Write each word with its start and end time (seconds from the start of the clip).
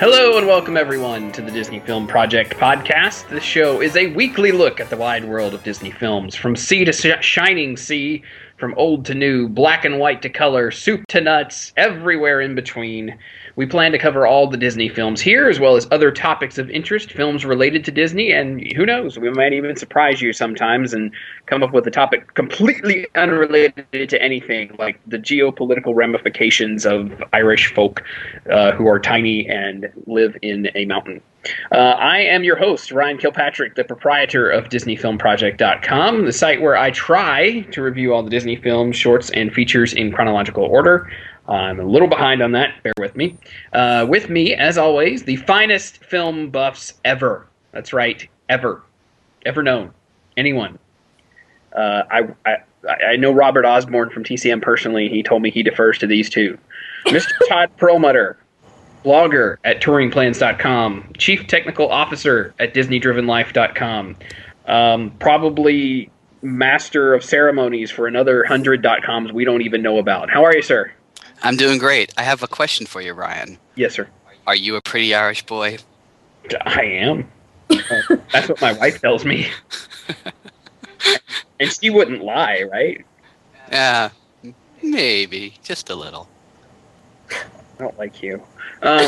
Hello 0.00 0.27
and 0.38 0.46
welcome 0.46 0.76
everyone 0.76 1.32
to 1.32 1.42
the 1.42 1.50
Disney 1.50 1.80
Film 1.80 2.06
Project 2.06 2.52
podcast. 2.58 3.28
This 3.28 3.42
show 3.42 3.82
is 3.82 3.96
a 3.96 4.06
weekly 4.14 4.52
look 4.52 4.78
at 4.78 4.88
the 4.88 4.96
wide 4.96 5.24
world 5.24 5.52
of 5.52 5.64
Disney 5.64 5.90
films, 5.90 6.36
from 6.36 6.54
sea 6.54 6.84
to 6.84 6.92
sh- 6.92 7.20
shining 7.20 7.76
sea, 7.76 8.22
from 8.58 8.74
old 8.76 9.04
to 9.06 9.14
new, 9.14 9.48
black 9.48 9.84
and 9.84 9.98
white 9.98 10.20
to 10.22 10.28
color, 10.28 10.70
soup 10.70 11.06
to 11.08 11.20
nuts, 11.20 11.72
everywhere 11.76 12.40
in 12.40 12.54
between. 12.54 13.16
We 13.56 13.66
plan 13.66 13.92
to 13.92 13.98
cover 13.98 14.26
all 14.26 14.48
the 14.48 14.56
Disney 14.56 14.88
films 14.88 15.20
here, 15.20 15.48
as 15.48 15.58
well 15.58 15.76
as 15.76 15.88
other 15.90 16.10
topics 16.10 16.58
of 16.58 16.68
interest, 16.70 17.12
films 17.12 17.44
related 17.44 17.84
to 17.86 17.90
Disney, 17.90 18.32
and 18.32 18.60
who 18.76 18.84
knows, 18.84 19.18
we 19.18 19.30
might 19.30 19.52
even 19.52 19.76
surprise 19.76 20.20
you 20.20 20.32
sometimes 20.32 20.92
and 20.92 21.12
come 21.46 21.62
up 21.62 21.72
with 21.72 21.86
a 21.86 21.90
topic 21.90 22.34
completely 22.34 23.06
unrelated 23.14 24.08
to 24.08 24.22
anything, 24.22 24.74
like 24.78 25.00
the 25.06 25.18
geopolitical 25.18 25.94
ramifications 25.94 26.84
of 26.84 27.22
Irish 27.32 27.72
folk 27.74 28.02
uh, 28.50 28.72
who 28.72 28.86
are 28.86 29.00
tiny 29.00 29.48
and 29.48 29.90
live 30.06 30.27
in 30.36 30.68
a 30.74 30.84
mountain. 30.84 31.20
Uh, 31.72 31.76
I 31.76 32.18
am 32.18 32.44
your 32.44 32.56
host, 32.56 32.92
Ryan 32.92 33.18
Kilpatrick, 33.18 33.74
the 33.74 33.84
proprietor 33.84 34.50
of 34.50 34.68
DisneyFilmProject.com, 34.68 36.24
the 36.24 36.32
site 36.32 36.60
where 36.60 36.76
I 36.76 36.90
try 36.90 37.60
to 37.60 37.82
review 37.82 38.12
all 38.12 38.22
the 38.22 38.30
Disney 38.30 38.56
films, 38.56 38.96
shorts, 38.96 39.30
and 39.30 39.52
features 39.52 39.92
in 39.92 40.12
chronological 40.12 40.64
order. 40.64 41.10
I'm 41.46 41.80
a 41.80 41.84
little 41.84 42.08
behind 42.08 42.42
on 42.42 42.52
that. 42.52 42.82
Bear 42.82 42.92
with 42.98 43.16
me. 43.16 43.38
Uh, 43.72 44.06
with 44.08 44.28
me, 44.28 44.54
as 44.54 44.76
always, 44.76 45.22
the 45.22 45.36
finest 45.36 46.04
film 46.04 46.50
buffs 46.50 46.94
ever. 47.04 47.46
That's 47.72 47.92
right, 47.92 48.28
ever, 48.48 48.82
ever 49.46 49.62
known. 49.62 49.92
Anyone. 50.36 50.78
Uh, 51.72 52.02
I, 52.10 52.28
I 52.44 52.56
I 52.88 53.16
know 53.16 53.32
Robert 53.32 53.64
Osborne 53.64 54.10
from 54.10 54.24
TCM 54.24 54.62
personally. 54.62 55.08
He 55.08 55.22
told 55.22 55.42
me 55.42 55.50
he 55.50 55.62
defers 55.62 55.98
to 55.98 56.06
these 56.06 56.30
two. 56.30 56.58
Mr. 57.06 57.30
Todd 57.48 57.70
Perlmutter, 57.76 58.38
blogger 59.04 59.56
at 59.64 59.80
touringplans.com, 59.82 61.12
chief 61.18 61.46
technical 61.46 61.90
officer 61.90 62.54
at 62.58 62.74
disneydrivenlife.com, 62.74 64.16
um, 64.66 65.10
probably 65.18 66.10
master 66.42 67.14
of 67.14 67.24
ceremonies 67.24 67.90
for 67.90 68.06
another 68.06 68.44
hundred 68.44 68.82
dot 68.82 69.02
coms 69.02 69.32
we 69.32 69.44
don't 69.44 69.62
even 69.62 69.82
know 69.82 69.98
about. 69.98 70.30
How 70.30 70.44
are 70.44 70.54
you, 70.54 70.62
sir? 70.62 70.92
I'm 71.42 71.56
doing 71.56 71.78
great. 71.78 72.12
I 72.16 72.22
have 72.22 72.42
a 72.42 72.48
question 72.48 72.86
for 72.86 73.00
you, 73.00 73.12
Ryan. 73.12 73.58
Yes, 73.76 73.94
sir. 73.94 74.08
Are 74.46 74.56
you 74.56 74.76
a 74.76 74.80
pretty 74.80 75.14
Irish 75.14 75.44
boy? 75.46 75.78
I 76.62 76.82
am. 76.82 77.30
Uh, 77.70 77.76
that's 78.32 78.48
what 78.48 78.60
my 78.60 78.72
wife 78.72 79.00
tells 79.00 79.24
me. 79.24 79.48
and 81.60 81.70
she 81.70 81.90
wouldn't 81.90 82.22
lie, 82.22 82.64
right? 82.70 83.04
Yeah, 83.70 84.10
maybe. 84.82 85.54
Just 85.62 85.90
a 85.90 85.94
little. 85.94 86.28
I 87.78 87.82
don't 87.82 87.98
like 87.98 88.22
you. 88.22 88.42
Um, 88.82 89.00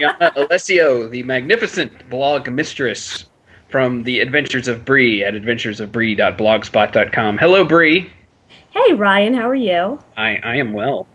Yana 0.00 0.34
Alessio, 0.34 1.08
the 1.08 1.22
magnificent 1.24 2.08
blog 2.08 2.48
mistress 2.48 3.26
from 3.68 4.04
the 4.04 4.20
Adventures 4.20 4.66
of 4.66 4.84
Bree 4.84 5.22
at 5.22 5.34
adventuresofbree.blogspot.com. 5.34 7.38
Hello, 7.38 7.64
Bree. 7.64 8.10
Hey, 8.70 8.94
Ryan, 8.94 9.34
how 9.34 9.48
are 9.48 9.54
you? 9.54 10.00
I, 10.16 10.36
I 10.42 10.56
am 10.56 10.72
well. 10.72 11.06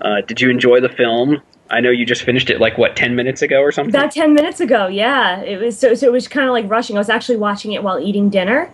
Uh, 0.00 0.20
did 0.20 0.40
you 0.40 0.50
enjoy 0.50 0.80
the 0.80 0.90
film? 0.90 1.40
I 1.70 1.80
know 1.80 1.90
you 1.90 2.04
just 2.04 2.22
finished 2.22 2.50
it 2.50 2.60
like 2.60 2.76
what 2.76 2.96
ten 2.96 3.16
minutes 3.16 3.42
ago 3.42 3.60
or 3.60 3.72
something. 3.72 3.94
About 3.94 4.10
ten 4.10 4.34
minutes 4.34 4.60
ago, 4.60 4.86
yeah. 4.86 5.40
It 5.40 5.60
was 5.60 5.78
so 5.78 5.94
so 5.94 6.06
it 6.06 6.12
was 6.12 6.28
kind 6.28 6.48
of 6.48 6.52
like 6.52 6.68
rushing. 6.70 6.96
I 6.96 6.98
was 6.98 7.10
actually 7.10 7.36
watching 7.36 7.72
it 7.72 7.82
while 7.82 7.98
eating 7.98 8.30
dinner, 8.30 8.70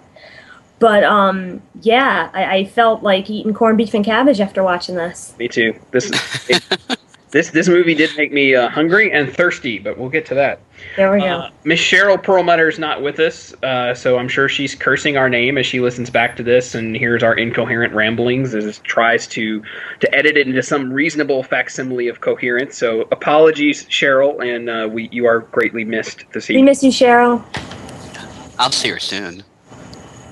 but 0.79 1.03
um, 1.03 1.61
yeah, 1.81 2.31
I, 2.33 2.57
I 2.57 2.65
felt 2.67 3.03
like 3.03 3.29
eating 3.31 3.53
corned 3.53 3.79
beef 3.79 3.95
and 3.95 4.05
cabbage 4.05 4.41
after 4.41 4.63
watching 4.63 4.95
this. 4.95 5.35
Me 5.39 5.49
too. 5.49 5.75
This 5.91 6.09
it, 6.49 6.63
this 7.35 7.51
this 7.51 7.67
movie 7.69 7.95
did 7.95 8.17
make 8.17 8.33
me 8.33 8.55
uh, 8.55 8.69
hungry 8.69 9.11
and 9.11 9.31
thirsty, 9.31 9.81
but 9.81 9.99
we'll 9.99 10.09
get 10.09 10.25
to 10.27 10.35
that. 10.35 10.61
There 10.97 11.13
we 11.13 11.19
go. 11.19 11.27
Uh, 11.27 11.51
Miss 11.65 11.81
Cheryl 11.81 12.23
Perlmutter 12.23 12.69
is 12.69 12.79
not 12.79 13.03
with 13.03 13.19
us, 13.19 13.53
uh, 13.65 13.93
so 13.93 14.19
I'm 14.19 14.29
sure 14.29 14.49
she's 14.49 14.77
cursing 14.77 15.17
our 15.17 15.29
name 15.29 15.59
as 15.59 15.67
she 15.67 15.81
listens 15.81 16.11
back 16.11 16.37
to 16.37 16.45
this 16.45 16.77
and 16.77 16.97
hears 16.97 17.25
our 17.25 17.35
incoherent 17.35 17.93
ramblings 17.93 18.55
as 18.55 18.79
tries 18.79 19.27
to 19.29 19.65
to 19.99 20.15
edit 20.15 20.37
it 20.37 20.47
into 20.47 20.63
some 20.63 20.93
reasonable 20.93 21.43
facsimile 21.43 22.07
of 22.07 22.21
coherence. 22.21 22.79
So 22.79 23.01
apologies, 23.11 23.85
Cheryl, 23.87 24.41
and 24.41 24.71
uh, 24.71 24.89
we 24.89 25.09
you 25.11 25.27
are 25.27 25.41
greatly 25.41 25.85
missed 25.85 26.25
this 26.33 26.49
evening. 26.49 26.65
we 26.65 26.71
miss 26.71 26.85
you, 26.85 26.93
Cheryl. 26.93 27.45
I'll 28.61 28.71
see 28.71 28.91
her 28.91 29.01
soon. 29.01 29.43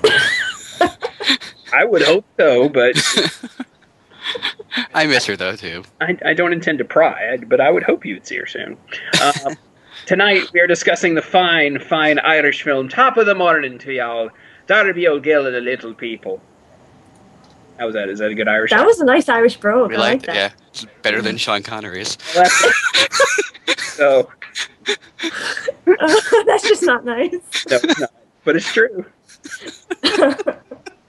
I 1.73 1.83
would 1.83 2.03
hope 2.03 2.23
so, 2.39 2.69
but 2.69 2.95
I 4.93 5.05
miss 5.07 5.25
her 5.25 5.35
though 5.35 5.55
too. 5.55 5.83
I, 6.01 6.17
I 6.25 6.33
don't 6.33 6.53
intend 6.53 6.77
to 6.79 6.85
pry. 6.85 7.37
But 7.37 7.61
I 7.61 7.69
would 7.71 7.83
hope 7.83 8.05
you'd 8.05 8.25
see 8.25 8.37
her 8.37 8.45
soon. 8.45 8.77
Um, 9.21 9.55
tonight 10.05 10.51
we 10.53 10.59
are 10.59 10.67
discussing 10.67 11.15
the 11.15 11.21
fine, 11.21 11.79
fine 11.79 12.19
Irish 12.19 12.63
film 12.63 12.89
"Top 12.89 13.17
of 13.17 13.25
the 13.25 13.35
Morning" 13.35 13.77
to 13.79 13.91
y'all, 13.93 14.29
Darby 14.67 15.07
O'Gill 15.07 15.45
and 15.45 15.55
the 15.55 15.61
Little 15.61 15.93
People. 15.93 16.41
How 17.79 17.87
was 17.87 17.95
that? 17.95 18.07
Is 18.07 18.19
that 18.19 18.29
a 18.29 18.35
good 18.35 18.47
Irish? 18.47 18.71
That 18.71 18.85
was 18.85 18.99
a 18.99 19.05
nice 19.05 19.27
Irish 19.29 19.57
brogue. 19.57 19.89
We 19.89 19.95
I 19.95 19.99
like 19.99 20.11
liked 20.11 20.23
it. 20.25 20.27
that. 20.27 20.35
Yeah, 20.35 20.51
it's 20.69 20.85
better 21.01 21.21
than 21.21 21.37
Sean 21.37 21.63
Connery's. 21.63 22.17
so 23.79 24.29
That's 25.85 26.67
just 26.67 26.83
not 26.83 27.03
nice. 27.03 27.31
no, 27.69 27.79
it's 27.83 27.99
not, 27.99 28.11
but 28.43 28.55
it's 28.55 28.71
true. 28.71 29.05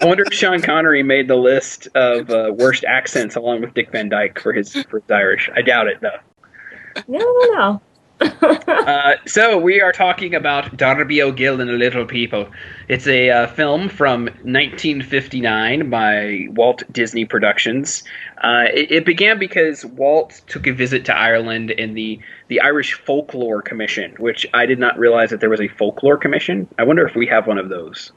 I 0.04 0.06
wonder 0.06 0.24
if 0.26 0.34
Sean 0.34 0.60
Connery 0.60 1.02
made 1.02 1.28
the 1.28 1.36
list 1.36 1.88
of 1.94 2.28
uh, 2.28 2.52
worst 2.54 2.84
accents 2.84 3.36
along 3.36 3.62
with 3.62 3.72
Dick 3.72 3.90
Van 3.90 4.10
Dyke 4.10 4.38
for 4.38 4.52
his 4.52 4.74
for 4.84 5.00
his 5.00 5.10
Irish. 5.10 5.48
I 5.56 5.62
doubt 5.62 5.86
it 5.86 6.02
though. 6.02 6.18
No, 7.08 7.18
no, 7.18 7.50
no. 7.54 7.80
Uh, 8.68 9.14
so 9.26 9.58
we 9.58 9.80
are 9.80 9.92
talking 9.92 10.34
about 10.34 10.76
Darby 10.76 11.20
O'Gill 11.22 11.60
and 11.60 11.68
the 11.68 11.74
Little 11.74 12.04
People. 12.04 12.48
It's 12.88 13.06
a 13.06 13.30
uh, 13.30 13.46
film 13.48 13.88
from 13.88 14.24
1959 14.24 15.88
by 15.88 16.46
Walt 16.50 16.82
Disney 16.92 17.24
Productions. 17.24 18.02
Uh, 18.42 18.64
it, 18.72 18.90
it 18.90 19.06
began 19.06 19.38
because 19.38 19.86
Walt 19.86 20.42
took 20.46 20.66
a 20.66 20.72
visit 20.72 21.04
to 21.06 21.16
Ireland 21.16 21.70
in 21.70 21.94
the 21.94 22.20
the 22.48 22.60
Irish 22.60 22.92
Folklore 22.92 23.62
Commission, 23.62 24.14
which 24.18 24.46
I 24.52 24.66
did 24.66 24.78
not 24.78 24.98
realize 24.98 25.30
that 25.30 25.40
there 25.40 25.50
was 25.50 25.62
a 25.62 25.68
folklore 25.68 26.18
commission. 26.18 26.68
I 26.78 26.84
wonder 26.84 27.06
if 27.06 27.16
we 27.16 27.26
have 27.26 27.46
one 27.46 27.58
of 27.58 27.70
those. 27.70 28.12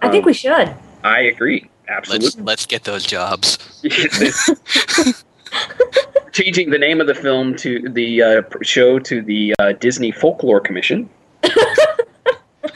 I 0.00 0.08
think 0.08 0.26
we 0.26 0.34
should. 0.34 0.74
I 1.08 1.20
agree. 1.20 1.68
Let's 1.88 2.10
Absolutely. 2.10 2.42
let's 2.42 2.66
get 2.66 2.84
those 2.84 3.06
jobs. 3.06 3.56
Changing 6.32 6.68
the 6.70 6.78
name 6.78 7.00
of 7.00 7.06
the 7.06 7.14
film 7.14 7.56
to 7.56 7.88
the 7.88 8.22
uh, 8.22 8.42
show 8.62 8.98
to 8.98 9.22
the 9.22 9.54
uh, 9.58 9.72
Disney 9.72 10.12
Folklore 10.12 10.60
Commission 10.60 11.08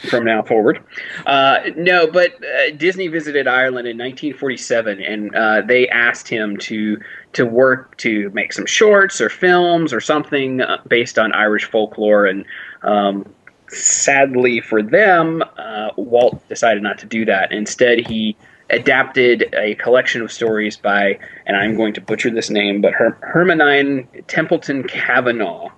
from 0.09 0.25
now 0.25 0.41
forward. 0.41 0.83
Uh, 1.27 1.59
no, 1.75 2.07
but 2.07 2.31
uh, 2.43 2.71
Disney 2.75 3.07
visited 3.07 3.47
Ireland 3.47 3.87
in 3.87 3.97
1947, 3.97 4.99
and 4.99 5.35
uh, 5.35 5.61
they 5.61 5.87
asked 5.89 6.27
him 6.27 6.57
to 6.57 6.99
to 7.33 7.45
work 7.45 7.95
to 7.97 8.31
make 8.31 8.51
some 8.51 8.65
shorts 8.65 9.21
or 9.21 9.29
films 9.29 9.93
or 9.93 10.01
something 10.01 10.61
uh, 10.61 10.81
based 10.87 11.19
on 11.19 11.33
Irish 11.33 11.65
folklore. 11.65 12.25
And 12.25 12.45
um, 12.81 13.31
sadly 13.73 14.61
for 14.61 14.81
them, 14.81 15.43
uh, 15.57 15.89
Walt 15.95 16.47
decided 16.49 16.83
not 16.83 16.99
to 16.99 17.05
do 17.05 17.25
that. 17.25 17.51
Instead, 17.51 18.07
he 18.07 18.35
adapted 18.69 19.53
a 19.53 19.75
collection 19.75 20.21
of 20.21 20.31
stories 20.31 20.77
by, 20.77 21.19
and 21.45 21.55
I'm 21.55 21.75
going 21.75 21.93
to 21.93 22.01
butcher 22.01 22.29
this 22.29 22.49
name, 22.49 22.81
but 22.81 22.93
Her- 22.93 23.17
Hermione 23.21 24.07
Templeton 24.27 24.83
Kavanagh, 24.83 25.69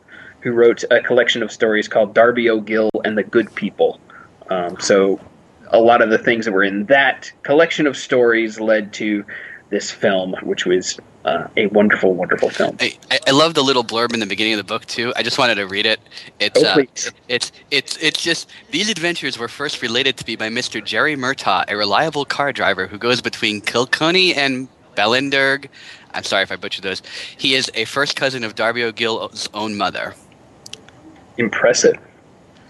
who 0.42 0.52
wrote 0.52 0.84
a 0.92 1.02
collection 1.02 1.42
of 1.44 1.52
stories 1.52 1.88
called 1.88 2.14
Darby 2.14 2.50
O'Gill 2.50 2.90
and 3.04 3.18
the 3.18 3.24
Good 3.24 3.54
People. 3.56 4.00
Um, 4.50 4.80
so 4.80 5.20
a 5.70 5.80
lot 5.80 6.02
of 6.02 6.10
the 6.10 6.18
things 6.20 6.46
that 6.46 6.52
were 6.52 6.64
in 6.64 6.86
that 6.86 7.32
collection 7.44 7.88
of 7.88 7.98
stories 7.98 8.60
led 8.60 8.94
to 8.94 9.26
this 9.70 9.90
film, 9.90 10.36
which 10.44 10.66
was 10.66 11.00
uh, 11.26 11.48
a 11.58 11.66
wonderful, 11.68 12.14
wonderful 12.14 12.50
film. 12.50 12.78
I, 12.80 12.98
I- 13.12 13.20
I 13.28 13.32
love 13.32 13.56
the 13.56 13.64
little 13.64 13.84
blurb 13.84 14.14
in 14.14 14.20
the 14.20 14.26
beginning 14.28 14.54
of 14.54 14.58
the 14.58 14.64
book 14.64 14.86
too. 14.86 15.12
I 15.16 15.24
just 15.24 15.38
wanted 15.40 15.56
to 15.56 15.66
read 15.66 15.86
it. 15.88 16.00
It's 16.40 16.64
Oh, 16.64 16.68
uh, 16.68 16.84
it's 17.28 17.52
it's 17.72 17.98
it's 18.00 18.22
just 18.22 18.50
these 18.72 18.90
adventures 18.90 19.38
were 19.40 19.48
first 19.48 19.82
related 19.82 20.16
to 20.18 20.26
me 20.28 20.36
by 20.36 20.50
Mr. 20.50 20.84
Jerry 20.84 21.16
Murtaugh, 21.16 21.66
a 21.68 21.76
reliable 21.76 22.24
car 22.26 22.54
driver 22.54 22.86
who 22.88 22.98
goes 23.00 23.20
between 23.22 23.62
Kilconny 23.62 24.38
and 24.38 24.68
Bellenderg. 24.96 25.68
I'm 26.14 26.24
sorry 26.24 26.44
if 26.44 26.52
I 26.52 26.56
butchered 26.56 26.84
those. 26.84 27.02
He 27.36 27.56
is 27.56 27.70
a 27.74 27.86
first 27.86 28.16
cousin 28.16 28.44
of 28.44 28.54
Darby 28.56 28.84
O'Gill's 28.84 29.50
own 29.54 29.76
mother. 29.76 30.14
Impressive. 31.38 31.96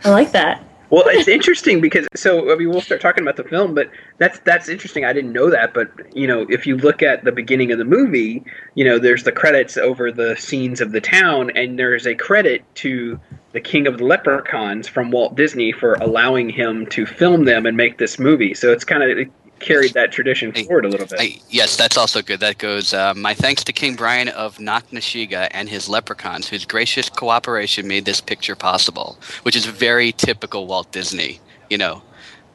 I 0.03 0.09
like 0.09 0.31
that. 0.31 0.63
Well, 0.95 1.03
it's 1.09 1.27
interesting 1.27 1.81
because 1.81 2.07
so 2.15 2.53
I 2.53 2.55
mean 2.55 2.69
we'll 2.69 2.79
start 2.79 3.01
talking 3.01 3.21
about 3.21 3.35
the 3.35 3.43
film, 3.43 3.75
but 3.75 3.91
that's 4.17 4.39
that's 4.39 4.69
interesting. 4.69 5.03
I 5.03 5.11
didn't 5.11 5.33
know 5.33 5.49
that, 5.49 5.73
but 5.73 5.89
you 6.15 6.25
know 6.25 6.45
if 6.47 6.65
you 6.65 6.77
look 6.77 7.03
at 7.03 7.25
the 7.25 7.33
beginning 7.33 7.73
of 7.73 7.79
the 7.79 7.83
movie, 7.83 8.45
you 8.75 8.85
know 8.85 8.97
there's 8.97 9.25
the 9.25 9.33
credits 9.33 9.75
over 9.75 10.09
the 10.09 10.37
scenes 10.37 10.79
of 10.79 10.93
the 10.93 11.01
town, 11.01 11.49
and 11.49 11.77
there's 11.77 12.07
a 12.07 12.15
credit 12.15 12.63
to 12.75 13.19
the 13.51 13.59
King 13.59 13.87
of 13.87 13.97
the 13.97 14.05
Leprechauns 14.05 14.87
from 14.87 15.11
Walt 15.11 15.35
Disney 15.35 15.73
for 15.73 15.95
allowing 15.95 16.47
him 16.47 16.85
to 16.91 17.05
film 17.05 17.43
them 17.43 17.65
and 17.65 17.75
make 17.75 17.97
this 17.97 18.17
movie. 18.17 18.53
So 18.53 18.71
it's 18.71 18.85
kind 18.85 19.03
of 19.03 19.27
carried 19.59 19.93
that 19.93 20.11
tradition 20.11 20.51
Hey, 20.53 20.63
forward 20.63 20.85
a 20.85 20.89
little 20.89 21.07
bit. 21.07 21.41
Yes, 21.49 21.75
that's 21.75 21.97
also 21.97 22.21
good. 22.21 22.39
That 22.39 22.57
goes. 22.57 22.93
Uh, 22.93 23.13
my 23.15 23.33
thanks 23.33 23.63
to 23.65 23.73
King 23.73 23.95
Brian 23.95 24.29
of 24.29 24.57
Knocknasheega 24.57 25.49
and 25.51 25.69
his 25.69 25.89
leprechauns, 25.89 26.47
whose 26.47 26.65
gracious 26.65 27.09
cooperation 27.09 27.87
made 27.87 28.05
this 28.05 28.21
picture 28.21 28.55
possible, 28.55 29.17
which 29.43 29.55
is 29.55 29.65
very 29.65 30.11
typical 30.11 30.67
Walt 30.67 30.91
Disney. 30.91 31.39
You 31.69 31.77
know, 31.77 32.01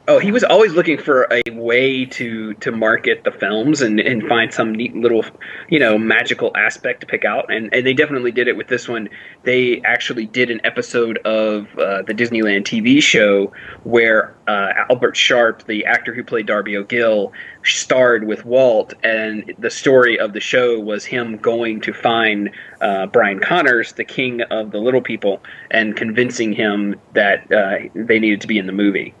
Oh, 0.07 0.17
he 0.17 0.31
was 0.31 0.43
always 0.43 0.73
looking 0.73 0.97
for 0.97 1.27
a 1.31 1.43
way 1.51 2.05
to 2.05 2.55
to 2.55 2.71
market 2.71 3.23
the 3.23 3.31
films 3.31 3.83
and, 3.83 3.99
and 3.99 4.27
find 4.27 4.51
some 4.51 4.73
neat 4.73 4.95
little, 4.95 5.23
you 5.69 5.77
know, 5.77 5.95
magical 5.99 6.51
aspect 6.57 7.01
to 7.01 7.05
pick 7.05 7.23
out, 7.23 7.53
and, 7.53 7.71
and 7.71 7.85
they 7.85 7.93
definitely 7.93 8.31
did 8.31 8.47
it 8.47 8.57
with 8.57 8.67
this 8.67 8.87
one. 8.87 9.09
They 9.43 9.79
actually 9.85 10.25
did 10.25 10.49
an 10.49 10.59
episode 10.63 11.19
of 11.19 11.67
uh, 11.77 12.01
the 12.01 12.15
Disneyland 12.15 12.63
TV 12.63 13.01
show 13.01 13.53
where 13.83 14.35
uh, 14.47 14.73
Albert 14.89 15.15
Sharpe, 15.15 15.67
the 15.67 15.85
actor 15.85 16.15
who 16.15 16.23
played 16.23 16.47
Darby 16.47 16.75
O'Gill, 16.77 17.31
starred 17.63 18.25
with 18.25 18.43
Walt, 18.43 18.95
and 19.03 19.53
the 19.59 19.69
story 19.69 20.19
of 20.19 20.33
the 20.33 20.39
show 20.39 20.79
was 20.79 21.05
him 21.05 21.37
going 21.37 21.79
to 21.81 21.93
find 21.93 22.49
uh, 22.81 23.05
Brian 23.05 23.39
Connors, 23.39 23.93
the 23.93 24.03
king 24.03 24.41
of 24.41 24.71
the 24.71 24.79
little 24.79 25.01
people, 25.01 25.43
and 25.69 25.95
convincing 25.95 26.53
him 26.53 26.99
that 27.13 27.51
uh, 27.51 27.87
they 27.93 28.17
needed 28.17 28.41
to 28.41 28.47
be 28.47 28.57
in 28.57 28.65
the 28.65 28.73
movie. 28.73 29.13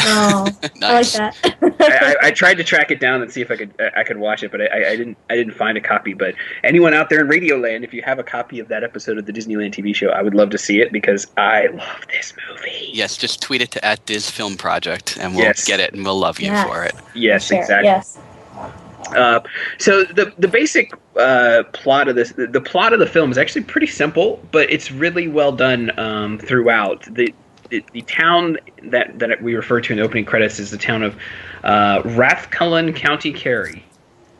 Oh, 0.00 0.48
nice. 0.76 1.18
I 1.20 1.24
like 1.26 1.78
that. 1.78 1.80
I, 1.80 2.26
I, 2.26 2.28
I 2.28 2.30
tried 2.30 2.54
to 2.54 2.64
track 2.64 2.90
it 2.90 3.00
down 3.00 3.22
and 3.22 3.30
see 3.30 3.40
if 3.40 3.50
I 3.50 3.56
could 3.56 3.72
I 3.96 4.04
could 4.04 4.18
watch 4.18 4.42
it, 4.42 4.50
but 4.50 4.60
I, 4.60 4.92
I 4.92 4.96
didn't 4.96 5.16
I 5.30 5.36
didn't 5.36 5.54
find 5.54 5.76
a 5.76 5.80
copy. 5.80 6.14
But 6.14 6.34
anyone 6.64 6.94
out 6.94 7.10
there 7.10 7.20
in 7.20 7.28
Radioland, 7.28 7.84
if 7.84 7.92
you 7.92 8.02
have 8.02 8.18
a 8.18 8.22
copy 8.24 8.58
of 8.58 8.68
that 8.68 8.84
episode 8.84 9.18
of 9.18 9.26
the 9.26 9.32
Disneyland 9.32 9.72
TV 9.74 9.94
show, 9.94 10.08
I 10.08 10.22
would 10.22 10.34
love 10.34 10.50
to 10.50 10.58
see 10.58 10.80
it 10.80 10.92
because 10.92 11.26
I 11.36 11.66
love 11.68 12.00
this 12.12 12.32
movie. 12.48 12.90
Yes, 12.92 13.16
just 13.16 13.40
tweet 13.42 13.62
it 13.62 13.70
to 13.72 13.84
at 13.84 14.04
Diz 14.06 14.30
Film 14.30 14.56
Project, 14.56 15.16
and 15.20 15.34
we'll 15.34 15.44
Yes. 15.44 15.64
get 15.66 15.80
it, 15.80 15.92
and 15.92 16.04
we'll 16.04 16.18
love 16.18 16.40
you 16.40 16.46
Yes. 16.46 16.66
for 16.66 16.84
it. 16.84 16.94
Yes, 17.14 17.46
Sure, 17.48 17.58
exactly. 17.58 17.88
Yes. 17.88 18.18
Uh, 19.16 19.40
so 19.78 20.04
the 20.04 20.32
the 20.38 20.48
basic 20.48 20.92
uh, 21.18 21.64
plot 21.72 22.08
of 22.08 22.14
this, 22.16 22.32
the, 22.32 22.46
the 22.46 22.60
plot 22.60 22.92
of 22.92 22.98
the 23.00 23.06
film 23.06 23.30
is 23.30 23.36
actually 23.36 23.62
pretty 23.64 23.86
simple, 23.86 24.40
but 24.52 24.70
it's 24.70 24.90
really 24.90 25.28
well 25.28 25.52
done 25.52 25.96
um, 25.98 26.38
throughout. 26.38 27.02
The, 27.14 27.34
the 27.92 28.02
town 28.02 28.58
that 28.84 29.18
that 29.18 29.42
we 29.42 29.54
refer 29.54 29.80
to 29.80 29.92
in 29.92 29.98
the 29.98 30.04
opening 30.04 30.24
credits 30.24 30.58
is 30.58 30.70
the 30.70 30.78
town 30.78 31.02
of 31.02 31.16
uh, 31.64 32.02
Rathcullen, 32.02 32.94
County 32.94 33.32
Kerry. 33.32 33.84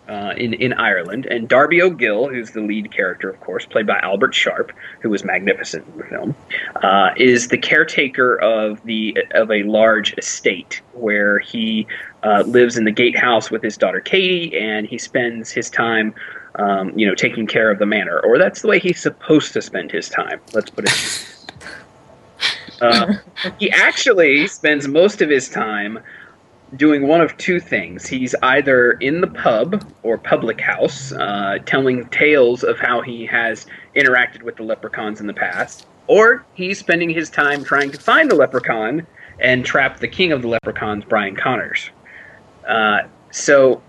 Uh, 0.09 0.35
in 0.37 0.53
in 0.55 0.73
Ireland, 0.75 1.27
and 1.27 1.49
Darby 1.49 1.81
O'Gill, 1.81 2.29
who's 2.29 2.51
the 2.51 2.61
lead 2.61 2.91
character, 2.91 3.31
of 3.31 3.39
course, 3.41 3.65
played 3.65 3.87
by 3.87 3.99
Albert 4.01 4.35
Sharpe, 4.35 4.73
who 5.01 5.09
was 5.09 5.25
magnificent 5.25 5.87
in 5.87 5.99
the 5.99 6.05
film, 6.05 6.35
uh, 6.83 7.11
is 7.17 7.49
the 7.49 7.57
caretaker 7.57 8.37
of 8.41 8.83
the 8.83 9.17
of 9.31 9.51
a 9.51 9.63
large 9.63 10.13
estate 10.19 10.83
where 10.93 11.39
he 11.39 11.87
uh, 12.25 12.43
lives 12.47 12.77
in 12.77 12.85
the 12.85 12.91
gatehouse 12.91 13.51
with 13.51 13.63
his 13.63 13.77
daughter 13.77 14.01
Katie, 14.01 14.59
and 14.59 14.89
he 14.89 14.99
spends 14.99 15.53
his 15.53 15.71
time, 15.71 16.13
um, 16.57 16.99
you 16.99 17.07
know, 17.07 17.15
taking 17.15 17.47
care 17.47 17.71
of 17.71 17.79
the 17.79 17.87
manor, 17.87 18.19
or 18.21 18.39
that's 18.39 18.61
the 18.61 18.69
way 18.69 18.81
he's 18.81 19.01
supposed 19.01 19.53
to 19.53 19.63
spend 19.63 19.93
his 19.93 20.09
time. 20.09 20.41
Let's 20.53 20.69
put 20.69 20.89
it. 20.89 21.32
Uh, 22.83 23.15
he 23.59 23.71
actually 23.71 24.47
spends 24.47 24.89
most 24.89 25.23
of 25.23 25.31
his 25.31 25.49
time 25.49 25.99
doing 26.77 27.07
one 27.07 27.21
of 27.21 27.37
two 27.37 27.61
things. 27.61 28.07
He's 28.07 28.35
either 28.43 28.93
in 28.93 29.21
the 29.21 29.27
pub 29.27 29.85
or 30.03 30.19
public 30.19 30.61
house, 30.61 31.13
uh, 31.13 31.59
telling 31.67 32.09
tales 32.09 32.65
of 32.65 32.79
how 32.79 33.03
he 33.03 33.27
has 33.27 33.67
interacted 33.95 34.43
with 34.43 34.57
the 34.57 34.63
leprechauns 34.63 35.21
in 35.21 35.27
the 35.27 35.35
past, 35.35 35.87
or 36.07 36.45
he's 36.55 36.79
spending 36.79 37.11
his 37.11 37.31
time 37.31 37.63
trying 37.65 37.91
to 37.91 38.01
find 38.01 38.31
the 38.31 38.35
leprechaun 38.35 39.07
and 39.39 39.65
trap 39.65 40.01
the 40.01 40.09
king 40.09 40.33
of 40.33 40.43
the 40.43 40.49
leprechauns, 40.49 41.05
Brian 41.05 41.37
Connors. 41.37 41.91
Uh, 42.67 43.01
so, 43.31 43.83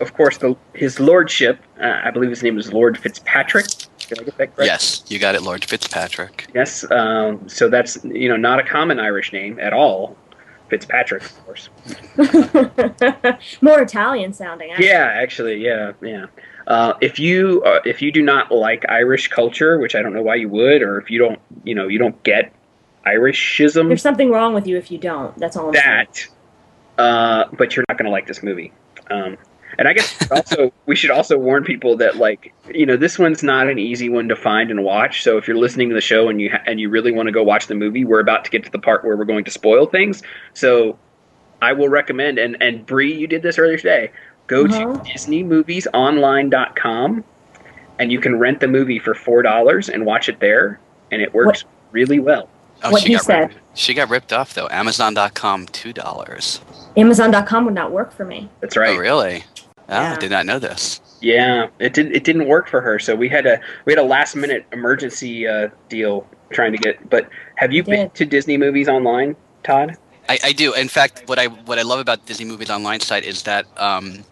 of 0.00 0.14
course, 0.14 0.38
the, 0.38 0.56
his 0.74 0.98
lordship, 0.98 1.60
uh, 1.80 2.00
I 2.04 2.10
believe 2.10 2.30
his 2.30 2.42
name 2.42 2.58
is 2.58 2.72
Lord 2.72 2.98
Fitzpatrick. 2.98 3.66
Did 4.10 4.20
I 4.20 4.24
get 4.24 4.36
that 4.38 4.56
correct? 4.56 4.66
Yes, 4.66 5.04
you 5.08 5.20
got 5.20 5.36
it, 5.36 5.42
Lord 5.42 5.64
Fitzpatrick. 5.64 6.48
Yes. 6.52 6.84
Um, 6.90 7.48
so 7.48 7.68
that's 7.68 8.04
you 8.04 8.28
know 8.28 8.36
not 8.36 8.58
a 8.58 8.64
common 8.64 8.98
Irish 8.98 9.32
name 9.32 9.58
at 9.60 9.72
all. 9.72 10.16
Fitzpatrick, 10.68 11.22
of 11.22 11.44
course. 11.46 11.68
More 13.60 13.80
Italian 13.80 14.32
sounding. 14.32 14.70
Actually. 14.70 14.86
Yeah, 14.86 15.04
actually, 15.04 15.64
yeah, 15.64 15.92
yeah. 16.00 16.26
Uh, 16.66 16.94
if 17.00 17.18
you 17.18 17.62
uh, 17.64 17.80
if 17.84 18.02
you 18.02 18.10
do 18.10 18.22
not 18.22 18.50
like 18.50 18.84
Irish 18.88 19.28
culture, 19.28 19.78
which 19.78 19.94
I 19.94 20.02
don't 20.02 20.12
know 20.12 20.22
why 20.22 20.34
you 20.36 20.48
would, 20.48 20.82
or 20.82 20.98
if 21.00 21.08
you 21.08 21.18
don't, 21.18 21.40
you 21.64 21.74
know, 21.76 21.86
you 21.86 21.98
don't 21.98 22.20
get 22.24 22.52
Irishism, 23.06 23.88
There's 23.88 24.02
something 24.02 24.30
wrong 24.30 24.54
with 24.54 24.66
you 24.66 24.76
if 24.76 24.90
you 24.90 24.98
don't. 24.98 25.36
That's 25.38 25.56
all 25.56 25.68
I'm 25.68 25.74
saying. 25.74 26.06
that, 26.96 27.02
uh, 27.02 27.44
but 27.52 27.76
you're 27.76 27.84
not 27.88 27.96
going 27.96 28.06
to 28.06 28.12
like 28.12 28.26
this 28.26 28.42
movie. 28.42 28.72
Um, 29.10 29.38
and 29.80 29.88
I 29.88 29.94
guess 29.94 30.30
also 30.30 30.72
we 30.86 30.94
should 30.94 31.10
also 31.10 31.36
warn 31.36 31.64
people 31.64 31.96
that 31.96 32.18
like 32.18 32.54
you 32.72 32.86
know 32.86 32.96
this 32.96 33.18
one's 33.18 33.42
not 33.42 33.66
an 33.68 33.80
easy 33.80 34.08
one 34.08 34.28
to 34.28 34.36
find 34.36 34.70
and 34.70 34.84
watch. 34.84 35.24
So 35.24 35.38
if 35.38 35.48
you're 35.48 35.56
listening 35.56 35.88
to 35.88 35.94
the 35.96 36.00
show 36.00 36.28
and 36.28 36.40
you 36.40 36.50
ha- 36.50 36.62
and 36.66 36.78
you 36.78 36.88
really 36.88 37.10
want 37.10 37.26
to 37.26 37.32
go 37.32 37.42
watch 37.42 37.66
the 37.66 37.74
movie, 37.74 38.04
we're 38.04 38.20
about 38.20 38.44
to 38.44 38.50
get 38.52 38.62
to 38.64 38.70
the 38.70 38.78
part 38.78 39.04
where 39.04 39.16
we're 39.16 39.24
going 39.24 39.42
to 39.44 39.50
spoil 39.50 39.86
things. 39.86 40.22
So 40.54 40.96
I 41.60 41.72
will 41.72 41.88
recommend 41.88 42.38
and 42.38 42.56
and 42.62 42.86
Bree, 42.86 43.12
you 43.12 43.26
did 43.26 43.42
this 43.42 43.58
earlier 43.58 43.76
today. 43.78 44.12
Go 44.46 44.66
Uh-huh. 44.66 45.02
to 45.02 45.10
DisneyMoviesOnline.com 45.10 47.24
and 47.98 48.12
you 48.12 48.20
can 48.20 48.38
rent 48.38 48.60
the 48.60 48.68
movie 48.68 48.98
for 48.98 49.14
four 49.14 49.42
dollars 49.42 49.88
and 49.88 50.06
watch 50.06 50.28
it 50.28 50.40
there, 50.40 50.80
and 51.10 51.20
it 51.20 51.34
works 51.34 51.64
really 51.92 52.18
well. 52.18 52.48
Oh, 52.82 52.92
What 52.92 53.02
she 53.02 53.08
he 53.08 53.14
got 53.14 53.24
said. 53.24 53.38
ripped. 53.50 53.58
She 53.74 53.94
got 53.94 54.08
ripped 54.08 54.32
off 54.32 54.54
though. 54.54 54.68
Amazon.com, 54.70 55.66
two 55.66 55.92
dollars. 55.92 56.60
Amazon.com 56.96 57.64
would 57.66 57.74
not 57.74 57.92
work 57.92 58.12
for 58.12 58.24
me. 58.24 58.48
That's 58.60 58.76
right. 58.76 58.96
Oh, 58.96 59.00
really? 59.00 59.44
Oh, 59.90 59.94
Yeah. 60.00 60.16
did 60.16 60.30
not 60.30 60.46
know 60.46 60.58
this. 60.58 61.00
Yeah, 61.20 61.68
it 61.78 61.92
did. 61.92 62.14
It 62.16 62.24
didn't 62.24 62.46
work 62.46 62.68
for 62.68 62.80
her, 62.80 62.98
so 62.98 63.14
we 63.14 63.28
had 63.28 63.46
a 63.46 63.60
we 63.84 63.92
had 63.92 63.98
a 63.98 64.04
last 64.06 64.36
minute 64.36 64.64
emergency 64.72 65.46
uh, 65.46 65.68
deal 65.88 66.26
trying 66.50 66.72
to 66.72 66.78
get. 66.78 67.10
But 67.10 67.28
have 67.56 67.72
you 67.72 67.82
We 67.82 67.96
been 67.96 68.10
to 68.10 68.24
Disney 68.24 68.56
movies 68.56 68.88
online, 68.88 69.36
Todd? 69.62 69.96
I, 70.28 70.38
I 70.44 70.52
do. 70.52 70.72
In 70.74 70.88
fact, 70.88 71.24
what 71.26 71.38
I 71.38 71.46
what 71.48 71.78
I 71.78 71.82
love 71.82 72.00
about 72.00 72.24
Disney 72.26 72.46
Movies 72.46 72.70
Online 72.70 73.00
site 73.00 73.24
is 73.24 73.42
that 73.42 73.66
um, 73.76 74.24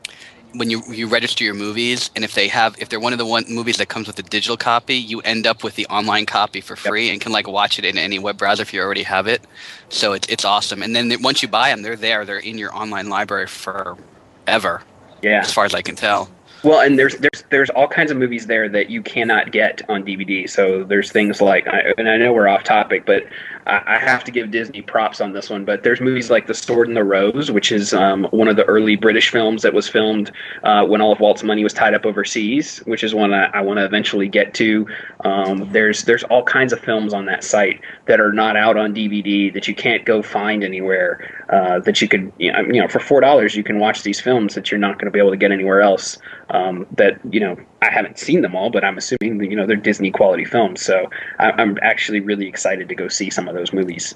when 0.55 0.71
you 0.71 0.83
you 0.89 1.09
register 1.09 1.45
your 1.45 1.55
movies, 1.55 2.11
and 2.17 2.25
if 2.25 2.35
they 2.35 2.49
have 2.49 2.75
if 2.79 2.89
they're 2.89 3.01
one 3.01 3.13
of 3.13 3.19
the 3.19 3.27
one 3.27 3.45
movies 3.49 3.77
that 3.77 3.89
comes 3.89 4.07
with 4.07 4.19
a 4.19 4.23
digital 4.23 4.57
copy, 4.57 4.95
you 4.95 5.21
end 5.23 5.47
up 5.47 5.62
with 5.65 5.75
the 5.75 5.87
online 5.88 6.25
copy 6.25 6.61
for 6.62 6.75
free 6.77 7.11
and 7.11 7.21
can 7.21 7.33
like 7.33 7.47
watch 7.49 7.79
it 7.79 7.85
in 7.85 7.99
any 7.99 8.19
web 8.19 8.38
browser 8.38 8.62
if 8.62 8.73
you 8.73 8.81
already 8.81 9.03
have 9.03 9.27
it. 9.27 9.43
So 9.91 10.15
it's 10.15 10.27
it's 10.29 10.45
awesome. 10.45 10.83
And 10.83 10.97
then 10.97 11.12
once 11.21 11.43
you 11.43 11.49
buy 11.49 11.69
them, 11.71 11.83
they're 11.83 11.97
there. 11.97 12.25
They're 12.25 12.38
in 12.38 12.57
your 12.57 12.75
online 12.75 13.09
library 13.11 13.47
forever, 13.49 14.83
Yeah. 15.23 15.41
as 15.41 15.53
far 15.53 15.65
as 15.65 15.75
I 15.75 15.83
can 15.83 15.97
tell. 15.97 16.29
Well, 16.65 16.81
and 16.81 16.99
there's 16.99 17.17
there's 17.17 17.45
there's 17.51 17.71
all 17.71 17.87
kinds 17.87 18.11
of 18.11 18.17
movies 18.17 18.47
there 18.47 18.69
that 18.69 18.91
you 18.91 19.01
cannot 19.03 19.53
get 19.53 19.89
on 19.89 20.05
DVD. 20.05 20.51
So 20.51 20.83
there's 20.83 21.13
things 21.13 21.41
like, 21.41 21.67
and 21.97 22.09
I 22.09 22.17
know 22.17 22.33
we're 22.33 22.49
off 22.49 22.65
topic, 22.65 23.07
but 23.07 23.25
I, 23.69 23.99
have 23.99 24.25
to 24.25 24.31
give 24.31 24.51
Disney 24.51 24.81
props 24.81 25.21
on 25.21 25.33
this 25.33 25.51
one. 25.51 25.65
But 25.65 25.83
there's 25.83 26.01
movies 26.01 26.31
like 26.31 26.47
The 26.47 26.55
Sword 26.55 26.89
and 26.89 26.97
the 26.97 27.05
Rose, 27.05 27.51
which 27.51 27.71
is 27.71 27.93
um, 27.93 28.25
one 28.31 28.49
of 28.49 28.57
the 28.57 28.65
early 28.65 28.97
British 28.97 29.31
films 29.31 29.63
that 29.63 29.75
was 29.75 29.89
filmed 29.89 30.33
uh, 30.63 30.85
when 30.87 31.01
all 31.01 31.13
of 31.13 31.21
Walt's 31.21 31.43
money 31.43 31.63
was 31.63 31.75
tied 31.75 31.95
up 31.95 32.07
overseas, 32.07 32.79
which 32.87 33.05
is 33.05 33.15
one 33.15 33.35
I, 33.35 33.47
I 33.47 33.61
want 33.61 33.79
to 33.79 33.85
eventually 33.85 34.27
get 34.27 34.55
to. 34.55 34.87
Um, 35.25 35.71
there's 35.71 36.05
there's 36.05 36.25
all 36.25 36.43
kinds 36.43 36.73
of 36.73 36.81
films 36.81 37.13
on 37.13 37.27
that 37.27 37.45
site 37.45 37.81
that 38.07 38.21
are 38.21 38.33
not 38.33 38.57
out 38.57 38.77
on 38.77 38.95
DVD 38.95 39.53
that 39.53 39.69
you 39.69 39.75
can't 39.75 40.05
go 40.05 40.23
find 40.23 40.65
anywhere. 40.65 41.45
Uh, 41.51 41.79
that 41.81 42.01
you 42.01 42.09
could, 42.09 42.33
you 42.39 42.53
know, 42.53 42.61
you 42.61 42.81
know, 42.81 42.89
for 42.89 43.01
four 43.01 43.21
dollars 43.21 43.55
you 43.55 43.65
can 43.65 43.79
watch 43.79 44.03
these 44.03 44.21
films 44.21 44.55
that 44.55 44.71
you're 44.71 44.79
not 44.79 44.99
going 44.99 45.07
to 45.07 45.11
be 45.11 45.19
able 45.19 45.31
to 45.31 45.37
get 45.37 45.53
anywhere 45.53 45.81
else. 45.81 46.19
Um, 46.51 46.87
that 46.93 47.21
you 47.31 47.41
know, 47.41 47.57
I 47.80 47.90
haven't 47.90 48.18
seen 48.18 48.42
them 48.42 48.56
all, 48.56 48.70
but 48.70 48.85
I'm 48.85 48.99
assuming 48.99 49.38
that, 49.38 49.50
you 49.50 49.56
know 49.56 49.66
they're 49.66 49.76
Disney 49.76 50.11
quality 50.11 50.44
films. 50.44 50.82
So 50.82 51.11
I, 51.38 51.52
I'm 51.52 51.78
actually 51.82 52.20
really 52.20 52.47
excited 52.47 52.88
to 52.88 52.94
go 52.94 53.08
see 53.08 53.30
some 53.30 53.49
of 53.49 53.54
those 53.54 53.73
movies. 53.73 54.14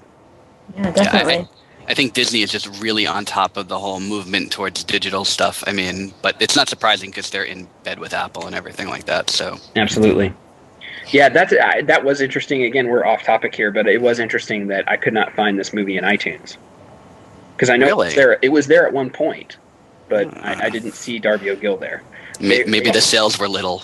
Yeah, 0.77 0.91
definitely. 0.91 1.49
I 1.89 1.95
think 1.95 2.13
Disney 2.13 2.43
is 2.43 2.51
just 2.51 2.81
really 2.81 3.07
on 3.07 3.25
top 3.25 3.57
of 3.57 3.69
the 3.69 3.79
whole 3.79 4.01
movement 4.01 4.53
towards 4.53 4.85
digital 4.85 5.25
stuff. 5.25 5.65
I 5.67 5.73
mean, 5.73 6.15
but 6.23 6.41
it's 6.41 6.55
not 6.55 6.69
surprising 6.69 7.11
because 7.11 7.31
they're 7.31 7.45
in 7.45 7.69
bed 7.83 7.99
with 7.99 8.15
Apple 8.15 8.47
and 8.47 8.55
everything 8.55 8.89
like 8.89 9.05
that. 9.07 9.31
So 9.31 9.59
Absolutely. 9.75 10.33
Yeah, 11.09 11.29
that's 11.29 11.53
I, 11.53 11.83
that 11.83 12.05
was 12.05 12.21
interesting. 12.21 12.63
Again, 12.63 12.89
we're 12.89 13.05
off 13.05 13.25
topic 13.25 13.55
here, 13.55 13.71
but 13.71 13.87
it 13.89 14.01
was 14.01 14.19
interesting 14.19 14.69
that 14.69 14.89
I 14.89 14.97
could 14.97 15.13
not 15.13 15.33
find 15.35 15.59
this 15.59 15.73
movie 15.73 15.97
in 15.97 16.05
iTunes 16.05 16.57
because 17.57 17.71
I 17.71 17.77
know 17.77 17.89
it 17.89 17.97
was 17.97 18.15
there. 18.15 18.39
It 18.41 18.51
was 18.51 18.69
there 18.69 18.87
at 18.87 18.93
one 18.93 19.11
point, 19.11 19.57
but 20.09 20.29
I, 20.39 20.53
I 20.53 20.67
ah. 20.67 20.69
didn't 20.69 20.93
see 20.93 21.19
Darby 21.19 21.51
O'Gill 21.51 21.77
there. 21.77 22.03
May, 22.41 22.63
They- 22.63 22.71
maybe 22.71 22.91
the 22.91 23.01
sales 23.13 23.39
were 23.39 23.49
little. 23.49 23.83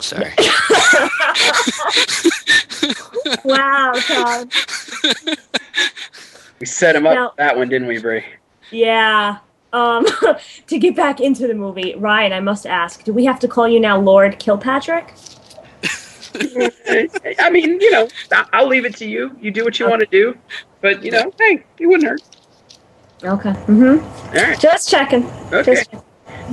Sorry. 0.00 0.32
wow, 3.44 3.92
Todd. 4.06 4.52
We 6.58 6.66
set 6.66 6.96
him 6.96 7.06
up 7.06 7.14
Now- 7.14 7.32
that 7.36 7.56
one, 7.56 7.68
didn't 7.68 7.88
we, 7.88 7.98
Bree? 7.98 8.24
Yeah. 8.70 9.38
Um, 9.72 10.04
to 10.66 10.78
get 10.78 10.96
back 10.96 11.20
into 11.20 11.46
the 11.46 11.54
movie, 11.54 11.94
Ryan, 11.96 12.32
I 12.32 12.40
must 12.40 12.66
ask: 12.66 13.04
Do 13.04 13.12
we 13.12 13.24
have 13.26 13.38
to 13.40 13.48
call 13.48 13.68
you 13.68 13.78
now 13.78 14.00
Lord 14.00 14.38
Kilpatrick? 14.38 15.12
I 16.34 17.50
mean, 17.52 17.80
you 17.80 17.90
know, 17.90 18.08
I- 18.32 18.46
I'll 18.52 18.66
leave 18.68 18.84
it 18.84 18.96
to 18.96 19.06
you. 19.08 19.36
You 19.40 19.50
do 19.50 19.64
what 19.64 19.78
you 19.78 19.88
want 19.88 20.00
to 20.00 20.06
do, 20.06 20.36
but 20.80 21.02
you 21.04 21.10
know, 21.12 21.32
hey, 21.38 21.62
it 21.78 21.86
wouldn't 21.86 22.08
hurt. 22.08 22.22
Okay. 23.22 23.50
Mm-hmm. 23.50 24.36
All 24.36 24.42
right. 24.44 24.58
Just 24.58 24.88
checking. 24.88 25.26
Okay. 25.52 25.74
Just 25.74 25.90
checking. 25.90 26.02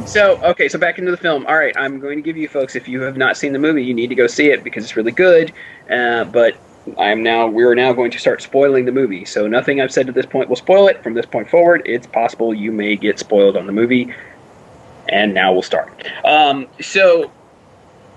So, 0.06 0.38
okay, 0.44 0.70
so 0.70 0.77
back 0.77 1.00
into 1.00 1.12
the 1.12 1.18
film. 1.18 1.46
All 1.48 1.58
right, 1.58 1.75
I'm 1.77 2.00
going 2.00 2.18
to 2.18 2.22
give 2.22 2.38
you 2.38 2.48
folks, 2.48 2.75
if 2.75 2.88
you 2.88 3.01
have 3.01 3.18
not 3.18 3.38
seen 3.38 3.54
the 3.54 3.60
movie, 3.60 3.84
you 3.84 3.94
need 3.94 4.08
to 4.08 4.16
go 4.16 4.27
see 4.27 4.50
it 4.51 4.63
because 4.63 4.84
it's 4.84 4.96
really 4.96 5.12
good. 5.12 5.54
Uh, 5.89 6.24
but 6.25 6.56
I'm 6.98 7.24
now, 7.24 7.48
we're 7.48 7.75
now 7.75 7.94
going 7.94 8.12
to 8.12 8.20
start 8.20 8.42
spoiling 8.42 8.86
the 8.86 8.92
movie. 8.92 9.25
So 9.25 9.48
nothing 9.48 9.82
I've 9.82 9.92
said 9.92 10.08
to 10.08 10.13
this 10.13 10.25
point 10.25 10.50
will 10.50 10.56
spoil 10.56 10.88
it. 10.88 11.04
From 11.04 11.13
this 11.13 11.25
point 11.25 11.50
forward, 11.50 11.82
it's 11.86 12.08
possible 12.08 12.54
you 12.54 12.72
may 12.72 12.96
get 12.96 13.20
spoiled 13.20 13.58
on 13.58 13.66
the 13.66 13.74
movie. 13.74 14.13
And 15.10 15.34
now 15.34 15.54
we'll 15.54 15.62
start. 15.62 16.06
Um, 16.25 16.68
so, 16.82 17.32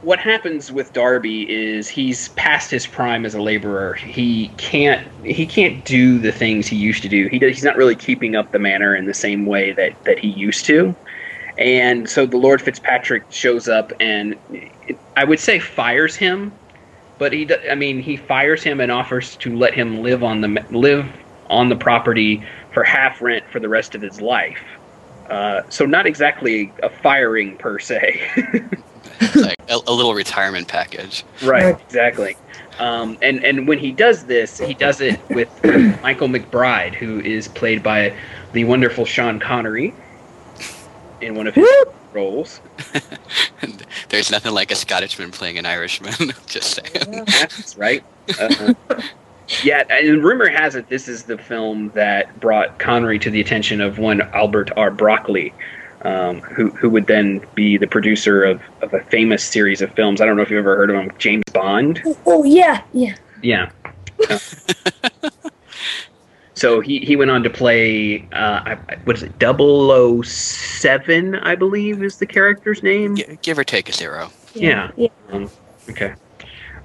what 0.03 0.19
happens 0.19 0.73
with 0.73 0.93
Darby 0.93 1.51
is 1.51 1.89
he's 1.89 2.31
past 2.31 2.71
his 2.71 2.87
prime 2.87 3.27
as 3.27 3.35
a 3.35 3.43
laborer. 3.43 3.95
He 3.95 4.49
can't 4.57 5.07
he 5.25 5.47
can't 5.47 5.85
do 5.85 6.19
the 6.19 6.33
things 6.33 6.67
he 6.67 6.77
used 6.77 7.03
to 7.03 7.09
do. 7.09 7.29
He 7.29 7.39
does, 7.39 7.55
he's 7.55 7.65
not 7.65 7.77
really 7.77 7.95
keeping 7.95 8.35
up 8.35 8.51
the 8.51 8.59
manor 8.59 8.97
in 8.97 9.05
the 9.05 9.15
same 9.15 9.47
way 9.47 9.73
that 9.73 10.03
that 10.05 10.19
he 10.19 10.29
used 10.29 10.65
to. 10.67 10.97
And 11.61 12.09
so 12.09 12.25
the 12.25 12.39
Lord 12.39 12.63
Fitzpatrick 12.63 13.25
shows 13.31 13.69
up 13.69 13.93
and 14.01 14.35
I 15.17 15.25
would 15.25 15.39
say 15.39 15.59
fires 15.59 16.17
him, 16.17 16.53
but 17.19 17.33
he 17.35 17.49
I 17.71 17.75
mean 17.75 18.01
he 18.01 18.17
fires 18.17 18.63
him 18.63 18.81
and 18.81 18.91
offers 18.91 19.37
to 19.37 19.55
let 19.55 19.75
him 19.75 20.03
live 20.03 20.25
on 20.25 20.41
the 20.41 20.65
live 20.71 21.07
on 21.49 21.69
the 21.69 21.77
property 21.77 22.43
for 22.73 22.83
half 22.83 23.21
rent 23.21 23.45
for 23.53 23.61
the 23.61 23.69
rest 23.69 23.95
of 23.95 24.01
his 24.01 24.21
life. 24.21 24.63
Uh, 25.29 25.63
so 25.69 25.85
not 25.85 26.07
exactly 26.07 26.73
a 26.83 26.89
firing 26.89 27.57
per 27.59 27.79
se. 27.79 28.21
Like 29.37 29.57
a, 29.69 29.79
a 29.87 29.93
little 29.93 30.15
retirement 30.15 30.67
package. 30.67 31.25
Right, 31.43 31.65
Right. 31.65 31.81
exactly. 31.85 32.37
Um, 32.79 33.19
and 33.21 33.45
and 33.45 33.69
when 33.69 33.79
he 33.79 33.93
does 33.93 34.25
this, 34.25 34.59
he 34.59 34.73
does 34.73 35.03
it 35.03 35.21
with 35.29 35.49
Michael 36.03 36.29
McBride, 36.29 36.95
who 36.95 37.21
is 37.21 37.47
played 37.49 37.83
by 37.83 38.15
the 38.53 38.65
wonderful 38.65 39.05
Sean 39.05 39.39
Connery 39.39 39.93
in 41.21 41.35
one 41.35 41.47
of 41.47 41.55
his 41.55 41.63
Woo! 41.65 41.93
roles. 42.13 42.61
There's 44.09 44.31
nothing 44.31 44.53
like 44.53 44.71
a 44.71 44.75
Scottishman 44.75 45.31
playing 45.31 45.59
an 45.59 45.67
Irishman. 45.67 46.15
Just 46.47 46.75
saying. 46.75 47.25
That's 47.27 47.77
right. 47.77 48.05
Uh, 48.39 48.75
yeah, 49.63 49.85
and 49.91 50.23
rumor 50.23 50.49
has 50.49 50.75
it 50.75 50.89
this 50.89 51.09
is 51.09 51.25
the 51.25 51.39
film 51.39 51.91
that 51.91 52.39
brought 52.41 52.79
Connery 52.79 53.19
to 53.21 53.31
the 53.31 53.41
attention 53.41 53.81
of 53.81 53.99
one 53.99 54.21
Albert 54.21 54.71
R. 54.77 54.91
Broccoli. 54.91 55.53
Um, 56.03 56.41
who 56.41 56.71
who 56.71 56.89
would 56.89 57.07
then 57.07 57.45
be 57.55 57.77
the 57.77 57.87
producer 57.87 58.43
of, 58.43 58.63
of 58.81 58.95
a 58.95 59.01
famous 59.05 59.45
series 59.45 59.83
of 59.83 59.93
films? 59.93 60.21
I 60.21 60.27
don't 60.27 60.37
know 60.37 60.43
if 60.43 60.51
you've 60.51 60.61
ever 60.61 60.77
heard 60.77 60.89
of 60.91 60.97
him, 60.97 61.13
James 61.19 61.45
Bond. 61.53 62.01
Oh, 62.07 62.17
oh, 62.27 62.45
yeah, 62.45 62.83
yeah. 62.95 63.17
Yeah. 63.43 63.71
So 66.61 66.81
he, 66.81 66.99
he 66.99 67.17
went 67.17 67.31
on 67.31 67.43
to 67.43 67.49
play 67.49 68.21
uh, 68.33 68.61
I- 68.67 68.79
I- 68.91 68.97
what 69.05 69.17
is 69.17 69.23
it 69.23 69.33
007 69.41 71.35
I 71.37 71.55
believe 71.55 72.03
is 72.03 72.19
the 72.19 72.27
character's 72.27 72.83
name. 72.83 73.17
Gi- 73.17 73.39
Give 73.41 73.59
or 73.59 73.65
take 73.65 73.89
a 73.89 73.93
zero. 73.93 74.31
Yeah. 74.55 74.91
Yeah. 74.97 75.09
Um, 75.31 75.49
okay. 75.89 76.13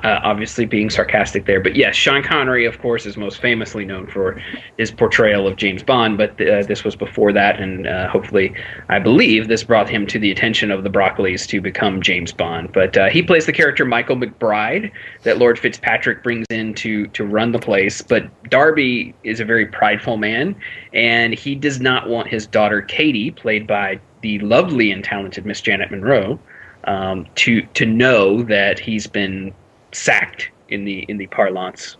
Uh, 0.05 0.19
obviously 0.23 0.67
being 0.67 0.87
sarcastic 0.87 1.47
there, 1.47 1.59
but 1.59 1.75
yes, 1.75 1.95
Sean 1.95 2.21
Connery, 2.21 2.67
of 2.67 2.79
course, 2.79 3.07
is 3.07 3.17
most 3.17 3.41
famously 3.41 3.85
known 3.85 4.05
for 4.05 4.39
his 4.77 4.91
portrayal 4.91 5.47
of 5.47 5.55
James 5.55 5.81
Bond. 5.81 6.15
But 6.15 6.39
uh, 6.39 6.61
this 6.61 6.83
was 6.83 6.95
before 6.95 7.33
that, 7.33 7.59
and 7.59 7.87
uh, 7.87 8.07
hopefully, 8.07 8.53
I 8.87 8.99
believe 8.99 9.47
this 9.47 9.63
brought 9.63 9.89
him 9.89 10.05
to 10.05 10.19
the 10.19 10.29
attention 10.29 10.69
of 10.69 10.83
the 10.83 10.91
Broccolis 10.91 11.47
to 11.47 11.59
become 11.59 12.03
James 12.03 12.31
Bond. 12.31 12.71
But 12.71 12.95
uh, 12.95 13.09
he 13.09 13.23
plays 13.23 13.47
the 13.47 13.51
character 13.51 13.83
Michael 13.83 14.15
McBride 14.15 14.91
that 15.23 15.39
Lord 15.39 15.57
Fitzpatrick 15.57 16.21
brings 16.21 16.45
in 16.51 16.75
to 16.75 17.07
to 17.07 17.25
run 17.25 17.51
the 17.51 17.57
place. 17.57 18.03
But 18.03 18.29
Darby 18.51 19.15
is 19.23 19.39
a 19.39 19.45
very 19.45 19.65
prideful 19.65 20.17
man, 20.17 20.55
and 20.93 21.33
he 21.33 21.55
does 21.55 21.81
not 21.81 22.07
want 22.07 22.27
his 22.27 22.45
daughter 22.45 22.83
Katie, 22.83 23.31
played 23.31 23.65
by 23.65 23.99
the 24.21 24.37
lovely 24.37 24.91
and 24.91 25.03
talented 25.03 25.47
Miss 25.47 25.61
Janet 25.61 25.89
Munro, 25.89 26.39
um, 26.83 27.25
to 27.37 27.63
to 27.73 27.87
know 27.87 28.43
that 28.43 28.77
he's 28.77 29.07
been 29.07 29.51
sacked 29.95 30.51
in 30.69 30.85
the 30.85 30.99
in 31.07 31.17
the 31.17 31.27
parlance. 31.27 31.97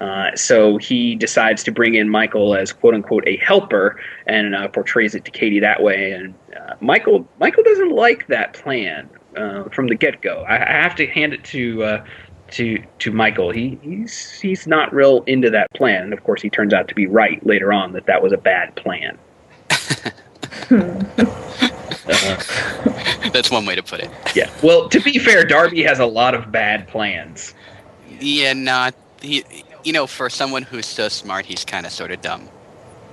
Uh, 0.00 0.34
so 0.36 0.76
he 0.76 1.16
decides 1.16 1.64
to 1.64 1.72
bring 1.72 1.94
in 1.94 2.08
Michael 2.08 2.54
as 2.54 2.72
quote 2.72 2.94
unquote 2.94 3.26
a 3.26 3.36
helper 3.38 4.00
and 4.26 4.54
uh, 4.54 4.68
portrays 4.68 5.14
it 5.14 5.24
to 5.24 5.30
Katie 5.30 5.60
that 5.60 5.82
way. 5.82 6.12
And 6.12 6.34
uh, 6.56 6.74
Michael 6.80 7.26
Michael 7.40 7.64
doesn't 7.64 7.90
like 7.90 8.26
that 8.28 8.52
plan 8.54 9.10
uh, 9.36 9.64
from 9.70 9.88
the 9.88 9.96
get 9.96 10.20
go. 10.22 10.44
I, 10.48 10.56
I 10.56 10.82
have 10.82 10.94
to 10.96 11.06
hand 11.06 11.34
it 11.34 11.42
to 11.44 11.82
uh, 11.82 12.04
to 12.52 12.82
to 13.00 13.10
Michael. 13.10 13.50
He 13.50 13.78
he's 13.82 14.38
he's 14.38 14.66
not 14.66 14.94
real 14.94 15.22
into 15.26 15.50
that 15.50 15.68
plan. 15.74 16.04
And 16.04 16.12
of 16.12 16.22
course, 16.22 16.40
he 16.42 16.50
turns 16.50 16.72
out 16.72 16.86
to 16.88 16.94
be 16.94 17.06
right 17.06 17.44
later 17.44 17.72
on 17.72 17.92
that 17.94 18.06
that 18.06 18.22
was 18.22 18.32
a 18.32 18.38
bad 18.38 18.76
plan. 18.76 19.18
Uh, 22.08 23.30
That's 23.32 23.50
one 23.50 23.66
way 23.66 23.74
to 23.74 23.82
put 23.82 24.00
it. 24.00 24.10
yeah. 24.34 24.50
Well, 24.62 24.88
to 24.88 25.00
be 25.00 25.18
fair, 25.18 25.44
Darby 25.44 25.82
has 25.82 25.98
a 25.98 26.06
lot 26.06 26.34
of 26.34 26.50
bad 26.50 26.88
plans. 26.88 27.54
Yeah, 28.20 28.52
not 28.52 28.94
he. 29.20 29.44
You 29.84 29.92
know, 29.92 30.06
for 30.06 30.28
someone 30.28 30.62
who's 30.62 30.86
so 30.86 31.08
smart, 31.08 31.46
he's 31.46 31.64
kind 31.64 31.86
of 31.86 31.92
sort 31.92 32.10
of 32.10 32.20
dumb. 32.20 32.48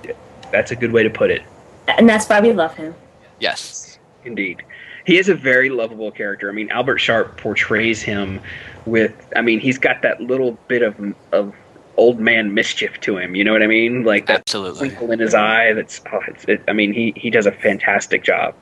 Yeah, 0.04 0.12
That's 0.50 0.70
a 0.72 0.76
good 0.76 0.92
way 0.92 1.02
to 1.02 1.10
put 1.10 1.30
it. 1.30 1.42
And 1.88 2.08
that's 2.08 2.28
why 2.28 2.40
we 2.40 2.52
love 2.52 2.74
him. 2.74 2.94
Yes. 3.38 3.98
Indeed. 4.24 4.62
He 5.04 5.18
is 5.18 5.28
a 5.28 5.34
very 5.34 5.70
lovable 5.70 6.10
character. 6.10 6.48
I 6.48 6.52
mean, 6.52 6.68
Albert 6.70 6.98
Sharpe 6.98 7.36
portrays 7.36 8.02
him 8.02 8.40
with 8.84 9.14
I 9.36 9.42
mean, 9.42 9.60
he's 9.60 9.78
got 9.78 10.02
that 10.02 10.20
little 10.20 10.52
bit 10.68 10.82
of 10.82 11.14
of 11.32 11.54
old 11.96 12.18
man 12.20 12.52
mischief 12.52 13.00
to 13.00 13.16
him, 13.16 13.34
you 13.36 13.44
know 13.44 13.52
what 13.52 13.62
I 13.62 13.66
mean? 13.68 14.04
Like 14.04 14.26
that 14.26 14.40
Absolutely. 14.40 14.88
twinkle 14.88 15.12
in 15.12 15.20
his 15.20 15.34
eye 15.34 15.72
that's 15.72 16.00
oh, 16.12 16.20
it's, 16.26 16.44
it, 16.44 16.62
I 16.68 16.72
mean, 16.72 16.92
he 16.92 17.12
he 17.16 17.30
does 17.30 17.46
a 17.46 17.52
fantastic 17.52 18.24
job. 18.24 18.54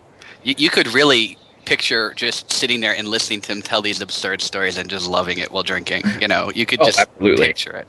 You, 0.45 0.55
you 0.57 0.71
could 0.71 0.87
really 0.95 1.37
picture 1.65 2.13
just 2.15 2.53
sitting 2.53 2.81
there 2.81 2.95
and 2.95 3.09
listening 3.09 3.41
to 3.43 3.53
him 3.53 3.63
tell 3.63 3.83
these 3.83 4.01
absurd 4.01 4.43
stories 4.43 4.77
and 4.77 4.89
just 4.89 5.09
loving 5.09 5.39
it 5.39 5.51
while 5.51 5.63
drinking. 5.63 6.05
You 6.21 6.29
know, 6.29 6.51
you 6.55 6.67
could 6.67 6.81
Oh, 6.81 6.87
just 6.87 7.01
absolutely. 7.01 7.47
picture 7.47 7.73
it. 7.73 7.89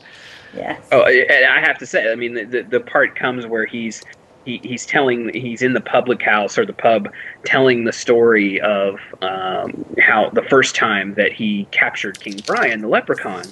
Yes. 0.56 0.82
Oh, 0.92 1.04
and 1.04 1.46
I 1.46 1.60
have 1.60 1.78
to 1.80 1.86
say, 1.86 2.12
I 2.12 2.16
mean, 2.16 2.34
the, 2.34 2.46
the, 2.46 2.64
the 2.64 2.80
part 2.80 3.16
comes 3.16 3.46
where 3.46 3.66
he's 3.66 4.02
he, 4.46 4.62
he's 4.64 4.86
telling 4.86 5.34
he's 5.34 5.62
in 5.64 5.74
the 5.74 5.82
public 5.82 6.22
house 6.22 6.58
or 6.58 6.66
the 6.66 6.74
pub 6.74 7.12
telling 7.46 7.84
the 7.84 7.92
story 7.92 8.62
of 8.62 9.00
um, 9.22 9.86
how 10.00 10.30
the 10.30 10.44
first 10.44 10.76
time 10.76 11.16
that 11.16 11.34
he 11.34 11.68
captured 11.72 12.20
King 12.20 12.40
Brian, 12.46 12.82
the 12.82 12.88
leprechaun, 12.88 13.44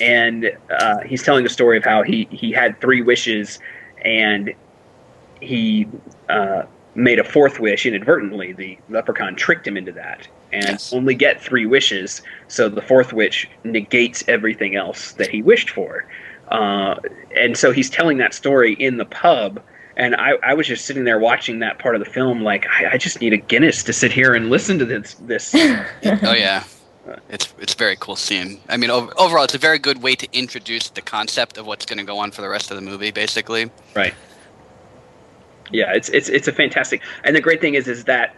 and 0.00 0.50
uh, 0.70 1.00
he's 1.06 1.22
telling 1.22 1.44
the 1.44 1.50
story 1.50 1.78
of 1.78 1.84
how 1.84 2.02
he 2.02 2.28
he 2.30 2.52
had 2.52 2.80
three 2.80 3.00
wishes 3.00 3.60
and 4.02 4.52
he 5.40 5.86
uh, 6.28 6.64
made 6.98 7.18
a 7.18 7.24
fourth 7.24 7.60
wish 7.60 7.86
inadvertently. 7.86 8.52
The 8.52 8.76
leprechaun 8.90 9.36
tricked 9.36 9.66
him 9.66 9.76
into 9.76 9.92
that. 9.92 10.26
And 10.52 10.64
Yes. 10.64 10.92
only 10.92 11.14
get 11.14 11.40
three 11.42 11.66
wishes, 11.66 12.22
so 12.48 12.68
the 12.68 12.80
fourth 12.82 13.12
wish 13.12 13.46
negates 13.64 14.24
everything 14.28 14.76
else 14.76 15.12
that 15.12 15.28
he 15.28 15.42
wished 15.42 15.70
for. 15.70 16.06
Uh, 16.48 16.94
and 17.36 17.56
so 17.56 17.70
he's 17.70 17.90
telling 17.90 18.16
that 18.18 18.32
story 18.32 18.72
in 18.74 18.96
the 18.96 19.04
pub, 19.04 19.60
and 19.96 20.16
I, 20.16 20.32
I 20.42 20.54
was 20.54 20.66
just 20.66 20.86
sitting 20.86 21.04
there 21.04 21.18
watching 21.18 21.58
that 21.58 21.78
part 21.78 21.94
of 21.94 21.98
the 22.02 22.10
film, 22.10 22.42
like 22.42 22.66
I, 22.66 22.92
I 22.92 22.96
just 22.96 23.20
need 23.20 23.34
a 23.34 23.36
Guinness 23.36 23.82
to 23.84 23.92
sit 23.92 24.10
here 24.12 24.34
and 24.34 24.48
listen 24.48 24.78
to 24.78 24.86
this. 24.86 25.14
This 25.26 25.54
Oh 26.04 26.32
yeah, 26.32 26.64
it's 27.28 27.52
it's 27.58 27.74
a 27.74 27.76
very 27.76 27.96
cool 27.96 28.16
scene. 28.16 28.58
I 28.70 28.78
mean, 28.78 28.88
ov- 28.90 29.12
overall, 29.18 29.44
it's 29.44 29.54
a 29.54 29.58
very 29.58 29.78
good 29.78 30.00
way 30.02 30.14
to 30.14 30.26
introduce 30.32 30.88
the 30.88 31.02
concept 31.02 31.58
of 31.58 31.66
what's 31.66 31.84
going 31.84 31.98
to 31.98 32.04
go 32.04 32.18
on 32.18 32.30
for 32.30 32.40
the 32.40 32.48
rest 32.48 32.70
of 32.70 32.76
the 32.76 32.82
movie. 32.82 33.10
Basically, 33.10 33.70
Right. 33.94 34.14
Yeah, 35.70 35.92
it's 35.94 36.08
it's 36.10 36.28
it's 36.28 36.48
a 36.48 36.52
fantastic. 36.52 37.02
And 37.24 37.36
the 37.36 37.40
great 37.40 37.60
thing 37.60 37.74
is 37.74 37.88
is 37.88 38.04
that 38.04 38.34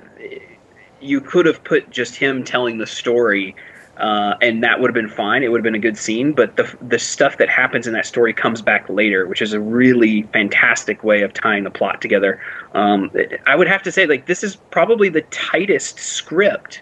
you 1.00 1.20
could 1.20 1.46
have 1.46 1.62
put 1.64 1.90
just 1.90 2.16
him 2.16 2.44
telling 2.44 2.78
the 2.78 2.86
story 2.86 3.54
uh, 4.00 4.34
and 4.40 4.64
that 4.64 4.80
would 4.80 4.88
have 4.88 4.94
been 4.94 5.08
fine. 5.08 5.42
It 5.42 5.48
would 5.48 5.58
have 5.58 5.64
been 5.64 5.74
a 5.74 5.78
good 5.78 5.98
scene, 5.98 6.32
but 6.32 6.56
the 6.56 6.74
the 6.80 6.98
stuff 6.98 7.36
that 7.36 7.50
happens 7.50 7.86
in 7.86 7.92
that 7.92 8.06
story 8.06 8.32
comes 8.32 8.62
back 8.62 8.88
later, 8.88 9.26
which 9.26 9.42
is 9.42 9.52
a 9.52 9.60
really 9.60 10.22
fantastic 10.32 11.04
way 11.04 11.20
of 11.20 11.34
tying 11.34 11.64
the 11.64 11.70
plot 11.70 12.00
together. 12.00 12.40
Um, 12.72 13.10
I 13.46 13.56
would 13.56 13.68
have 13.68 13.82
to 13.82 13.92
say, 13.92 14.06
like, 14.06 14.24
this 14.24 14.42
is 14.42 14.56
probably 14.56 15.10
the 15.10 15.20
tightest 15.30 15.98
script 15.98 16.80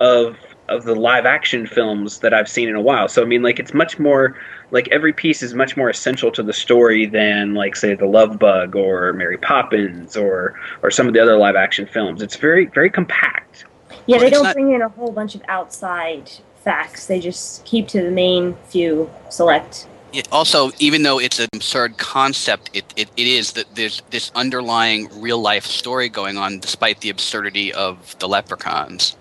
of 0.00 0.36
of 0.68 0.84
the 0.84 0.96
live 0.96 1.24
action 1.24 1.68
films 1.68 2.18
that 2.18 2.34
I've 2.34 2.48
seen 2.48 2.68
in 2.68 2.74
a 2.74 2.80
while. 2.80 3.06
So 3.08 3.22
I 3.22 3.26
mean, 3.26 3.42
like, 3.42 3.60
it's 3.60 3.72
much 3.72 4.00
more 4.00 4.36
like 4.70 4.88
every 4.90 5.12
piece 5.12 5.42
is 5.42 5.54
much 5.54 5.76
more 5.76 5.88
essential 5.88 6.30
to 6.32 6.42
the 6.42 6.52
story 6.52 7.06
than 7.06 7.54
like 7.54 7.76
say 7.76 7.94
the 7.94 8.06
Love 8.06 8.38
Bug 8.38 8.74
or 8.74 9.12
Mary 9.12 9.38
Poppins 9.38 10.16
or 10.16 10.58
or 10.82 10.90
some 10.90 11.06
of 11.06 11.14
the 11.14 11.20
other 11.20 11.36
live 11.36 11.56
action 11.56 11.86
films. 11.86 12.22
It's 12.22 12.36
very 12.36 12.66
very 12.66 12.90
compact. 12.90 13.64
Yeah, 14.06 14.18
they 14.18 14.30
don't 14.30 14.44
not- 14.44 14.54
bring 14.54 14.72
in 14.72 14.82
a 14.82 14.88
whole 14.88 15.12
bunch 15.12 15.34
of 15.34 15.42
outside 15.48 16.30
facts. 16.62 17.06
They 17.06 17.20
just 17.20 17.64
keep 17.64 17.88
to 17.88 18.02
the 18.02 18.10
main 18.10 18.54
few 18.68 19.10
select. 19.30 19.86
it 20.12 20.28
also, 20.32 20.70
even 20.78 21.02
though 21.02 21.18
it's 21.20 21.38
an 21.38 21.48
absurd 21.54 21.98
concept, 21.98 22.70
it, 22.72 22.84
it, 22.96 23.08
it 23.16 23.26
is 23.26 23.52
that 23.52 23.66
there's 23.74 24.02
this 24.10 24.32
underlying 24.34 25.08
real 25.20 25.40
life 25.40 25.66
story 25.66 26.08
going 26.08 26.36
on, 26.38 26.58
despite 26.58 27.00
the 27.02 27.10
absurdity 27.10 27.72
of 27.72 28.16
the 28.18 28.28
leprechauns. 28.28 29.16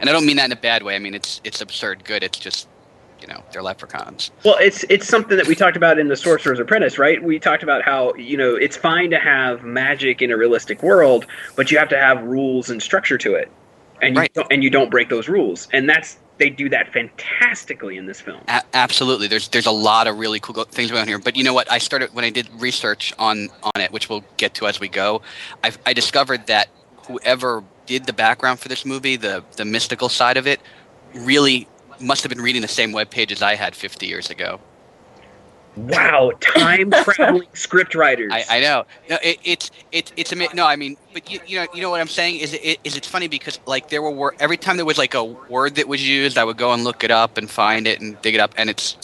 And 0.00 0.08
I 0.08 0.12
don't 0.12 0.26
mean 0.26 0.36
that 0.36 0.46
in 0.46 0.52
a 0.52 0.56
bad 0.56 0.82
way. 0.82 0.96
I 0.96 0.98
mean 0.98 1.14
it's 1.14 1.40
it's 1.44 1.60
absurd 1.60 2.04
good. 2.04 2.22
It's 2.22 2.38
just 2.38 2.68
you 3.20 3.26
know 3.26 3.42
they're 3.52 3.62
leprechauns. 3.62 4.30
Well, 4.44 4.56
it's 4.60 4.84
it's 4.88 5.06
something 5.06 5.36
that 5.36 5.46
we 5.46 5.54
talked 5.54 5.76
about 5.76 5.98
in 5.98 6.08
the 6.08 6.16
Sorcerer's 6.16 6.58
Apprentice, 6.60 6.98
right? 6.98 7.22
We 7.22 7.38
talked 7.38 7.62
about 7.62 7.82
how 7.82 8.14
you 8.14 8.36
know 8.36 8.54
it's 8.54 8.76
fine 8.76 9.10
to 9.10 9.18
have 9.18 9.62
magic 9.64 10.22
in 10.22 10.30
a 10.30 10.36
realistic 10.36 10.82
world, 10.82 11.26
but 11.56 11.70
you 11.70 11.78
have 11.78 11.88
to 11.90 11.98
have 11.98 12.22
rules 12.22 12.70
and 12.70 12.82
structure 12.82 13.18
to 13.18 13.34
it, 13.34 13.50
and 14.02 14.14
you 14.14 14.20
Right. 14.22 14.34
don't, 14.34 14.46
and 14.50 14.64
you 14.64 14.70
don't 14.70 14.90
break 14.90 15.08
those 15.08 15.28
rules, 15.28 15.68
and 15.72 15.88
that's 15.88 16.18
they 16.38 16.48
do 16.48 16.70
that 16.70 16.90
fantastically 16.90 17.98
in 17.98 18.06
this 18.06 18.20
film. 18.20 18.40
A- 18.48 18.62
absolutely, 18.72 19.28
there's 19.28 19.48
there's 19.48 19.66
a 19.66 19.70
lot 19.70 20.06
of 20.06 20.18
really 20.18 20.40
cool 20.40 20.64
things 20.64 20.90
going 20.90 21.02
on 21.02 21.08
here. 21.08 21.18
But 21.18 21.36
you 21.36 21.44
know 21.44 21.52
what? 21.54 21.70
I 21.70 21.78
started 21.78 22.14
when 22.14 22.24
I 22.24 22.30
did 22.30 22.48
research 22.58 23.12
on 23.18 23.48
on 23.62 23.80
it, 23.80 23.92
which 23.92 24.08
we'll 24.08 24.24
get 24.38 24.54
to 24.54 24.66
as 24.66 24.80
we 24.80 24.88
go. 24.88 25.22
I 25.62 25.72
I 25.84 25.92
discovered 25.92 26.46
that 26.46 26.68
whoever 27.06 27.62
did 27.86 28.06
the 28.06 28.12
background 28.12 28.58
for 28.60 28.68
this 28.68 28.86
movie, 28.86 29.16
the 29.16 29.44
the 29.56 29.64
mystical 29.64 30.08
side 30.08 30.36
of 30.38 30.46
it, 30.46 30.60
really 31.14 31.68
must 32.00 32.22
have 32.22 32.30
been 32.30 32.40
reading 32.40 32.62
the 32.62 32.68
same 32.68 32.92
web 32.92 33.10
page 33.10 33.32
as 33.32 33.42
I 33.42 33.54
had 33.54 33.74
50 33.74 34.06
years 34.06 34.30
ago. 34.30 34.60
Wow, 35.76 36.32
time 36.40 36.90
traveling 36.90 37.46
script 37.54 37.94
writers. 37.94 38.32
I, 38.32 38.44
I 38.48 38.60
know. 38.60 38.84
No, 39.08 39.18
it, 39.22 39.38
it's 39.44 39.70
it's 39.92 40.12
it's 40.16 40.32
ama- 40.32 40.52
no. 40.52 40.66
I 40.66 40.76
mean, 40.76 40.96
but 41.12 41.30
you, 41.30 41.40
you 41.46 41.60
know 41.60 41.66
you 41.72 41.80
know 41.80 41.90
what 41.90 42.00
I'm 42.00 42.08
saying 42.08 42.40
is 42.40 42.54
it, 42.54 42.80
is 42.82 42.96
it's 42.96 43.06
funny 43.06 43.28
because 43.28 43.60
like 43.66 43.88
there 43.88 44.02
were 44.02 44.10
wor- 44.10 44.34
every 44.40 44.56
time 44.56 44.76
there 44.76 44.86
was 44.86 44.98
like 44.98 45.14
a 45.14 45.22
word 45.22 45.76
that 45.76 45.86
was 45.86 46.06
used, 46.06 46.38
I 46.38 46.44
would 46.44 46.56
go 46.56 46.72
and 46.72 46.82
look 46.82 47.04
it 47.04 47.10
up 47.12 47.38
and 47.38 47.48
find 47.48 47.86
it 47.86 48.00
and 48.00 48.20
dig 48.20 48.34
it 48.34 48.40
up, 48.40 48.52
and 48.56 48.68
it's 48.68 48.96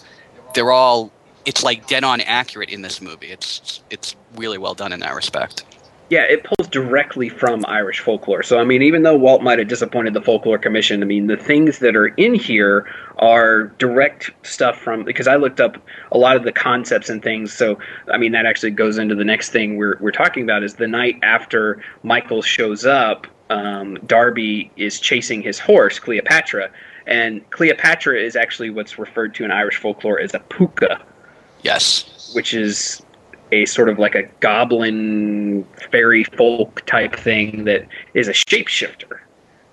they're 0.54 0.72
all 0.72 1.12
it's 1.44 1.62
like 1.62 1.86
dead 1.86 2.02
on 2.02 2.20
accurate 2.20 2.70
in 2.70 2.82
this 2.82 3.00
movie. 3.00 3.28
It's 3.28 3.80
it's 3.88 4.16
really 4.34 4.58
well 4.58 4.74
done 4.74 4.92
in 4.92 5.00
that 5.00 5.14
respect. 5.14 5.64
Yeah, 6.08 6.22
it 6.22 6.44
pulls 6.44 6.68
directly 6.68 7.28
from 7.28 7.64
Irish 7.66 7.98
folklore. 7.98 8.44
So, 8.44 8.58
I 8.58 8.64
mean, 8.64 8.80
even 8.80 9.02
though 9.02 9.16
Walt 9.16 9.42
might 9.42 9.58
have 9.58 9.66
disappointed 9.66 10.14
the 10.14 10.20
Folklore 10.20 10.58
Commission, 10.58 11.02
I 11.02 11.06
mean, 11.06 11.26
the 11.26 11.36
things 11.36 11.80
that 11.80 11.96
are 11.96 12.08
in 12.08 12.36
here 12.36 12.86
are 13.18 13.64
direct 13.78 14.30
stuff 14.46 14.78
from 14.78 15.02
because 15.02 15.26
I 15.26 15.34
looked 15.34 15.60
up 15.60 15.76
a 16.12 16.18
lot 16.18 16.36
of 16.36 16.44
the 16.44 16.52
concepts 16.52 17.08
and 17.08 17.20
things. 17.22 17.52
So, 17.52 17.78
I 18.12 18.18
mean, 18.18 18.30
that 18.32 18.46
actually 18.46 18.70
goes 18.70 18.98
into 18.98 19.16
the 19.16 19.24
next 19.24 19.50
thing 19.50 19.76
we're 19.78 19.96
we're 20.00 20.12
talking 20.12 20.44
about 20.44 20.62
is 20.62 20.74
the 20.74 20.86
night 20.86 21.18
after 21.24 21.82
Michael 22.04 22.40
shows 22.40 22.86
up, 22.86 23.26
um, 23.50 23.98
Darby 24.06 24.70
is 24.76 25.00
chasing 25.00 25.42
his 25.42 25.58
horse, 25.58 25.98
Cleopatra, 25.98 26.70
and 27.08 27.48
Cleopatra 27.50 28.20
is 28.20 28.36
actually 28.36 28.70
what's 28.70 28.96
referred 28.96 29.34
to 29.36 29.44
in 29.44 29.50
Irish 29.50 29.76
folklore 29.76 30.20
as 30.20 30.34
a 30.34 30.38
puka 30.38 31.00
Yes. 31.62 32.30
which 32.34 32.54
is 32.54 33.02
a 33.52 33.64
sort 33.66 33.88
of 33.88 33.98
like 33.98 34.14
a 34.14 34.24
goblin 34.40 35.64
fairy 35.90 36.24
folk 36.24 36.84
type 36.86 37.14
thing 37.16 37.64
that 37.64 37.86
is 38.14 38.28
a 38.28 38.32
shapeshifter. 38.32 39.20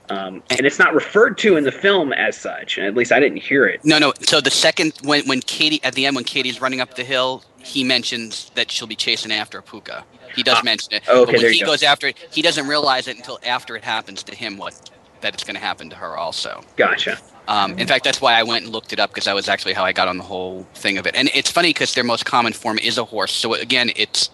Um, 0.09 0.43
and 0.49 0.61
it's 0.67 0.77
not 0.79 0.93
referred 0.93 1.37
to 1.39 1.55
in 1.55 1.63
the 1.63 1.71
film 1.71 2.11
as 2.13 2.37
such. 2.37 2.77
At 2.77 2.93
least 2.93 3.11
I 3.11 3.19
didn't 3.19 3.37
hear 3.37 3.65
it. 3.65 3.83
No, 3.85 3.97
no. 3.97 4.13
So 4.21 4.41
the 4.41 4.51
second 4.51 4.93
when 5.03 5.25
when 5.27 5.39
Katie 5.41 5.81
at 5.83 5.93
the 5.95 6.05
end 6.05 6.15
when 6.15 6.25
Katie's 6.25 6.59
running 6.61 6.81
up 6.81 6.95
the 6.95 7.03
hill, 7.05 7.43
he 7.59 7.83
mentions 7.83 8.51
that 8.55 8.69
she'll 8.69 8.87
be 8.87 8.95
chasing 8.97 9.31
after 9.31 9.57
a 9.57 9.63
puka. 9.63 10.03
He 10.35 10.43
does 10.43 10.57
Ah, 10.59 10.63
mention 10.63 10.93
it. 10.93 11.07
okay, 11.07 11.25
but 11.25 11.27
when 11.33 11.41
there 11.41 11.51
he 11.51 11.61
go. 11.61 11.67
goes 11.67 11.83
after 11.83 12.07
it, 12.07 12.17
he 12.31 12.41
doesn't 12.41 12.67
realize 12.67 13.07
it 13.07 13.15
until 13.17 13.39
after 13.45 13.75
it 13.77 13.83
happens 13.83 14.23
to 14.23 14.35
him 14.35 14.57
what 14.57 14.89
that 15.23 15.33
it's 15.33 15.43
going 15.43 15.55
to 15.55 15.61
happen 15.61 15.89
to 15.89 15.95
her 15.95 16.15
also. 16.15 16.61
Gotcha. 16.77 17.17
Um, 17.47 17.77
in 17.77 17.87
fact, 17.87 18.05
that's 18.05 18.21
why 18.21 18.33
I 18.35 18.43
went 18.43 18.63
and 18.63 18.73
looked 18.73 18.93
it 18.93 18.99
up 18.99 19.09
because 19.09 19.25
that 19.25 19.35
was 19.35 19.49
actually 19.49 19.73
how 19.73 19.83
I 19.83 19.91
got 19.91 20.07
on 20.07 20.17
the 20.17 20.23
whole 20.23 20.65
thing 20.75 20.97
of 20.97 21.05
it. 21.07 21.15
And 21.15 21.29
it's 21.33 21.51
funny 21.51 21.69
because 21.69 21.93
their 21.93 22.03
most 22.03 22.25
common 22.25 22.53
form 22.53 22.77
is 22.79 22.97
a 22.97 23.03
horse. 23.03 23.33
So 23.33 23.53
again, 23.55 23.91
it's 23.95 24.29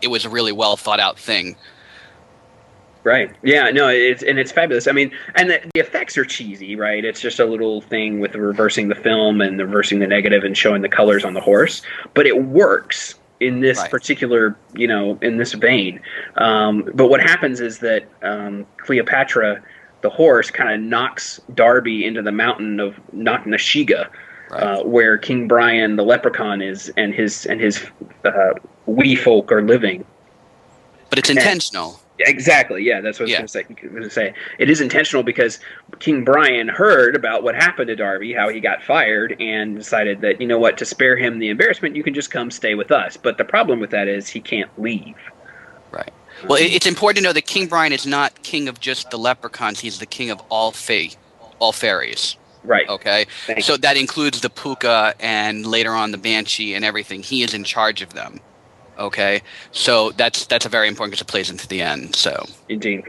it 0.00 0.08
was 0.08 0.24
a 0.24 0.30
really 0.30 0.52
well 0.52 0.76
thought 0.76 1.00
out 1.00 1.18
thing. 1.18 1.56
Right. 3.04 3.30
Yeah. 3.42 3.70
No. 3.70 3.88
It's 3.88 4.22
and 4.22 4.38
it's 4.38 4.50
fabulous. 4.52 4.88
I 4.88 4.92
mean, 4.92 5.12
and 5.36 5.50
the, 5.50 5.60
the 5.74 5.80
effects 5.80 6.16
are 6.18 6.24
cheesy, 6.24 6.76
right? 6.76 7.04
It's 7.04 7.20
just 7.20 7.38
a 7.38 7.44
little 7.44 7.80
thing 7.82 8.20
with 8.20 8.34
reversing 8.34 8.88
the 8.88 8.94
film 8.96 9.40
and 9.40 9.58
reversing 9.60 9.98
the 10.00 10.06
negative 10.06 10.42
and 10.42 10.56
showing 10.56 10.82
the 10.82 10.88
colors 10.88 11.24
on 11.24 11.34
the 11.34 11.40
horse, 11.40 11.82
but 12.14 12.26
it 12.26 12.44
works 12.44 13.14
in 13.38 13.60
this 13.60 13.78
Right. 13.78 13.90
particular, 13.90 14.56
you 14.74 14.88
know, 14.88 15.18
in 15.20 15.36
this 15.36 15.52
vein. 15.52 16.00
Um, 16.36 16.90
but 16.94 17.08
what 17.08 17.20
happens 17.20 17.60
is 17.60 17.80
that 17.80 18.08
um, 18.22 18.66
Cleopatra, 18.78 19.62
the 20.06 20.14
horse, 20.14 20.50
kind 20.52 20.70
of 20.72 20.80
knocks 20.80 21.40
Darby 21.54 22.04
into 22.06 22.22
the 22.22 22.30
mountain 22.32 22.78
of 22.80 22.94
Knocknasheega, 23.14 24.08
Right. 24.48 24.62
uh, 24.62 24.84
where 24.84 25.18
King 25.18 25.48
Brian, 25.48 25.96
the 25.96 26.04
leprechaun, 26.04 26.62
is 26.62 26.88
and 26.96 27.12
his 27.12 27.46
and 27.46 27.60
his 27.60 27.84
uh, 28.24 28.52
wee 28.86 29.16
folk 29.16 29.50
are 29.50 29.62
living. 29.62 30.04
but 31.10 31.18
it's 31.18 31.30
intentional. 31.30 31.98
Exactly. 32.20 32.82
Yeah, 32.84 33.00
that's 33.00 33.18
what 33.20 33.28
I 33.30 33.42
was 33.42 33.52
going 33.52 34.02
to 34.02 34.08
say. 34.10 34.32
It 34.58 34.70
is 34.70 34.80
intentional 34.80 35.22
because 35.24 35.58
King 35.98 36.24
Brian 36.24 36.68
heard 36.68 37.14
about 37.16 37.42
what 37.42 37.54
happened 37.56 37.88
to 37.88 37.96
Darby, 37.96 38.32
how 38.32 38.48
he 38.48 38.58
got 38.60 38.82
fired, 38.82 39.36
and 39.40 39.76
decided 39.76 40.20
that 40.22 40.40
you 40.40 40.46
know 40.46 40.58
what, 40.58 40.78
to 40.78 40.84
spare 40.86 41.16
him 41.16 41.40
the 41.40 41.48
embarrassment, 41.48 41.96
you 41.96 42.02
can 42.04 42.14
just 42.14 42.30
come 42.30 42.50
stay 42.52 42.74
with 42.76 42.90
us. 42.92 43.16
But 43.16 43.36
the 43.38 43.44
problem 43.44 43.80
with 43.80 43.90
that 43.90 44.06
is 44.08 44.28
he 44.28 44.40
can't 44.40 44.70
leave. 44.80 45.16
Right. 45.90 46.12
Well, 46.44 46.58
it's 46.60 46.86
important 46.86 47.18
to 47.18 47.22
know 47.22 47.32
that 47.32 47.46
King 47.46 47.66
Brian 47.66 47.92
is 47.92 48.06
not 48.06 48.42
king 48.42 48.68
of 48.68 48.80
just 48.80 49.10
the 49.10 49.18
leprechauns. 49.18 49.80
He's 49.80 49.98
the 49.98 50.06
king 50.06 50.30
of 50.30 50.40
all 50.50 50.72
fae, 50.72 51.10
all 51.58 51.72
fairies. 51.72 52.36
Right. 52.64 52.88
Okay. 52.88 53.26
Thank 53.46 53.62
So 53.62 53.76
that 53.76 53.96
includes 53.96 54.40
the 54.40 54.50
puka 54.50 55.14
and 55.20 55.64
later 55.64 55.92
on 55.92 56.10
the 56.10 56.18
banshee 56.18 56.74
and 56.74 56.84
everything. 56.84 57.22
He 57.22 57.42
is 57.42 57.54
in 57.54 57.64
charge 57.64 58.02
of 58.02 58.12
them. 58.12 58.40
Okay. 58.98 59.42
So 59.72 60.10
that's 60.12 60.46
that's 60.46 60.66
a 60.66 60.68
very 60.68 60.88
important 60.88 61.12
because 61.12 61.22
it 61.22 61.28
plays 61.28 61.50
into 61.50 61.68
the 61.68 61.80
end. 61.80 62.16
So 62.16 62.44
Indeed. 62.68 63.04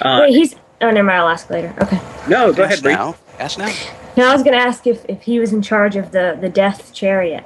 Uh, 0.00 0.20
Wait, 0.22 0.34
he's. 0.34 0.54
Oh, 0.80 0.90
never 0.90 1.04
mind. 1.04 1.20
I'll 1.20 1.28
ask 1.28 1.48
later. 1.50 1.74
Okay. 1.80 2.00
no, 2.28 2.52
go 2.52 2.62
ahead, 2.64 2.74
ask 2.74 2.82
Bree. 2.82 2.92
now. 2.94 3.16
Ask 3.38 3.58
now. 3.58 3.72
Now 4.16 4.30
I 4.30 4.32
was 4.34 4.42
gonna 4.42 4.56
ask 4.56 4.86
if, 4.86 5.04
if 5.08 5.22
he 5.22 5.38
was 5.38 5.52
in 5.52 5.62
charge 5.62 5.94
of 5.96 6.10
the, 6.10 6.36
the 6.40 6.48
death 6.48 6.92
chariot, 6.92 7.44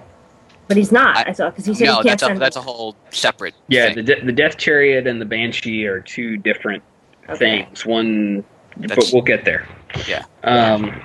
but 0.68 0.76
he's 0.76 0.92
not. 0.92 1.16
I- 1.16 1.30
I 1.30 1.32
thought 1.32 1.52
because 1.52 1.66
he 1.66 1.74
said 1.74 1.84
No, 1.86 1.96
he 1.98 2.08
can't 2.08 2.20
that's 2.20 2.36
a 2.36 2.38
that's 2.38 2.56
a 2.56 2.60
whole 2.60 2.96
separate. 3.10 3.54
Yeah, 3.68 3.86
thing. 3.86 3.96
the, 4.04 4.14
de- 4.14 4.24
the 4.26 4.32
Death 4.32 4.56
Chariot 4.58 5.06
and 5.06 5.20
the 5.20 5.24
Banshee 5.26 5.86
are 5.86 6.00
two 6.00 6.36
different 6.36 6.82
Okay. 7.28 7.36
things. 7.64 7.86
One, 7.86 8.44
but 8.76 9.10
we'll 9.12 9.22
get 9.22 9.44
there. 9.44 9.66
Yeah. 10.08 10.24
Um, 10.44 11.00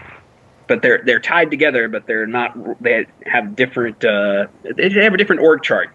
but 0.67 0.81
they're 0.81 1.01
they're 1.05 1.19
tied 1.19 1.49
together, 1.51 1.87
but 1.87 2.07
they're 2.07 2.25
not. 2.27 2.81
They 2.81 3.05
have 3.25 3.55
different. 3.55 4.03
Uh, 4.03 4.47
they 4.75 4.89
have 4.89 5.13
a 5.13 5.17
different 5.17 5.41
org 5.41 5.63
chart. 5.63 5.89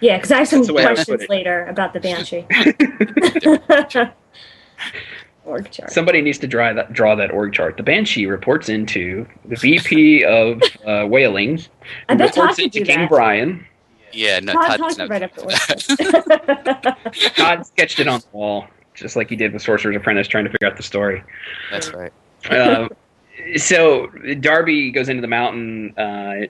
Yeah, 0.00 0.16
because 0.18 0.30
I 0.30 0.38
have 0.38 0.48
some 0.48 0.58
That's 0.60 0.68
the 0.68 0.74
way 0.74 0.84
I 0.84 0.88
would 0.90 0.96
questions 0.96 1.28
later 1.28 1.64
about 1.66 1.92
the 1.94 2.00
banshee. 2.00 2.46
Org 5.46 5.70
chart. 5.70 5.90
Somebody 5.92 6.20
needs 6.22 6.38
to 6.38 6.46
draw 6.48 6.72
that 6.72 6.92
draw 6.92 7.14
that 7.14 7.30
org 7.30 7.52
chart. 7.54 7.76
The 7.76 7.82
Banshee 7.84 8.26
reports 8.26 8.68
into 8.68 9.26
the 9.44 9.54
VP 9.56 10.24
of 10.24 10.60
uh, 10.84 11.06
wailing. 11.08 11.60
I 12.08 12.12
who 12.14 12.18
bet 12.18 12.34
Todd 12.34 12.42
reports 12.42 12.56
could 12.56 12.64
into 12.76 12.84
King 12.84 12.98
that. 13.02 13.08
Brian. 13.08 13.64
Yeah. 14.12 14.40
No. 14.40 14.52
Todd, 14.54 14.78
Todd's 14.78 14.96
Todd 14.96 14.98
not- 14.98 15.08
could 15.08 15.22
up 15.22 15.34
the 15.34 15.42
org 15.44 17.14
chart. 17.14 17.36
Todd 17.36 17.66
sketched 17.66 18.00
it 18.00 18.08
on 18.08 18.20
the 18.20 18.26
wall, 18.36 18.66
just 18.94 19.14
like 19.14 19.30
he 19.30 19.36
did 19.36 19.52
with 19.52 19.62
Sorcerer's 19.62 19.96
Apprentice, 19.96 20.26
trying 20.28 20.44
to 20.44 20.50
figure 20.50 20.66
out 20.68 20.76
the 20.76 20.82
story. 20.82 21.22
That's 21.70 21.92
right. 21.92 22.12
uh, 22.50 22.88
so 23.56 24.08
Darby 24.40 24.90
goes 24.90 25.08
into 25.08 25.20
the 25.20 25.28
mountain, 25.28 25.94
uh, 25.96 26.46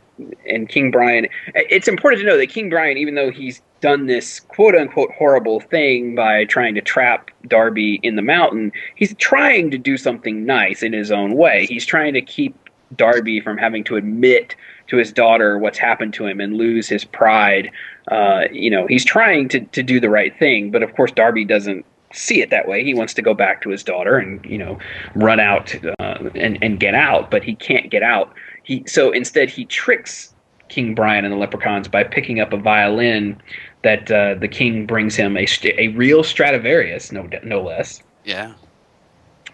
and 0.48 0.68
King 0.68 0.90
Brian. 0.90 1.26
It's 1.54 1.88
important 1.88 2.20
to 2.20 2.26
know 2.26 2.38
that 2.38 2.46
King 2.46 2.70
Brian, 2.70 2.96
even 2.96 3.14
though 3.14 3.30
he's 3.30 3.62
done 3.80 4.06
this 4.06 4.40
quote 4.40 4.74
unquote 4.74 5.11
horrible 5.12 5.61
thing 5.61 6.14
by 6.14 6.44
trying 6.44 6.74
to 6.74 6.80
trap 6.80 7.30
Darby 7.46 8.00
in 8.02 8.16
the 8.16 8.22
mountain, 8.22 8.72
he's 8.94 9.14
trying 9.16 9.70
to 9.70 9.78
do 9.78 9.96
something 9.96 10.46
nice 10.46 10.82
in 10.82 10.92
his 10.92 11.12
own 11.12 11.37
way. 11.37 11.66
He's 11.66 11.85
trying 11.85 12.14
to 12.14 12.22
keep 12.22 12.56
Darby 12.94 13.40
from 13.40 13.59
having 13.59 13.85
to 13.85 13.96
admit 13.96 14.54
to 14.88 14.96
his 14.96 15.12
daughter 15.12 15.59
what's 15.59 15.78
happened 15.78 16.14
to 16.14 16.26
him 16.26 16.40
and 16.40 16.56
lose 16.56 16.88
his 16.88 17.04
pride. 17.04 17.70
Uh, 18.09 18.44
you 18.52 18.70
know, 18.70 18.87
he's 18.87 19.04
trying 19.04 19.48
to, 19.48 19.61
to 19.61 19.82
do 19.82 19.98
the 20.00 20.11
right 20.11 20.37
thing, 20.38 20.70
but 20.70 20.82
of 20.82 20.94
course, 20.94 21.11
Darby 21.11 21.44
doesn't 21.44 21.85
see 22.12 22.40
it 22.40 22.51
that 22.51 22.69
way. 22.69 22.85
He 22.85 22.95
wants 22.95 23.14
to 23.14 23.23
go 23.23 23.35
back 23.35 23.62
to 23.62 23.71
his 23.71 23.83
daughter 23.83 24.16
and 24.16 24.45
you 24.45 24.59
know 24.59 24.79
run 25.14 25.40
out 25.40 25.75
uh, 25.99 26.19
and 26.35 26.59
and 26.62 26.81
get 26.81 26.95
out, 26.95 27.31
but 27.31 27.42
he 27.42 27.55
can't 27.55 27.90
get 27.90 28.03
out. 28.03 28.33
He 28.62 28.85
so 28.87 29.12
instead 29.12 29.51
he 29.51 29.64
tricks 29.64 30.35
King 30.69 30.95
Brian 30.95 31.25
and 31.25 31.33
the 31.33 31.38
Leprechauns 31.38 31.88
by 31.88 32.05
picking 32.05 32.40
up 32.40 32.53
a 32.53 32.57
violin 32.57 33.40
that 33.83 34.11
uh, 34.11 34.35
the 34.35 34.49
king 34.49 34.87
brings 34.87 35.14
him 35.14 35.37
a 35.37 35.47
a 35.79 35.88
real 35.88 36.23
Stradivarius, 36.23 37.12
no 37.12 37.29
no 37.42 37.62
less. 37.62 38.03
Yeah. 38.25 38.55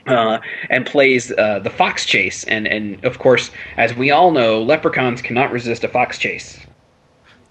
Uh, 0.07 0.41
and 0.69 0.85
plays 0.85 1.31
uh, 1.38 1.61
the 1.61 1.71
fox 1.71 2.05
chase, 2.05 2.43
and 2.45 2.67
and 2.67 3.05
of 3.05 3.21
course, 3.21 3.53
as 3.77 3.95
we 3.95 4.11
all 4.11 4.33
know, 4.33 4.61
leprechauns 4.61 5.23
cannot 5.23 5.53
resist 5.53 5.85
a 5.85 5.88
fox 5.88 6.19
chase. 6.19 6.59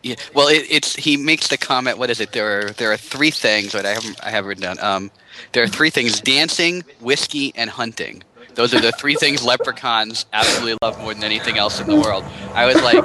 Yeah. 0.04 0.16
Well, 0.34 0.48
it, 0.48 0.66
it's 0.70 0.96
he 0.96 1.16
makes 1.18 1.48
the 1.48 1.58
comment. 1.58 1.98
What 1.98 2.10
is 2.10 2.20
it? 2.20 2.32
There 2.32 2.60
are 2.60 2.72
there 2.72 2.92
are 2.92 2.98
three 2.98 3.32
things 3.32 3.72
that 3.74 3.86
I 3.86 3.92
have 3.92 4.06
I 4.24 4.30
have 4.32 4.46
written 4.46 4.64
down. 4.64 4.80
Um, 4.80 5.12
there 5.52 5.64
are 5.64 5.68
three 5.68 5.90
things: 5.90 6.20
dancing, 6.22 6.84
whiskey, 7.00 7.54
and 7.56 7.70
hunting. 7.70 8.24
Those 8.56 8.74
are 8.74 8.82
the 8.82 8.92
three 8.92 9.16
things 9.16 9.44
leprechauns 9.44 10.26
absolutely 10.34 10.78
love 10.82 11.00
more 11.00 11.14
than 11.14 11.24
anything 11.24 11.58
else 11.58 11.80
in 11.80 11.88
the 11.88 11.96
world. 11.96 12.26
I 12.54 12.66
was 12.66 12.82
like, 12.84 13.02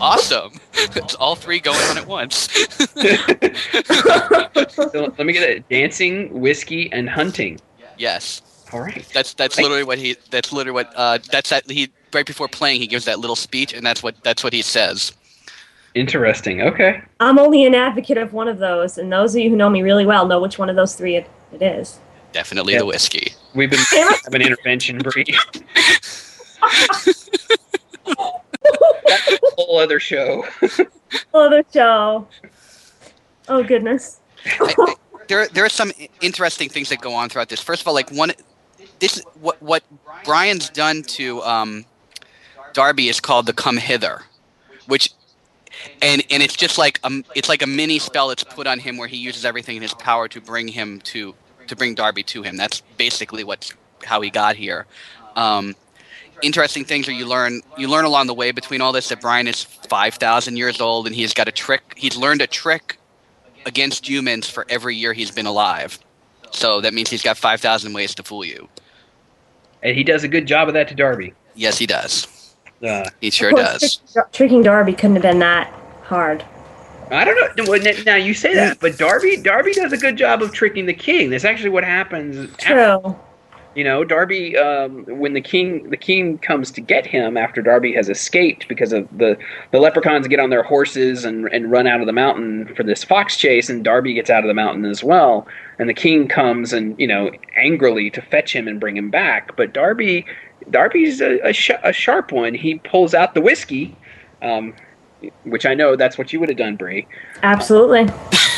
awesome! 0.00 0.52
It's 0.72 1.14
all 1.14 1.36
three 1.36 1.60
going 1.60 1.78
on 1.90 1.98
at 1.98 2.06
once. 2.06 2.48
So 4.72 5.12
let 5.16 5.26
me 5.26 5.32
get 5.32 5.48
it: 5.48 5.68
dancing, 5.68 6.32
whiskey, 6.40 6.90
and 6.92 7.08
hunting. 7.08 7.60
yes, 7.98 8.42
All 8.72 8.80
right. 8.80 9.06
that's 9.12 9.34
that's 9.34 9.58
literally 9.58 9.84
what 9.84 9.98
he. 9.98 10.16
That's 10.30 10.52
literally 10.52 10.74
what. 10.74 10.92
Uh, 10.96 11.18
that's 11.30 11.50
that 11.50 11.70
he. 11.70 11.90
right 12.12 12.26
before 12.26 12.48
playing, 12.48 12.80
he 12.80 12.86
gives 12.86 13.04
that 13.04 13.18
little 13.20 13.36
speech, 13.36 13.72
and 13.74 13.84
that's 13.84 14.02
what 14.02 14.16
that's 14.24 14.42
what 14.42 14.52
he 14.52 14.62
says. 14.62 15.12
Interesting. 15.94 16.62
Okay. 16.62 17.02
I'm 17.20 17.38
only 17.38 17.64
an 17.64 17.74
advocate 17.74 18.16
of 18.18 18.32
one 18.32 18.48
of 18.48 18.58
those, 18.58 18.96
and 18.98 19.12
those 19.12 19.34
of 19.34 19.42
you 19.42 19.50
who 19.50 19.56
know 19.56 19.68
me 19.68 19.82
really 19.82 20.06
well 20.06 20.26
know 20.26 20.40
which 20.40 20.58
one 20.58 20.70
of 20.70 20.76
those 20.76 20.94
three 20.94 21.16
it, 21.16 21.28
it 21.52 21.62
is. 21.62 21.98
Definitely 22.32 22.72
Yeah. 22.74 22.80
the 22.80 22.86
whiskey. 22.86 23.32
We've 23.54 23.70
been 23.70 23.78
have 24.24 24.32
an 24.34 24.40
intervention, 24.42 24.98
Bree. 24.98 25.24
That's 26.64 27.18
a 28.06 29.38
whole 29.56 29.78
other 29.78 30.00
show. 30.00 30.46
whole 31.32 31.46
Other 31.46 31.62
show. 31.72 32.26
Oh 33.48 33.62
goodness. 33.62 34.20
I, 34.46 34.74
I, 34.78 34.94
there, 35.28 35.46
there 35.48 35.64
are 35.64 35.68
some 35.70 35.92
interesting 36.20 36.68
things 36.68 36.88
that 36.88 37.00
go 37.00 37.12
on 37.14 37.28
throughout 37.28 37.48
this. 37.48 37.60
First 37.60 37.82
of 37.82 37.88
all, 37.88 37.94
like 37.94 38.10
one, 38.10 38.32
this 38.98 39.22
what 39.40 39.60
what 39.62 39.82
Brian's 40.24 40.70
done 40.70 41.02
to 41.02 41.42
um, 41.42 41.84
Darby 42.72 43.08
is 43.08 43.20
called 43.20 43.46
the 43.46 43.52
"Come 43.52 43.76
Hither," 43.76 44.22
which, 44.86 45.10
and 46.00 46.22
and 46.30 46.42
it's 46.42 46.56
just 46.56 46.78
like 46.78 47.00
um, 47.04 47.24
it's 47.34 47.48
like 47.48 47.62
a 47.62 47.66
mini 47.66 47.98
spell 47.98 48.28
that's 48.28 48.44
put 48.44 48.66
on 48.66 48.78
him 48.78 48.96
where 48.96 49.08
he 49.08 49.16
uses 49.16 49.44
everything 49.44 49.76
in 49.76 49.82
his 49.82 49.94
power 49.94 50.28
to 50.28 50.40
bring 50.40 50.68
him 50.68 51.00
to 51.02 51.34
to 51.68 51.76
bring 51.76 51.94
Darby 51.94 52.22
to 52.24 52.42
him. 52.42 52.56
That's 52.56 52.80
basically 52.96 53.44
what's 53.44 53.72
how 54.04 54.20
he 54.20 54.30
got 54.30 54.56
here. 54.56 54.86
Um, 55.36 55.74
interesting 56.42 56.84
things 56.84 57.08
are 57.08 57.12
you 57.12 57.26
learn 57.26 57.62
you 57.78 57.88
learn 57.88 58.04
along 58.04 58.26
the 58.26 58.34
way 58.34 58.50
between 58.50 58.80
all 58.80 58.92
this 58.92 59.08
that 59.08 59.20
Brian 59.20 59.46
is 59.46 59.62
five 59.62 60.14
thousand 60.14 60.56
years 60.56 60.80
old 60.80 61.06
and 61.06 61.14
he's 61.14 61.34
got 61.34 61.48
a 61.48 61.52
trick. 61.52 61.94
He's 61.96 62.16
learned 62.16 62.42
a 62.42 62.46
trick 62.46 62.98
against 63.66 64.08
humans 64.08 64.48
for 64.48 64.66
every 64.68 64.96
year 64.96 65.12
he's 65.12 65.30
been 65.30 65.46
alive. 65.46 65.98
So 66.52 66.80
that 66.82 66.94
means 66.94 67.10
he's 67.10 67.22
got 67.22 67.36
5,000 67.38 67.92
ways 67.92 68.14
to 68.16 68.22
fool 68.22 68.44
you. 68.44 68.68
And 69.82 69.96
he 69.96 70.04
does 70.04 70.22
a 70.22 70.28
good 70.28 70.46
job 70.46 70.68
of 70.68 70.74
that 70.74 70.88
to 70.88 70.94
Darby. 70.94 71.34
Yes, 71.54 71.78
he 71.78 71.86
does. 71.86 72.26
Uh, 72.82 73.04
He 73.20 73.30
sure 73.30 73.50
course, 73.50 73.98
does. 73.98 74.24
tricking 74.32 74.62
Darby 74.62 74.92
couldn't 74.92 75.16
have 75.16 75.22
been 75.22 75.38
that 75.38 75.72
hard. 76.02 76.44
I 77.10 77.24
don't 77.24 77.56
know. 77.56 77.92
Now 78.06 78.16
you 78.16 78.32
say 78.32 78.54
that, 78.54 78.80
but 78.80 78.96
Darby 78.96 79.36
Darby 79.36 79.72
does 79.74 79.92
a 79.92 79.98
good 79.98 80.16
job 80.16 80.40
of 80.42 80.52
tricking 80.52 80.86
the 80.86 80.94
king. 80.94 81.30
That's 81.30 81.44
actually 81.44 81.70
what 81.70 81.84
happens. 81.84 82.50
after- 82.60 82.98
True. 83.02 83.16
You 83.74 83.84
know, 83.84 84.04
Darby, 84.04 84.54
um, 84.58 85.04
when 85.06 85.32
the 85.32 85.40
king 85.40 85.88
the 85.88 85.96
king 85.96 86.36
comes 86.38 86.70
to 86.72 86.82
get 86.82 87.06
him 87.06 87.38
after 87.38 87.62
Darby 87.62 87.92
has 87.94 88.10
escaped 88.10 88.68
because 88.68 88.92
of 88.92 89.08
the 89.16 89.36
the 89.70 89.78
leprechauns 89.78 90.28
get 90.28 90.40
on 90.40 90.50
their 90.50 90.62
horses 90.62 91.24
and 91.24 91.48
and 91.52 91.70
run 91.70 91.86
out 91.86 92.00
of 92.00 92.06
the 92.06 92.12
mountain 92.12 92.66
for 92.74 92.82
this 92.82 93.02
fox 93.04 93.36
chase, 93.38 93.70
and 93.70 93.82
Darby 93.82 94.12
gets 94.12 94.28
out 94.28 94.44
of 94.44 94.48
the 94.48 94.54
mountain 94.54 94.84
as 94.84 95.02
well. 95.02 95.46
And 95.78 95.88
the 95.88 95.94
king 95.94 96.28
comes 96.28 96.72
and 96.74 96.98
you 96.98 97.06
know 97.06 97.30
angrily 97.56 98.10
to 98.10 98.20
fetch 98.20 98.54
him 98.54 98.68
and 98.68 98.78
bring 98.78 98.94
him 98.96 99.08
back. 99.08 99.56
But 99.56 99.72
Darby, 99.72 100.26
Darby's 100.70 101.20
a, 101.20 101.38
a, 101.48 101.52
sh- 101.52 101.70
a 101.82 101.92
sharp 101.92 102.32
one. 102.32 102.54
He 102.54 102.76
pulls 102.78 103.14
out 103.14 103.34
the 103.34 103.40
whiskey. 103.40 103.96
Um, 104.42 104.74
which 105.44 105.66
I 105.66 105.74
know 105.74 105.94
that's 105.94 106.18
what 106.18 106.32
you 106.32 106.40
would 106.40 106.48
have 106.48 106.58
done, 106.58 106.74
Bree. 106.76 107.06
Absolutely. 107.42 108.08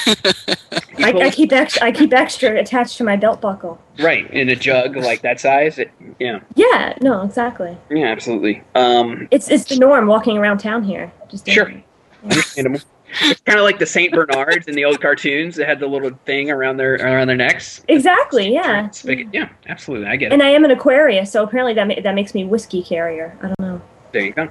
He 0.96 1.02
I, 1.02 1.08
I 1.08 1.30
keep 1.30 1.52
extra. 1.52 1.84
I 1.84 1.90
keep 1.90 2.12
extra 2.12 2.56
attached 2.58 2.98
to 2.98 3.04
my 3.04 3.16
belt 3.16 3.40
buckle. 3.40 3.80
right 3.98 4.30
in 4.30 4.48
a 4.48 4.54
jug 4.54 4.96
like 4.96 5.22
that 5.22 5.40
size. 5.40 5.78
It, 5.78 5.90
yeah, 6.20 6.40
Yeah. 6.54 6.94
No. 7.00 7.22
Exactly. 7.22 7.76
yeah, 7.90 8.06
absolutely. 8.06 8.62
Um, 8.76 9.26
It's 9.32 9.50
it's 9.50 9.64
the 9.64 9.76
norm 9.76 10.06
walking 10.06 10.38
around 10.38 10.58
town 10.58 10.84
here. 10.84 11.12
Just 11.28 11.48
Sure. 11.48 11.72
Understandable. 12.22 12.80
It's 13.22 13.40
kind 13.40 13.59
of 13.59 13.64
like 13.64 13.79
the 13.79 13.87
Saint 13.87 14.12
Bernards 14.12 14.68
in 14.68 14.74
the 14.74 14.85
old 14.85 15.00
cartoons 15.00 15.57
that 15.57 15.66
had 15.66 15.81
the 15.81 15.87
little 15.87 16.11
thing 16.24 16.50
around 16.50 16.77
their 16.77 16.94
around 16.94 17.29
their 17.29 17.37
necks. 17.37 17.83
Exactly. 17.88 18.53
Yeah. 18.53 18.90
Yeah, 19.05 19.48
absolutely. 19.66 20.09
I 20.09 20.16
get 20.16 20.27
it. 20.27 20.33
And 20.33 20.42
I 20.42 20.48
am 20.48 20.64
an 20.64 20.70
Aquarius, 20.70 21.31
so 21.31 21.42
apparently 21.42 21.74
that 21.74 21.87
ma- 21.87 22.00
that 22.03 22.14
makes 22.14 22.35
me 22.35 22.44
whiskey 22.44 22.83
carrier. 22.83 23.37
I 23.42 23.46
don't 23.46 23.61
know. 23.61 23.83
There 24.12 24.22
you 24.22 24.33
go. 24.33 24.50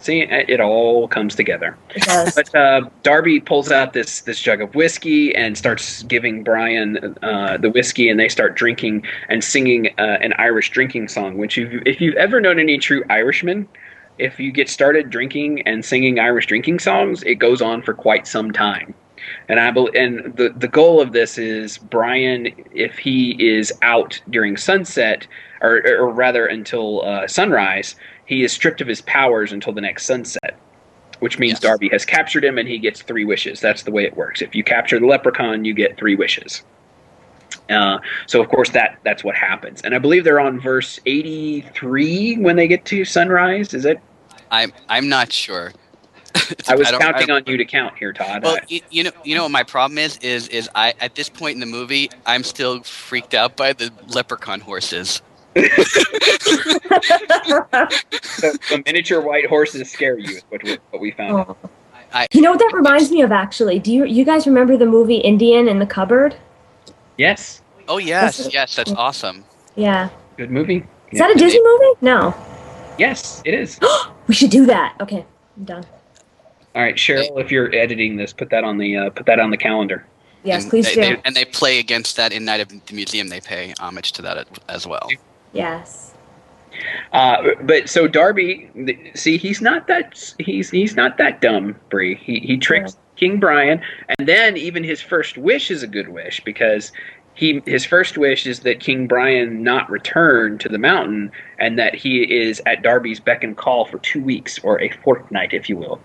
See, 0.00 0.22
it 0.22 0.48
it 0.48 0.60
all 0.60 1.06
comes 1.08 1.34
together. 1.34 1.76
It 1.94 2.02
does. 2.02 2.34
But 2.34 2.54
uh, 2.54 2.88
Darby 3.02 3.38
pulls 3.40 3.70
out 3.70 3.92
this 3.92 4.22
this 4.22 4.40
jug 4.40 4.62
of 4.62 4.74
whiskey 4.74 5.34
and 5.34 5.56
starts 5.56 6.02
giving 6.04 6.42
Brian 6.42 7.16
uh, 7.22 7.58
the 7.58 7.70
whiskey, 7.70 8.08
and 8.08 8.18
they 8.18 8.28
start 8.28 8.56
drinking 8.56 9.06
and 9.28 9.44
singing 9.44 9.88
uh, 9.98 10.18
an 10.22 10.32
Irish 10.38 10.70
drinking 10.70 11.08
song. 11.08 11.36
Which, 11.36 11.58
if, 11.58 11.70
you, 11.72 11.82
if 11.84 12.00
you've 12.00 12.16
ever 12.16 12.40
known 12.40 12.58
any 12.58 12.78
true 12.78 13.04
Irishmen, 13.10 13.68
if 14.20 14.38
you 14.38 14.52
get 14.52 14.68
started 14.68 15.10
drinking 15.10 15.62
and 15.62 15.84
singing 15.84 16.18
Irish 16.18 16.46
drinking 16.46 16.78
songs, 16.78 17.22
it 17.24 17.36
goes 17.36 17.60
on 17.62 17.82
for 17.82 17.94
quite 17.94 18.26
some 18.26 18.50
time. 18.52 18.94
And 19.48 19.60
I 19.60 19.70
bel 19.70 19.88
and 19.94 20.34
the 20.36 20.50
the 20.56 20.68
goal 20.68 21.00
of 21.00 21.12
this 21.12 21.38
is 21.38 21.78
Brian, 21.78 22.52
if 22.72 22.98
he 22.98 23.36
is 23.38 23.72
out 23.82 24.20
during 24.30 24.56
sunset, 24.56 25.26
or, 25.60 25.82
or 25.86 26.08
rather 26.08 26.46
until 26.46 27.02
uh, 27.04 27.26
sunrise, 27.26 27.96
he 28.26 28.42
is 28.42 28.52
stripped 28.52 28.80
of 28.80 28.88
his 28.88 29.02
powers 29.02 29.52
until 29.52 29.72
the 29.72 29.80
next 29.80 30.06
sunset 30.06 30.58
which 31.20 31.38
means 31.38 31.52
Yes. 31.52 31.60
Darby 31.60 31.88
has 31.90 32.06
captured 32.06 32.42
him 32.42 32.56
and 32.56 32.66
he 32.66 32.78
gets 32.78 33.02
three 33.02 33.26
wishes. 33.26 33.60
That's 33.60 33.82
the 33.82 33.90
way 33.90 34.04
it 34.04 34.16
works. 34.16 34.40
If 34.40 34.54
you 34.54 34.64
capture 34.64 34.98
the 34.98 35.06
leprechaun, 35.06 35.66
you 35.66 35.74
get 35.74 35.98
three 35.98 36.16
wishes. 36.16 36.62
Uh, 37.68 37.98
so 38.26 38.40
of 38.40 38.48
course 38.48 38.70
that 38.70 38.98
that's 39.04 39.22
what 39.22 39.36
happens, 39.36 39.82
and 39.82 39.94
I 39.94 39.98
believe 39.98 40.24
they're 40.24 40.40
on 40.40 40.60
verse 40.60 40.98
eighty 41.06 41.60
three 41.74 42.36
when 42.36 42.56
they 42.56 42.66
get 42.66 42.84
to 42.86 43.04
sunrise. 43.04 43.74
Is 43.74 43.84
it? 43.84 44.00
I'm 44.50 44.72
I'm 44.88 45.08
not 45.08 45.32
sure. 45.32 45.72
I 46.68 46.76
was 46.76 46.88
don't- 46.90 47.00
counting 47.00 47.30
I- 47.30 47.34
on 47.36 47.42
you 47.46 47.56
to 47.56 47.64
count 47.64 47.96
here, 47.98 48.12
Todd. 48.12 48.42
Well, 48.44 48.56
I- 48.56 48.66
you, 48.68 48.80
you 48.90 49.02
know, 49.04 49.10
you 49.24 49.34
know 49.34 49.42
what 49.42 49.50
my 49.52 49.62
problem 49.62 49.98
is 49.98 50.16
is 50.18 50.48
is 50.48 50.68
I 50.74 50.94
at 51.00 51.14
this 51.14 51.28
point 51.28 51.54
in 51.54 51.60
the 51.60 51.66
movie 51.66 52.10
I'm 52.26 52.44
still 52.44 52.82
freaked 52.82 53.34
out 53.34 53.56
by 53.56 53.72
the 53.72 53.90
leprechaun 54.08 54.60
horses. 54.60 55.22
the, 55.54 55.68
the 58.70 58.82
miniature 58.86 59.20
white 59.20 59.46
horses 59.46 59.90
scare 59.90 60.18
you. 60.18 60.36
Is 60.36 60.42
what 60.48 60.62
we, 60.62 60.78
what 60.90 61.00
we 61.02 61.10
found. 61.10 61.46
Oh. 61.48 61.56
I- 62.12 62.26
you 62.32 62.40
know 62.40 62.50
what 62.50 62.58
that 62.58 62.72
reminds 62.74 63.10
me 63.10 63.22
of? 63.22 63.32
Actually, 63.32 63.78
do 63.78 63.92
you 63.92 64.04
you 64.04 64.24
guys 64.24 64.46
remember 64.46 64.76
the 64.76 64.86
movie 64.86 65.16
Indian 65.16 65.68
in 65.68 65.78
the 65.78 65.86
Cupboard? 65.86 66.36
Yes, 67.16 67.60
Oh 67.88 67.98
yes, 67.98 68.36
That's- 68.38 68.54
yes, 68.54 68.76
that's 68.76 68.92
awesome. 68.92 69.44
Yeah. 69.74 70.10
good 70.36 70.50
movie. 70.50 70.84
Is 71.10 71.18
that 71.18 71.30
a 71.30 71.34
Disney 71.34 71.60
movie? 71.62 71.92
No. 72.02 72.34
Yes, 72.98 73.42
it 73.44 73.54
is. 73.54 73.78
We 74.30 74.34
should 74.34 74.50
do 74.50 74.64
that. 74.66 74.94
Okay, 75.00 75.26
I'm 75.56 75.64
done. 75.64 75.84
All 76.76 76.82
right, 76.82 76.94
Cheryl, 76.94 77.40
if 77.40 77.50
you're 77.50 77.74
editing 77.74 78.14
this, 78.14 78.32
put 78.32 78.48
that 78.50 78.62
on 78.62 78.78
the 78.78 78.96
uh, 78.96 79.10
put 79.10 79.26
that 79.26 79.40
on 79.40 79.50
the 79.50 79.56
calendar. 79.56 80.06
Yes, 80.44 80.62
and 80.62 80.70
please 80.70 80.84
they, 80.86 80.94
do. 80.94 81.00
they- 81.00 81.22
and 81.24 81.34
they 81.34 81.44
play 81.44 81.80
against 81.80 82.16
that 82.16 82.32
in 82.32 82.44
Night 82.44 82.60
of 82.60 82.68
the 82.68 82.94
Museum. 82.94 83.26
They 83.26 83.40
pay 83.40 83.74
homage 83.80 84.12
to 84.12 84.22
that 84.22 84.38
as- 84.38 84.46
as 84.68 84.86
well. 84.86 85.08
Yes. 85.52 86.14
Uh, 87.12 87.42
but 87.62 87.88
so 87.88 88.06
Darby, 88.06 88.70
see, 89.14 89.36
he's 89.36 89.60
not 89.60 89.88
that 89.88 90.32
he's 90.38 90.70
he's 90.70 90.94
not 90.94 91.18
that 91.18 91.40
dumb, 91.40 91.74
Bree. 91.88 92.14
He 92.14 92.38
he 92.38 92.56
tricks 92.56 92.96
King 93.16 93.40
Brian, 93.40 93.82
and 94.16 94.28
then 94.28 94.56
even 94.56 94.84
his 94.84 95.00
first 95.02 95.36
wish 95.38 95.72
is 95.72 95.82
a 95.82 95.88
good 95.88 96.08
wish 96.10 96.40
because 96.44 96.92
he 97.40 97.62
his 97.64 97.86
first 97.86 98.18
wish 98.18 98.46
is 98.46 98.60
that 98.60 98.80
King 98.80 99.06
Brian 99.06 99.62
not 99.62 99.88
return 99.88 100.58
to 100.58 100.68
the 100.68 100.76
mountain, 100.76 101.32
and 101.58 101.78
that 101.78 101.94
he 101.94 102.22
is 102.22 102.60
at 102.66 102.82
Darby's 102.82 103.18
beck 103.18 103.42
and 103.42 103.56
call 103.56 103.86
for 103.86 103.98
two 104.00 104.22
weeks 104.22 104.58
or 104.58 104.78
a 104.82 104.90
fortnight, 105.02 105.54
if 105.54 105.66
you 105.70 105.78
will. 105.78 105.98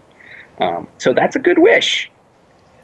Um, 0.59 0.87
so 0.97 1.13
that's 1.13 1.35
a 1.35 1.39
good 1.39 1.59
wish. 1.59 2.09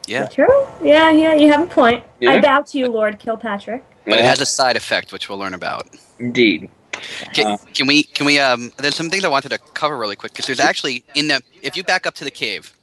Yeah, 0.06 0.26
True. 0.26 0.66
Yeah, 0.82 1.10
yeah. 1.10 1.32
You 1.34 1.50
have 1.50 1.62
a 1.62 1.66
point. 1.66 2.04
Yeah. 2.20 2.32
I 2.32 2.40
bow 2.42 2.60
to 2.60 2.78
you, 2.78 2.88
Lord 2.88 3.18
Kilpatrick. 3.18 3.82
but 4.04 4.18
it 4.18 4.24
has 4.24 4.40
a 4.42 4.46
side 4.46 4.76
effect 4.76 5.12
which 5.12 5.30
we'll 5.30 5.38
learn 5.38 5.54
about. 5.54 5.88
indeed. 6.18 6.68
Can, 7.32 7.46
Uh, 7.46 7.56
can 7.72 7.86
we? 7.86 8.02
Can 8.02 8.26
we? 8.26 8.38
Um, 8.38 8.70
there's 8.76 8.96
some 8.96 9.08
things 9.08 9.24
I 9.24 9.28
wanted 9.28 9.48
to 9.48 9.58
cover 9.72 9.96
really 9.96 10.14
quick 10.14 10.32
because 10.32 10.44
there's 10.44 10.60
actually 10.60 11.04
in 11.14 11.28
the 11.28 11.40
if 11.62 11.74
you 11.74 11.82
back 11.84 12.06
up 12.06 12.14
to 12.16 12.24
the 12.24 12.30
cave, 12.30 12.76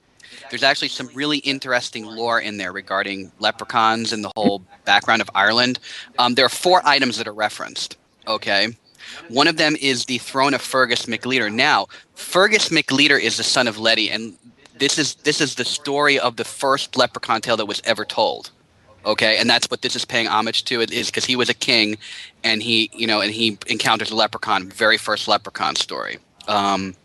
there's 0.49 0.63
actually 0.63 0.89
some 0.89 1.09
really 1.13 1.39
interesting 1.39 2.05
lore 2.05 2.39
in 2.39 2.57
there 2.57 2.71
regarding 2.71 3.31
leprechauns 3.39 4.13
and 4.13 4.23
the 4.23 4.31
whole 4.35 4.63
background 4.85 5.21
of 5.21 5.29
Ireland. 5.35 5.79
Um, 6.17 6.35
there 6.35 6.45
are 6.45 6.49
four 6.49 6.81
items 6.85 7.17
that 7.17 7.27
are 7.27 7.33
referenced. 7.33 7.97
Okay, 8.27 8.75
one 9.29 9.47
of 9.47 9.57
them 9.57 9.75
is 9.79 10.05
the 10.05 10.17
throne 10.19 10.53
of 10.53 10.62
Fergus 10.62 11.07
MacLeader. 11.07 11.49
Now, 11.49 11.88
Fergus 12.15 12.71
MacLeader 12.71 13.17
is 13.17 13.38
the 13.38 13.43
son 13.43 13.67
of 13.67 13.77
Letty, 13.77 14.09
and 14.09 14.35
this 14.77 14.97
is 14.97 15.15
this 15.15 15.41
is 15.41 15.55
the 15.55 15.65
story 15.65 16.19
of 16.19 16.35
the 16.35 16.45
first 16.45 16.95
leprechaun 16.95 17.41
tale 17.41 17.57
that 17.57 17.65
was 17.65 17.81
ever 17.85 18.05
told. 18.05 18.51
Okay, 19.05 19.38
and 19.38 19.49
that's 19.49 19.69
what 19.71 19.81
this 19.81 19.95
is 19.95 20.03
paying 20.03 20.27
homage 20.27 20.65
to. 20.65 20.81
It 20.81 20.91
is 20.91 21.07
because 21.07 21.25
he 21.25 21.35
was 21.35 21.49
a 21.49 21.53
king, 21.53 21.97
and 22.43 22.62
he, 22.62 22.89
you 22.93 23.07
know, 23.07 23.21
and 23.21 23.31
he 23.31 23.57
encounters 23.67 24.12
a 24.12 24.15
leprechaun, 24.15 24.69
very 24.69 24.97
first 24.97 25.27
leprechaun 25.27 25.75
story. 25.75 26.17
Um, 26.47 26.95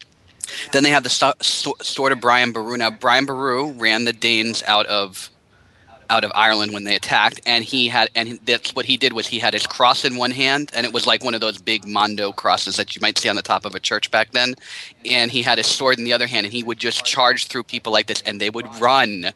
then 0.73 0.83
they 0.83 0.91
have 0.91 1.03
the 1.03 1.11
sto- 1.11 1.75
sword 1.83 2.13
of 2.13 2.21
Brian 2.21 2.53
Boru. 2.53 2.77
Now, 2.77 2.91
Brian 2.91 3.27
Boru 3.27 3.73
ran 3.73 4.05
the 4.05 4.13
Danes 4.13 4.63
out 4.67 4.87
of 4.87 5.31
out 6.11 6.23
of 6.23 6.31
Ireland 6.35 6.75
when 6.75 6.85
they 6.85 6.97
attacked, 6.97 7.41
and 7.47 7.65
he 7.65 7.89
had, 7.89 8.11
and 8.15 8.39
that's 8.45 8.75
what 8.75 8.85
he 8.85 8.99
did 8.99 9.15
was 9.15 9.27
he 9.27 9.39
had 9.39 9.55
his 9.55 9.67
cross 9.67 10.05
in 10.05 10.17
one 10.17 10.33
hand, 10.33 10.71
and 10.75 10.85
it 10.85 10.93
was 10.93 11.07
like 11.07 11.25
one 11.25 11.35
of 11.35 11.41
those 11.41 11.57
big 11.57 11.87
mondo 11.87 12.31
crosses 12.31 12.77
that 12.77 12.95
you 12.95 13.01
might 13.01 13.17
see 13.17 13.31
on 13.31 13.37
the 13.37 13.43
top 13.43 13.65
of 13.65 13.75
a 13.75 13.81
church 13.81 14.11
back 14.11 14.33
then, 14.33 14.55
and 15.07 15.31
he 15.31 15.41
had 15.43 15.57
his 15.57 15.67
sword 15.67 15.99
in 15.99 16.05
the 16.05 16.13
other 16.13 16.27
hand, 16.27 16.45
and 16.45 16.53
he 16.53 16.63
would 16.63 16.79
just 16.79 17.07
charge 17.07 17.47
through 17.47 17.63
people 17.63 17.91
like 17.91 18.07
this, 18.07 18.23
and 18.27 18.39
they 18.39 18.51
would 18.51 18.67
run, 18.79 19.33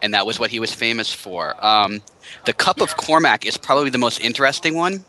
and 0.00 0.14
that 0.14 0.26
was 0.26 0.40
what 0.40 0.50
he 0.50 0.58
was 0.58 0.72
famous 0.72 1.12
for. 1.12 1.54
Um, 1.64 2.00
the 2.46 2.54
Cup 2.54 2.80
of 2.80 2.96
Cormac 2.96 3.44
is 3.44 3.58
probably 3.58 3.90
the 3.90 3.98
most 3.98 4.18
interesting 4.20 4.74
one 4.74 5.04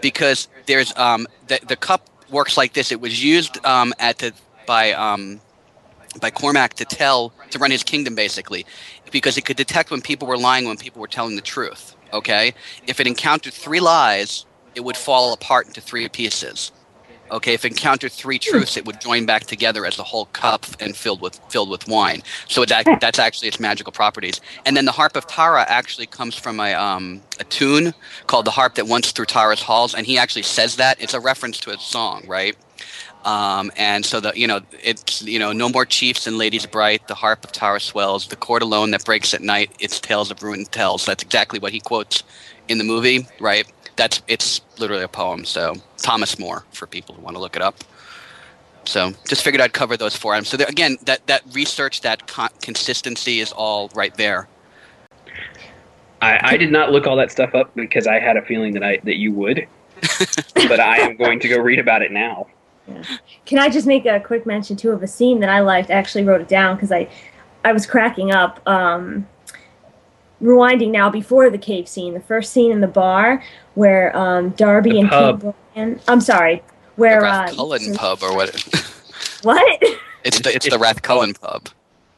because 0.00 0.48
there's 0.66 0.96
um, 0.96 1.26
the, 1.46 1.58
the 1.66 1.76
cup 1.76 2.08
works 2.30 2.56
like 2.56 2.72
this. 2.72 2.92
It 2.92 3.00
was 3.00 3.22
used 3.22 3.64
um, 3.64 3.94
at 3.98 4.18
the 4.18 4.32
by 4.68 4.92
um, 4.92 5.40
by 6.20 6.30
Cormac 6.30 6.74
to 6.74 6.84
tell 6.84 7.32
to 7.50 7.58
run 7.58 7.72
his 7.72 7.82
kingdom 7.82 8.14
basically, 8.14 8.64
because 9.10 9.36
it 9.36 9.44
could 9.44 9.56
detect 9.56 9.90
when 9.90 10.00
people 10.00 10.28
were 10.28 10.38
lying 10.38 10.66
when 10.66 10.76
people 10.76 11.00
were 11.00 11.08
telling 11.08 11.34
the 11.34 11.42
truth. 11.42 11.96
Okay, 12.12 12.54
if 12.86 13.00
it 13.00 13.08
encountered 13.08 13.52
three 13.52 13.80
lies, 13.80 14.46
it 14.76 14.84
would 14.84 14.96
fall 14.96 15.32
apart 15.32 15.66
into 15.66 15.80
three 15.80 16.08
pieces. 16.08 16.70
Okay, 17.30 17.52
if 17.52 17.64
it 17.64 17.72
encountered 17.72 18.12
three 18.12 18.38
truths, 18.38 18.76
it 18.78 18.86
would 18.86 19.00
join 19.02 19.26
back 19.26 19.44
together 19.44 19.84
as 19.84 19.98
a 19.98 20.02
whole 20.02 20.26
cup 20.26 20.64
and 20.80 20.96
filled 20.96 21.20
with 21.20 21.38
filled 21.50 21.68
with 21.68 21.86
wine. 21.86 22.22
So 22.46 22.64
that 22.64 22.86
that's 23.00 23.18
actually 23.18 23.48
its 23.48 23.60
magical 23.60 23.92
properties. 23.92 24.40
And 24.64 24.76
then 24.76 24.86
the 24.86 24.92
harp 24.92 25.16
of 25.16 25.26
Tara 25.26 25.64
actually 25.68 26.06
comes 26.06 26.34
from 26.34 26.60
a 26.60 26.72
um, 26.74 27.22
a 27.38 27.44
tune 27.44 27.92
called 28.26 28.46
"The 28.46 28.52
Harp 28.52 28.76
That 28.76 28.86
Once 28.86 29.12
Through 29.12 29.26
Tara's 29.26 29.62
Halls," 29.62 29.94
and 29.94 30.06
he 30.06 30.16
actually 30.16 30.44
says 30.44 30.76
that 30.76 31.00
it's 31.00 31.14
a 31.14 31.20
reference 31.20 31.58
to 31.60 31.70
a 31.70 31.78
song, 31.78 32.24
right? 32.26 32.56
Um, 33.28 33.70
and 33.76 34.06
so 34.06 34.20
the 34.20 34.32
you 34.34 34.46
know 34.46 34.60
it's 34.82 35.20
you 35.20 35.38
know 35.38 35.52
no 35.52 35.68
more 35.68 35.84
chiefs 35.84 36.26
and 36.26 36.38
ladies 36.38 36.64
bright. 36.64 37.06
The 37.08 37.14
harp 37.14 37.44
of 37.44 37.52
Tara 37.52 37.78
swells. 37.78 38.26
The 38.26 38.36
chord 38.36 38.62
alone 38.62 38.90
that 38.92 39.04
breaks 39.04 39.34
at 39.34 39.42
night. 39.42 39.70
Its 39.78 40.00
tales 40.00 40.30
of 40.30 40.42
ruin 40.42 40.64
tells. 40.64 41.04
That's 41.04 41.22
exactly 41.22 41.58
what 41.58 41.70
he 41.72 41.80
quotes 41.80 42.22
in 42.68 42.78
the 42.78 42.84
movie, 42.84 43.26
right? 43.38 43.70
That's 43.96 44.22
it's 44.28 44.62
literally 44.78 45.02
a 45.02 45.08
poem. 45.08 45.44
So 45.44 45.74
Thomas 45.98 46.38
Moore 46.38 46.64
for 46.72 46.86
people 46.86 47.14
who 47.14 47.20
want 47.20 47.36
to 47.36 47.40
look 47.40 47.54
it 47.54 47.60
up. 47.60 47.84
So 48.86 49.12
just 49.28 49.42
figured 49.42 49.60
I'd 49.60 49.74
cover 49.74 49.98
those 49.98 50.16
for 50.16 50.34
him. 50.34 50.46
So 50.46 50.56
there, 50.56 50.66
again, 50.66 50.96
that 51.02 51.26
that 51.26 51.42
research, 51.52 52.00
that 52.00 52.28
con- 52.28 52.48
consistency 52.62 53.40
is 53.40 53.52
all 53.52 53.90
right 53.94 54.14
there. 54.14 54.48
I, 56.22 56.54
I 56.54 56.56
did 56.56 56.72
not 56.72 56.92
look 56.92 57.06
all 57.06 57.16
that 57.16 57.30
stuff 57.30 57.54
up 57.54 57.74
because 57.74 58.06
I 58.06 58.20
had 58.20 58.38
a 58.38 58.42
feeling 58.42 58.72
that 58.72 58.82
I 58.82 59.00
that 59.04 59.16
you 59.16 59.32
would, 59.32 59.68
but 60.54 60.80
I 60.80 61.00
am 61.00 61.16
going 61.16 61.40
to 61.40 61.48
go 61.48 61.58
read 61.58 61.78
about 61.78 62.00
it 62.00 62.10
now. 62.10 62.46
Can 63.46 63.58
I 63.58 63.68
just 63.68 63.86
make 63.86 64.06
a 64.06 64.20
quick 64.20 64.46
mention 64.46 64.76
too 64.76 64.90
of 64.90 65.02
a 65.02 65.06
scene 65.06 65.40
that 65.40 65.50
I 65.50 65.60
liked? 65.60 65.90
I 65.90 65.94
actually 65.94 66.24
wrote 66.24 66.40
it 66.40 66.48
down 66.48 66.76
because 66.76 66.92
I, 66.92 67.08
I 67.64 67.72
was 67.72 67.86
cracking 67.86 68.32
up. 68.32 68.60
Um, 68.68 69.26
rewinding 70.42 70.90
now 70.90 71.10
before 71.10 71.50
the 71.50 71.58
cave 71.58 71.88
scene, 71.88 72.14
the 72.14 72.20
first 72.20 72.52
scene 72.52 72.70
in 72.70 72.80
the 72.80 72.86
bar 72.88 73.42
where 73.74 74.16
um, 74.16 74.50
Darby 74.50 74.92
The 74.92 74.98
and 75.00 75.08
pub. 75.08 75.40
King 75.40 75.54
Brian. 75.74 76.00
I'm 76.08 76.20
sorry, 76.20 76.62
where 76.96 77.20
the 77.20 77.26
uh, 77.26 77.46
Rathcullen 77.48 77.96
pub 77.96 78.22
or 78.22 78.34
what? 78.34 78.50
what? 79.42 79.82
It's 80.24 80.40
the 80.40 80.54
it's 80.54 80.68
the 80.68 80.78
Rathcullen 80.78 81.40
pub. 81.40 81.68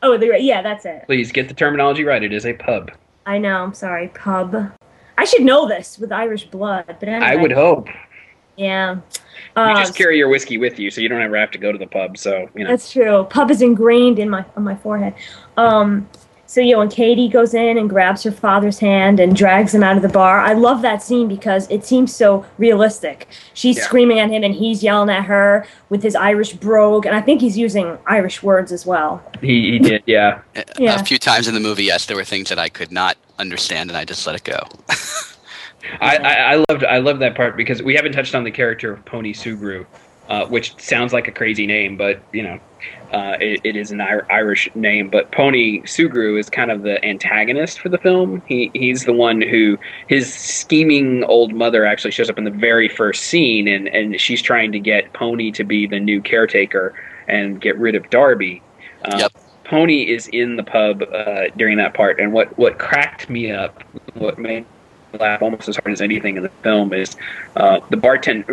oh, 0.03 0.17
the, 0.17 0.37
yeah, 0.41 0.63
that's 0.63 0.85
it. 0.85 1.05
Please 1.07 1.33
get 1.33 1.49
the 1.49 1.55
terminology 1.55 2.05
right. 2.05 2.23
It 2.23 2.33
is 2.33 2.47
a 2.47 2.55
pub. 2.55 2.91
I 3.27 3.39
know. 3.39 3.63
I'm 3.63 3.75
sorry, 3.75 4.09
pub. 4.09 4.73
I 5.19 5.25
should 5.25 5.43
know 5.43 5.69
this 5.69 5.99
with 5.99 6.13
Irish 6.13 6.47
blood, 6.47 6.87
but 6.87 7.09
anyway. 7.09 7.27
I 7.27 7.37
would 7.37 7.53
hope. 7.53 7.89
Yeah. 8.61 8.97
You 9.57 9.75
just 9.77 9.95
carry 9.95 10.19
your 10.19 10.29
whiskey 10.29 10.59
with 10.59 10.79
you, 10.79 10.91
so 10.91 11.01
you 11.01 11.09
don't 11.09 11.23
ever 11.23 11.37
have 11.37 11.51
to 11.53 11.59
go 11.59 11.73
to 11.73 11.79
the 11.79 11.87
pub. 11.87 12.19
So 12.19 12.49
you 12.55 12.65
know. 12.65 12.71
That's 12.71 12.93
true. 12.93 13.27
Pub 13.31 13.51
is 13.51 13.63
ingrained 13.63 14.19
in 14.19 14.29
my 14.29 14.45
on 14.57 14.65
my 14.65 14.77
forehead. 14.77 15.15
Um, 15.57 16.09
so 16.47 16.61
you 16.61 16.73
know, 16.73 16.79
when 16.81 16.89
Katie 16.91 17.29
goes 17.29 17.55
in 17.55 17.79
and 17.79 17.89
grabs 17.89 18.23
her 18.25 18.33
father's 18.33 18.79
hand 18.79 19.19
and 19.21 19.37
drags 19.37 19.73
him 19.75 19.83
out 19.83 19.97
of 19.97 20.03
the 20.03 20.09
bar, 20.09 20.41
I 20.41 20.53
love 20.53 20.83
that 20.83 21.03
scene 21.03 21.29
because 21.29 21.71
it 21.71 21.85
seems 21.85 22.15
so 22.15 22.45
realistic. 22.59 23.29
She's 23.55 23.77
Yeah. 23.79 23.85
screaming 23.85 24.19
at 24.19 24.31
him 24.31 24.43
and 24.45 24.55
he's 24.55 24.83
yelling 24.83 25.11
at 25.11 25.25
her 25.25 25.67
with 25.89 26.03
his 26.03 26.15
Irish 26.15 26.53
brogue, 26.55 27.07
and 27.07 27.15
I 27.15 27.21
think 27.21 27.41
he's 27.41 27.57
using 27.57 27.97
Irish 28.07 28.43
words 28.43 28.73
as 28.73 28.85
well. 28.85 29.23
He, 29.41 29.73
he 29.73 29.79
did, 29.79 30.03
yeah. 30.07 30.41
Yeah. 30.79 31.01
A 31.01 31.05
few 31.05 31.19
times 31.19 31.47
in 31.49 31.55
the 31.55 31.61
movie, 31.61 31.85
yes, 31.85 32.07
there 32.07 32.17
were 32.17 32.25
things 32.25 32.49
that 32.51 32.59
I 32.59 32.69
could 32.69 32.93
not 32.93 33.17
understand, 33.39 33.89
and 33.91 33.97
I 33.97 34.05
just 34.05 34.27
let 34.27 34.37
it 34.37 34.45
go. 34.45 34.59
I, 36.01 36.17
I, 36.17 36.33
I 36.33 36.65
loved 36.69 36.85
I 36.85 36.99
loved 36.99 37.21
that 37.21 37.35
part 37.35 37.57
because 37.57 37.83
we 37.83 37.95
haven't 37.95 38.13
touched 38.13 38.35
on 38.35 38.45
the 38.45 38.51
character 38.51 38.93
of 38.93 39.05
Pony 39.05 39.33
Sugrue, 39.33 39.87
uh, 40.29 40.47
which 40.47 40.79
sounds 40.81 41.13
like 41.13 41.29
a 41.29 41.33
crazy 41.33 41.67
name, 41.67 41.97
but 41.97 42.21
you 42.33 42.43
know, 42.43 42.61
uh, 43.13 43.37
it, 43.41 43.61
it 43.65 43.77
is 43.77 43.91
an 43.91 44.01
Ir- 44.01 44.27
Irish 44.31 44.69
name. 44.75 45.09
But 45.09 45.33
Pony 45.33 45.81
Sugrue 45.83 46.39
is 46.39 46.51
kind 46.51 46.71
of 46.71 46.83
the 46.83 47.03
antagonist 47.05 47.81
for 47.81 47.89
the 47.89 47.99
film. 47.99 48.43
He 48.47 48.71
he's 48.75 49.05
the 49.05 49.13
one 49.13 49.41
who 49.41 49.79
his 50.07 50.33
scheming 50.33 51.25
old 51.25 51.55
mother 51.55 51.87
actually 51.87 52.13
shows 52.13 52.29
up 52.29 52.39
in 52.39 52.45
the 52.45 52.51
very 52.51 52.89
first 52.89 53.25
scene, 53.25 53.67
and 53.67 53.89
and 53.89 54.21
she's 54.21 54.43
trying 54.43 54.73
to 54.73 54.79
get 54.79 55.13
Pony 55.15 55.51
to 55.53 55.65
be 55.65 55.87
the 55.87 56.01
new 56.01 56.21
caretaker 56.21 56.95
and 57.27 57.61
get 57.61 57.77
rid 57.79 57.95
of 57.95 58.09
Darby. 58.11 58.63
Uh, 59.05 59.17
Yep. 59.19 59.33
Pony 59.65 60.03
is 60.03 60.27
in 60.27 60.57
the 60.57 60.65
pub 60.65 61.01
uh, 61.03 61.45
during 61.57 61.77
that 61.77 61.95
part, 61.95 62.19
and 62.19 62.33
what 62.33 62.59
what 62.59 62.79
cracked 62.79 63.31
me 63.31 63.53
up, 63.53 63.83
what 64.15 64.37
made 64.37 64.67
laugh 65.19 65.43
almost 65.43 65.69
as 65.69 65.77
hard 65.77 65.93
as 65.93 66.01
anything 66.01 66.37
in 66.37 66.43
the 66.43 66.49
film 66.63 66.93
is 66.93 67.17
uh, 67.57 67.81
the 67.91 67.97
bartender. 67.97 68.53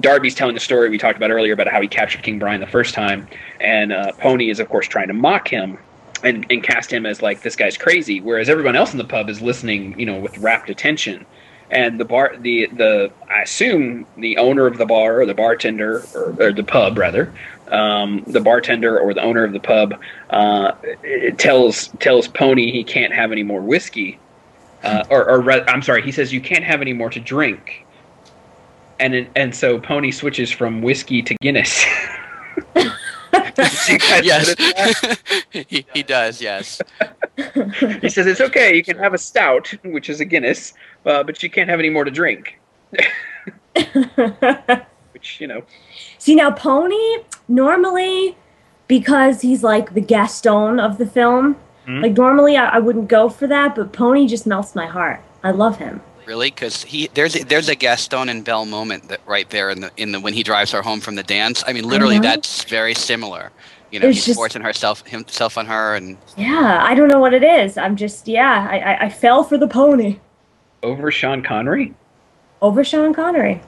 Darby's 0.00 0.34
telling 0.34 0.54
the 0.54 0.60
story 0.60 0.88
we 0.88 0.98
talked 0.98 1.16
about 1.16 1.30
earlier 1.30 1.52
about 1.52 1.68
how 1.68 1.80
he 1.80 1.88
captured 1.88 2.22
King 2.22 2.38
Brian 2.38 2.60
the 2.60 2.66
first 2.66 2.94
time, 2.94 3.26
and 3.60 3.92
uh, 3.92 4.12
Pony 4.12 4.50
is 4.50 4.60
of 4.60 4.68
course 4.68 4.86
trying 4.86 5.08
to 5.08 5.14
mock 5.14 5.48
him 5.48 5.78
and, 6.22 6.46
and 6.50 6.62
cast 6.62 6.92
him 6.92 7.06
as 7.06 7.22
like 7.22 7.42
this 7.42 7.56
guy's 7.56 7.76
crazy, 7.76 8.20
whereas 8.20 8.48
everyone 8.48 8.76
else 8.76 8.92
in 8.92 8.98
the 8.98 9.04
pub 9.04 9.28
is 9.28 9.40
listening, 9.40 9.98
you 9.98 10.06
know, 10.06 10.18
with 10.18 10.36
rapt 10.38 10.70
attention. 10.70 11.26
And 11.68 11.98
the 11.98 12.04
bar, 12.04 12.36
the 12.38 12.66
the 12.66 13.10
I 13.28 13.42
assume 13.42 14.06
the 14.16 14.38
owner 14.38 14.66
of 14.66 14.78
the 14.78 14.86
bar 14.86 15.20
or 15.20 15.26
the 15.26 15.34
bartender 15.34 16.04
or, 16.14 16.34
or 16.38 16.52
the 16.52 16.62
pub 16.62 16.96
rather, 16.96 17.32
um, 17.68 18.22
the 18.28 18.40
bartender 18.40 18.98
or 18.98 19.12
the 19.12 19.22
owner 19.22 19.42
of 19.42 19.52
the 19.52 19.58
pub 19.58 20.00
uh, 20.30 20.72
tells 21.38 21.88
tells 21.98 22.28
Pony 22.28 22.70
he 22.70 22.84
can't 22.84 23.12
have 23.12 23.32
any 23.32 23.42
more 23.42 23.60
whiskey, 23.60 24.20
uh, 24.82 25.04
or, 25.10 25.28
or 25.28 25.40
re- 25.40 25.64
I'm 25.66 25.82
sorry, 25.82 26.02
he 26.02 26.12
says 26.12 26.32
you 26.32 26.40
can't 26.40 26.64
have 26.64 26.80
any 26.80 26.92
more 26.92 27.10
to 27.10 27.20
drink, 27.20 27.84
and 29.00 29.28
and 29.34 29.54
so 29.54 29.78
Pony 29.78 30.10
switches 30.10 30.50
from 30.50 30.82
whiskey 30.82 31.22
to 31.22 31.34
Guinness. 31.40 31.84
Yes, 34.22 34.54
he, 35.50 35.86
he 35.94 36.02
does. 36.02 36.40
Yes, 36.40 36.80
he 37.36 38.08
says 38.08 38.26
it's 38.26 38.40
okay, 38.40 38.76
you 38.76 38.84
can 38.84 38.98
have 38.98 39.14
a 39.14 39.18
stout, 39.18 39.72
which 39.84 40.10
is 40.10 40.20
a 40.20 40.24
Guinness, 40.24 40.74
uh, 41.06 41.22
but 41.22 41.42
you 41.42 41.50
can't 41.50 41.68
have 41.68 41.78
any 41.78 41.90
more 41.90 42.04
to 42.04 42.10
drink. 42.10 42.58
Which 45.12 45.40
you 45.40 45.46
know, 45.46 45.62
See 46.18 46.34
now, 46.34 46.50
Pony 46.50 47.18
normally 47.48 48.36
because 48.88 49.40
he's 49.42 49.62
like 49.62 49.94
the 49.94 50.00
Gaston 50.00 50.80
of 50.80 50.98
the 50.98 51.06
film. 51.06 51.56
Mhm. 51.86 52.02
Like 52.02 52.12
normally 52.12 52.56
I, 52.56 52.76
I 52.76 52.78
wouldn't 52.78 53.08
go 53.08 53.28
for 53.28 53.46
that, 53.46 53.74
but 53.76 53.92
Pony 53.92 54.26
just 54.26 54.46
melts 54.46 54.74
my 54.74 54.86
heart. 54.86 55.20
I 55.44 55.52
love 55.52 55.76
him. 55.78 56.00
really, 56.26 56.50
because 56.50 56.82
he 56.82 57.08
there's 57.14 57.36
a, 57.36 57.44
there's 57.44 57.68
a 57.68 57.76
Gaston 57.76 58.28
and 58.28 58.44
Belle 58.44 58.66
moment 58.66 59.08
that 59.08 59.20
right 59.26 59.48
there 59.50 59.70
in 59.70 59.80
the 59.80 59.90
in 59.96 60.10
the 60.12 60.18
when 60.20 60.32
he 60.34 60.42
drives 60.42 60.72
her 60.72 60.82
home 60.82 61.00
from 61.00 61.14
the 61.14 61.22
dance. 61.22 61.62
I 61.66 61.72
mean, 61.72 61.84
literally, 61.88 62.16
know. 62.16 62.22
that's 62.22 62.64
very 62.64 62.94
similar. 62.94 63.52
You 63.92 64.00
know, 64.00 64.08
It's 64.08 64.16
he's 64.18 64.26
just- 64.26 64.36
forcing 64.36 64.62
herself 64.62 65.06
himself 65.06 65.56
on 65.56 65.66
her, 65.66 65.94
and 65.94 66.16
Yeah, 66.36 66.78
I 66.82 66.96
don't 66.96 67.06
know 67.08 67.20
what 67.20 67.32
it 67.34 67.44
is. 67.44 67.78
I'm 67.78 67.94
just 67.94 68.26
yeah, 68.26 68.66
I 68.68 68.78
I, 68.78 69.04
I 69.04 69.08
fell 69.08 69.44
for 69.44 69.56
the 69.56 69.68
Pony 69.68 70.18
over 70.82 71.12
Sean 71.12 71.42
Connery. 71.42 71.94
over 72.62 72.82
Sean 72.82 73.14
Connery. 73.14 73.60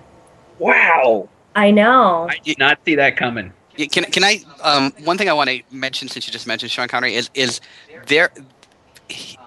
Wow, 0.58 1.28
I 1.54 1.70
know. 1.70 2.26
I 2.28 2.38
did 2.42 2.58
not 2.58 2.78
see 2.84 2.96
that 2.96 3.16
coming. 3.16 3.52
Yeah, 3.76 3.86
Can 3.86 4.04
can 4.04 4.24
I? 4.24 4.40
Um, 4.62 4.92
one 5.04 5.16
thing 5.18 5.28
I 5.28 5.32
want 5.32 5.50
to 5.50 5.62
mention 5.70 6.08
since 6.08 6.26
you 6.26 6.32
just 6.32 6.48
mentioned 6.48 6.72
Sean 6.72 6.88
Connery 6.88 7.14
is 7.14 7.30
is 7.34 7.60
there. 8.08 8.30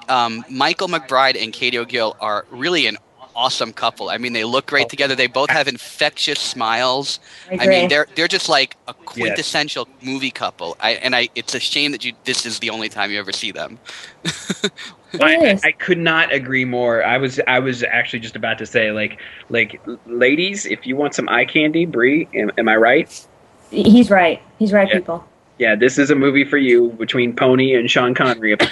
Um, 0.09 0.43
Michael 0.49 0.87
McBride 0.87 1.41
and 1.41 1.53
Katie 1.53 1.77
O'Gill 1.77 2.17
are 2.19 2.45
really 2.51 2.87
an 2.87 2.97
awesome 3.35 3.71
couple. 3.71 4.09
I 4.09 4.17
mean, 4.17 4.33
they 4.33 4.43
look 4.43 4.65
great 4.67 4.89
together. 4.89 5.15
They 5.15 5.27
both 5.27 5.49
have 5.49 5.67
infectious 5.67 6.39
smiles. 6.39 7.19
I 7.49 7.63
I 7.63 7.67
mean, 7.67 7.89
they're 7.89 8.07
they're 8.15 8.27
just 8.27 8.49
like 8.49 8.75
a 8.87 8.93
quintessential 8.93 9.87
movie 10.01 10.31
couple. 10.31 10.75
I 10.79 10.91
and 10.91 11.15
I. 11.15 11.29
It's 11.35 11.55
a 11.55 11.59
shame 11.59 11.91
that 11.91 12.03
you. 12.03 12.13
This 12.25 12.45
is 12.45 12.59
the 12.59 12.69
only 12.69 12.89
time 12.89 13.11
you 13.11 13.19
ever 13.19 13.31
see 13.31 13.51
them. 13.51 13.79
It 14.23 14.71
I. 15.21 15.59
I 15.63 15.71
could 15.71 15.97
not 15.97 16.33
agree 16.33 16.65
more. 16.65 17.03
I 17.03 17.17
was 17.17 17.39
I 17.47 17.59
was 17.59 17.83
actually 17.83 18.19
just 18.19 18.35
about 18.35 18.57
to 18.57 18.65
say 18.65 18.91
like 18.91 19.19
like 19.49 19.79
ladies, 20.05 20.65
if 20.65 20.85
you 20.85 20.95
want 20.95 21.15
some 21.15 21.29
eye 21.29 21.45
candy, 21.45 21.85
Bree, 21.85 22.27
am, 22.33 22.51
am 22.57 22.67
I 22.67 22.75
right? 22.75 23.27
He's 23.69 24.09
right. 24.09 24.41
He's 24.59 24.73
right, 24.73 24.89
Yeah. 24.89 24.95
people. 24.95 25.27
Yeah, 25.57 25.75
this 25.75 25.97
is 25.97 26.09
a 26.09 26.15
movie 26.15 26.43
for 26.43 26.57
you 26.57 26.89
between 26.93 27.35
Pony 27.35 27.75
and 27.75 27.89
Sean 27.89 28.15
Connery. 28.15 28.55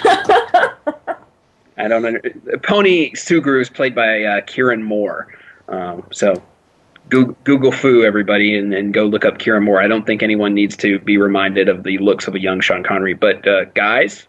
I 1.76 1.88
don't 1.88 2.02
know. 2.02 2.18
Pony 2.62 3.12
Sugrue 3.12 3.60
is 3.60 3.70
played 3.70 3.94
by 3.94 4.22
uh, 4.24 4.40
Kieron 4.42 4.82
Moore. 4.82 5.28
Um, 5.68 6.04
so 6.12 6.42
Google, 7.08 7.36
Google 7.44 7.72
foo 7.72 8.04
everybody 8.04 8.56
and, 8.56 8.74
and 8.74 8.92
go 8.92 9.04
look 9.04 9.24
up 9.24 9.38
Kieron 9.38 9.64
Moore. 9.64 9.80
I 9.80 9.88
don't 9.88 10.06
think 10.06 10.22
anyone 10.22 10.54
needs 10.54 10.76
to 10.78 10.98
be 11.00 11.16
reminded 11.16 11.68
of 11.68 11.84
the 11.84 11.98
looks 11.98 12.28
of 12.28 12.34
a 12.34 12.40
young 12.40 12.60
Sean 12.60 12.82
Connery. 12.82 13.14
But 13.14 13.46
uh, 13.46 13.64
guys, 13.66 14.26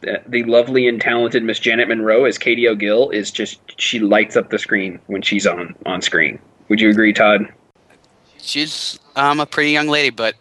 the, 0.00 0.22
the 0.26 0.44
lovely 0.44 0.86
and 0.86 1.00
talented 1.00 1.42
Miss 1.42 1.58
Janet 1.58 1.88
Munro 1.88 2.24
as 2.24 2.38
Katie 2.38 2.68
O'Gill 2.68 3.10
is 3.10 3.30
just 3.30 3.60
she 3.80 3.98
lights 3.98 4.36
up 4.36 4.50
the 4.50 4.58
screen 4.58 5.00
when 5.06 5.22
she's 5.22 5.46
on 5.46 5.74
on 5.86 6.02
screen. 6.02 6.38
Would 6.68 6.80
you 6.80 6.90
agree, 6.90 7.12
Todd? 7.12 7.52
She's 8.38 8.98
um, 9.16 9.40
a 9.40 9.46
pretty 9.46 9.70
young 9.70 9.88
lady, 9.88 10.10
but 10.10 10.34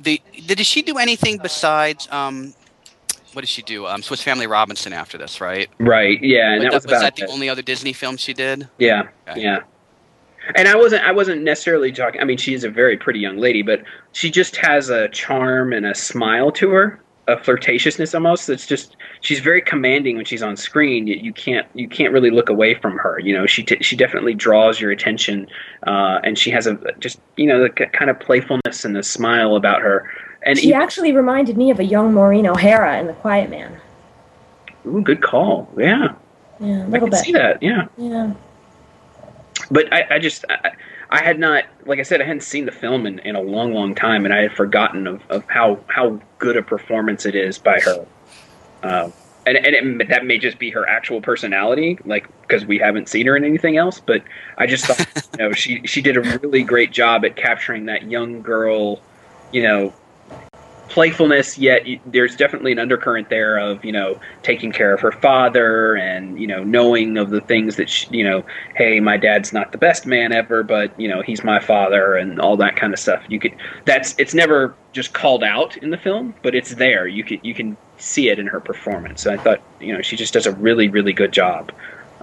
the 0.00 0.20
did 0.46 0.60
she 0.66 0.82
do 0.82 0.98
anything 0.98 1.38
besides 1.38 2.08
um, 2.10 2.54
what 3.32 3.42
did 3.42 3.48
she 3.48 3.62
do? 3.62 3.86
Um, 3.86 4.02
Swiss 4.02 4.22
Family 4.22 4.46
Robinson 4.46 4.92
after 4.92 5.18
this, 5.18 5.40
right? 5.40 5.68
Right. 5.78 6.22
Yeah, 6.22 6.52
and 6.52 6.62
But 6.62 6.70
that 6.70 6.72
was 6.74 6.84
was 6.84 6.92
about 6.92 7.00
that 7.02 7.16
the 7.16 7.24
it. 7.24 7.30
only 7.30 7.48
other 7.48 7.62
Disney 7.62 7.92
film 7.92 8.16
she 8.16 8.32
did? 8.32 8.68
Yeah, 8.78 9.08
Okay. 9.28 9.42
yeah. 9.42 9.60
and 10.54 10.68
I 10.68 10.76
wasn't 10.76 11.04
I 11.04 11.12
wasn't 11.12 11.42
necessarily 11.42 11.92
talking. 11.92 12.20
I 12.20 12.24
mean, 12.24 12.38
she 12.38 12.54
is 12.54 12.64
a 12.64 12.70
very 12.70 12.96
pretty 12.96 13.18
young 13.20 13.36
lady, 13.36 13.62
but 13.62 13.82
she 14.12 14.30
just 14.30 14.56
has 14.56 14.88
a 14.90 15.08
charm 15.08 15.72
and 15.72 15.84
a 15.86 15.94
smile 15.94 16.50
to 16.52 16.70
her, 16.70 17.00
a 17.28 17.36
flirtatiousness 17.36 18.14
almost. 18.14 18.46
That's 18.46 18.66
just 18.66 18.96
she's 19.20 19.40
very 19.40 19.60
commanding 19.60 20.16
when 20.16 20.24
she's 20.24 20.42
on 20.42 20.56
screen. 20.56 21.06
You, 21.06 21.16
you 21.16 21.32
can't 21.32 21.66
you 21.74 21.88
can't 21.88 22.12
really 22.12 22.30
look 22.30 22.48
away 22.48 22.74
from 22.74 22.96
her. 22.98 23.18
You 23.18 23.34
know, 23.34 23.46
she 23.46 23.62
t- 23.62 23.82
she 23.82 23.96
definitely 23.96 24.34
draws 24.34 24.80
your 24.80 24.90
attention, 24.90 25.48
uh, 25.86 26.20
and 26.22 26.38
she 26.38 26.50
has 26.50 26.66
a 26.66 26.78
just 27.00 27.20
you 27.36 27.46
know 27.46 27.62
the 27.62 27.70
kind 27.70 28.10
of 28.10 28.20
playfulness 28.20 28.84
and 28.84 28.94
the 28.94 29.02
smile 29.02 29.56
about 29.56 29.82
her. 29.82 30.08
And 30.42 30.58
she 30.58 30.72
actually 30.72 31.12
reminded 31.12 31.56
me 31.56 31.70
of 31.70 31.80
a 31.80 31.84
young 31.84 32.14
Maureen 32.14 32.46
O'Hara 32.46 32.98
in 33.00 33.08
The 33.08 33.14
Quiet 33.14 33.50
Man. 33.50 33.80
Ooh, 34.86 35.02
good 35.02 35.20
call. 35.22 35.68
Yeah. 35.76 36.14
Yeah, 36.60 36.86
a 36.86 36.88
little 36.88 36.94
I 36.94 36.98
can 37.00 37.10
bit. 37.10 37.18
see 37.18 37.32
that. 37.32 37.62
Yeah. 37.62 37.86
Yeah. 37.98 38.32
but 39.70 39.92
I, 39.92 40.06
I 40.14 40.18
just 40.18 40.44
I, 40.48 40.70
I 41.10 41.22
had 41.22 41.38
not 41.38 41.64
like 41.84 41.98
I 41.98 42.02
said 42.02 42.20
I 42.20 42.24
hadn't 42.24 42.42
seen 42.42 42.66
the 42.66 42.72
film 42.72 43.06
in, 43.06 43.18
in 43.20 43.36
a 43.36 43.40
long 43.40 43.72
long 43.72 43.94
time 43.94 44.24
and 44.24 44.34
I 44.34 44.42
had 44.42 44.52
forgotten 44.52 45.06
of, 45.06 45.22
of 45.30 45.44
how 45.48 45.80
how 45.88 46.20
good 46.38 46.56
a 46.56 46.62
performance 46.62 47.26
it 47.26 47.34
is 47.34 47.58
by 47.58 47.80
her. 47.80 48.06
Uh, 48.82 49.10
and 49.46 49.56
and 49.56 50.00
it, 50.02 50.08
that 50.08 50.26
may 50.26 50.38
just 50.38 50.58
be 50.58 50.70
her 50.70 50.86
actual 50.88 51.20
personality 51.20 51.98
like 52.04 52.26
because 52.42 52.66
we 52.66 52.78
haven't 52.78 53.08
seen 53.08 53.26
her 53.26 53.36
in 53.36 53.44
anything 53.44 53.76
else 53.76 54.00
but 54.00 54.22
I 54.58 54.66
just 54.66 54.84
thought 54.86 55.28
you 55.38 55.44
know 55.44 55.52
she 55.52 55.86
she 55.86 56.02
did 56.02 56.16
a 56.16 56.20
really 56.20 56.62
great 56.62 56.90
job 56.90 57.24
at 57.24 57.36
capturing 57.36 57.86
that 57.86 58.10
young 58.10 58.42
girl 58.42 59.00
you 59.52 59.62
know 59.62 59.94
playfulness 60.88 61.58
yet 61.58 61.84
there's 62.06 62.36
definitely 62.36 62.70
an 62.72 62.78
undercurrent 62.78 63.28
there 63.28 63.58
of 63.58 63.84
you 63.84 63.92
know 63.92 64.18
taking 64.42 64.70
care 64.70 64.94
of 64.94 65.00
her 65.00 65.10
father 65.10 65.96
and 65.96 66.38
you 66.38 66.46
know 66.46 66.62
knowing 66.62 67.16
of 67.18 67.30
the 67.30 67.40
things 67.40 67.76
that 67.76 67.90
she, 67.90 68.08
you 68.10 68.22
know 68.22 68.44
hey 68.76 69.00
my 69.00 69.16
dad's 69.16 69.52
not 69.52 69.72
the 69.72 69.78
best 69.78 70.06
man 70.06 70.32
ever 70.32 70.62
but 70.62 70.98
you 70.98 71.08
know 71.08 71.22
he's 71.22 71.42
my 71.42 71.58
father 71.58 72.16
and 72.16 72.40
all 72.40 72.56
that 72.56 72.76
kind 72.76 72.92
of 72.92 72.98
stuff. 72.98 73.22
You 73.28 73.40
could 73.40 73.54
that's 73.84 74.14
it's 74.18 74.34
never 74.34 74.74
just 74.92 75.12
called 75.12 75.42
out 75.42 75.76
in 75.78 75.90
the 75.90 75.98
film 75.98 76.34
but 76.42 76.54
it's 76.54 76.74
there. 76.74 77.06
You 77.06 77.24
can 77.24 77.40
you 77.42 77.54
can 77.54 77.76
see 77.98 78.28
it 78.28 78.38
in 78.38 78.46
her 78.46 78.60
performance. 78.60 79.22
So 79.22 79.32
i 79.32 79.36
thought 79.36 79.60
you 79.80 79.92
know 79.92 80.02
she 80.02 80.16
just 80.16 80.32
does 80.32 80.46
a 80.46 80.52
really 80.52 80.88
really 80.88 81.12
good 81.12 81.32
job. 81.32 81.72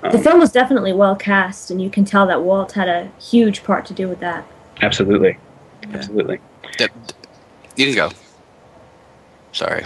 The 0.01 0.17
um, 0.17 0.23
film 0.23 0.39
was 0.39 0.51
definitely 0.51 0.93
well 0.93 1.15
cast 1.15 1.69
and 1.69 1.81
you 1.81 1.89
can 1.89 2.05
tell 2.05 2.25
that 2.27 2.41
walt 2.43 2.73
had 2.73 2.87
a 2.87 3.11
huge 3.19 3.63
part 3.63 3.85
to 3.87 3.93
do 3.93 4.07
with 4.07 4.19
that. 4.21 4.45
Absolutely. 4.81 5.37
Absolutely. 5.91 6.39
The- 6.77 6.89
you 7.75 7.87
can 7.87 7.95
go. 7.95 8.15
Sorry. 9.53 9.85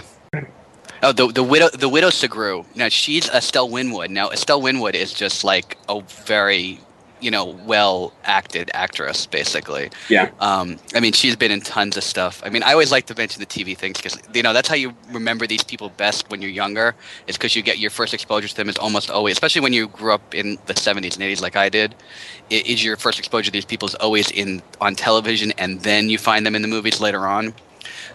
Oh, 1.02 1.12
the 1.12 1.28
the 1.28 1.44
widow 1.44 1.68
the 1.68 1.88
widow 1.88 2.08
Sugrue. 2.10 2.64
Now 2.74 2.88
she's 2.88 3.28
Estelle 3.30 3.68
Winwood. 3.68 4.10
Now 4.10 4.30
Estelle 4.30 4.60
Winwood 4.60 4.96
is 4.96 5.12
just 5.12 5.44
like 5.44 5.78
a 5.88 6.00
very, 6.26 6.80
you 7.20 7.30
know, 7.30 7.44
well 7.66 8.12
acted 8.24 8.68
actress, 8.74 9.24
basically. 9.26 9.90
Yeah. 10.08 10.30
Um, 10.40 10.76
I 10.96 11.00
mean, 11.00 11.12
she's 11.12 11.36
been 11.36 11.52
in 11.52 11.60
tons 11.60 11.96
of 11.96 12.02
stuff. 12.02 12.42
I 12.44 12.48
mean, 12.50 12.64
I 12.64 12.72
always 12.72 12.90
like 12.90 13.06
to 13.06 13.14
mention 13.14 13.38
the 13.38 13.46
TV 13.46 13.76
things 13.78 13.98
because 13.98 14.18
you 14.34 14.42
know 14.42 14.52
that's 14.52 14.66
how 14.66 14.74
you 14.74 14.92
remember 15.12 15.46
these 15.46 15.62
people 15.62 15.90
best 15.90 16.28
when 16.30 16.42
you're 16.42 16.50
younger. 16.50 16.96
Is 17.28 17.36
because 17.36 17.54
you 17.54 17.62
get 17.62 17.78
your 17.78 17.90
first 17.90 18.12
exposure 18.12 18.48
to 18.48 18.56
them 18.56 18.68
is 18.68 18.76
almost 18.76 19.08
always, 19.08 19.32
especially 19.36 19.60
when 19.60 19.72
you 19.72 19.86
grew 19.86 20.12
up 20.12 20.34
in 20.34 20.58
the 20.66 20.74
70s 20.74 21.14
and 21.14 21.22
80s 21.22 21.40
like 21.40 21.54
I 21.54 21.68
did. 21.68 21.94
i- 22.50 22.54
Is 22.66 22.82
your 22.82 22.96
first 22.96 23.20
exposure 23.20 23.46
to 23.46 23.52
these 23.52 23.64
people 23.64 23.86
is 23.86 23.94
always 23.96 24.32
in 24.32 24.62
on 24.80 24.96
television, 24.96 25.52
and 25.58 25.80
then 25.82 26.08
you 26.08 26.18
find 26.18 26.44
them 26.44 26.56
in 26.56 26.62
the 26.62 26.68
movies 26.68 27.00
later 27.00 27.24
on. 27.28 27.54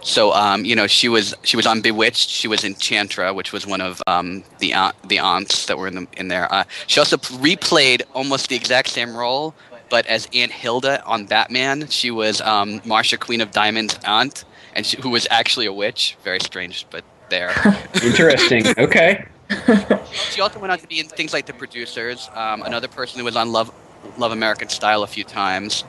So 0.04 0.32
um, 0.32 0.64
you 0.64 0.76
know, 0.76 0.86
she 0.86 1.08
was 1.08 1.34
she 1.42 1.56
was 1.56 1.66
on 1.66 1.80
Bewitched. 1.80 2.28
She 2.28 2.46
was 2.46 2.60
Enchantra, 2.60 3.34
which 3.34 3.52
was 3.52 3.66
one 3.66 3.80
of 3.80 4.02
um, 4.06 4.44
the 4.58 4.74
aunt, 4.74 4.94
the 5.08 5.18
aunts 5.18 5.66
that 5.66 5.78
were 5.78 5.88
in 5.88 5.94
the, 5.94 6.06
in 6.16 6.28
there. 6.28 6.52
Uh, 6.52 6.64
she 6.86 7.00
also 7.00 7.16
replayed 7.16 8.02
almost 8.12 8.48
the 8.50 8.54
exact 8.54 8.90
same 8.90 9.16
role, 9.16 9.54
but 9.88 10.06
as 10.06 10.28
Aunt 10.34 10.52
Hilda 10.52 11.02
on 11.04 11.24
Batman. 11.24 11.88
She 11.88 12.10
was 12.10 12.40
um, 12.42 12.80
Marsha, 12.80 13.18
Queen 13.18 13.40
of 13.40 13.50
Diamonds' 13.50 13.98
aunt, 14.04 14.44
and 14.74 14.84
she, 14.84 15.00
who 15.00 15.08
was 15.08 15.26
actually 15.30 15.66
a 15.66 15.72
witch. 15.72 16.16
Very 16.22 16.40
strange, 16.40 16.86
but 16.90 17.02
there. 17.30 17.52
interesting 18.04 18.66
okay 18.78 19.26
she 20.30 20.40
also 20.40 20.58
went 20.58 20.72
on 20.72 20.78
to 20.78 20.86
be 20.86 21.00
in 21.00 21.06
things 21.06 21.32
like 21.32 21.46
The 21.46 21.52
Producers. 21.52 22.28
Um, 22.34 22.62
another 22.62 22.88
person 22.88 23.18
who 23.18 23.24
was 23.24 23.36
on 23.36 23.52
Love 23.52 23.72
Love 24.18 24.32
American 24.32 24.68
Style 24.68 25.02
a 25.02 25.06
few 25.06 25.24
times. 25.24 25.84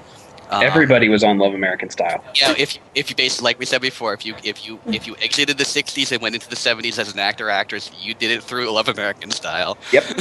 Uh, 0.49 0.59
everybody 0.63 1.09
was 1.09 1.23
on 1.23 1.37
love 1.39 1.53
american 1.53 1.89
style 1.89 2.23
yeah, 2.35 2.53
if 2.57 2.77
if 2.93 3.09
you 3.09 3.15
basically 3.15 3.45
like 3.45 3.59
we 3.59 3.65
said 3.65 3.81
before, 3.81 4.13
if 4.13 4.25
you 4.25 4.35
if 4.43 4.65
you 4.65 4.79
if 4.87 5.07
you 5.07 5.15
exited 5.21 5.57
the 5.57 5.63
'60s 5.63 6.11
and 6.11 6.21
went 6.21 6.35
into 6.35 6.49
the 6.49 6.55
'70s 6.55 6.99
as 6.99 7.11
an 7.13 7.19
actor 7.19 7.49
actress, 7.49 7.89
you 7.99 8.13
did 8.13 8.31
it 8.31 8.43
through 8.43 8.69
Love 8.71 8.87
American 8.87 9.31
Style. 9.31 9.77
yep 9.91 10.03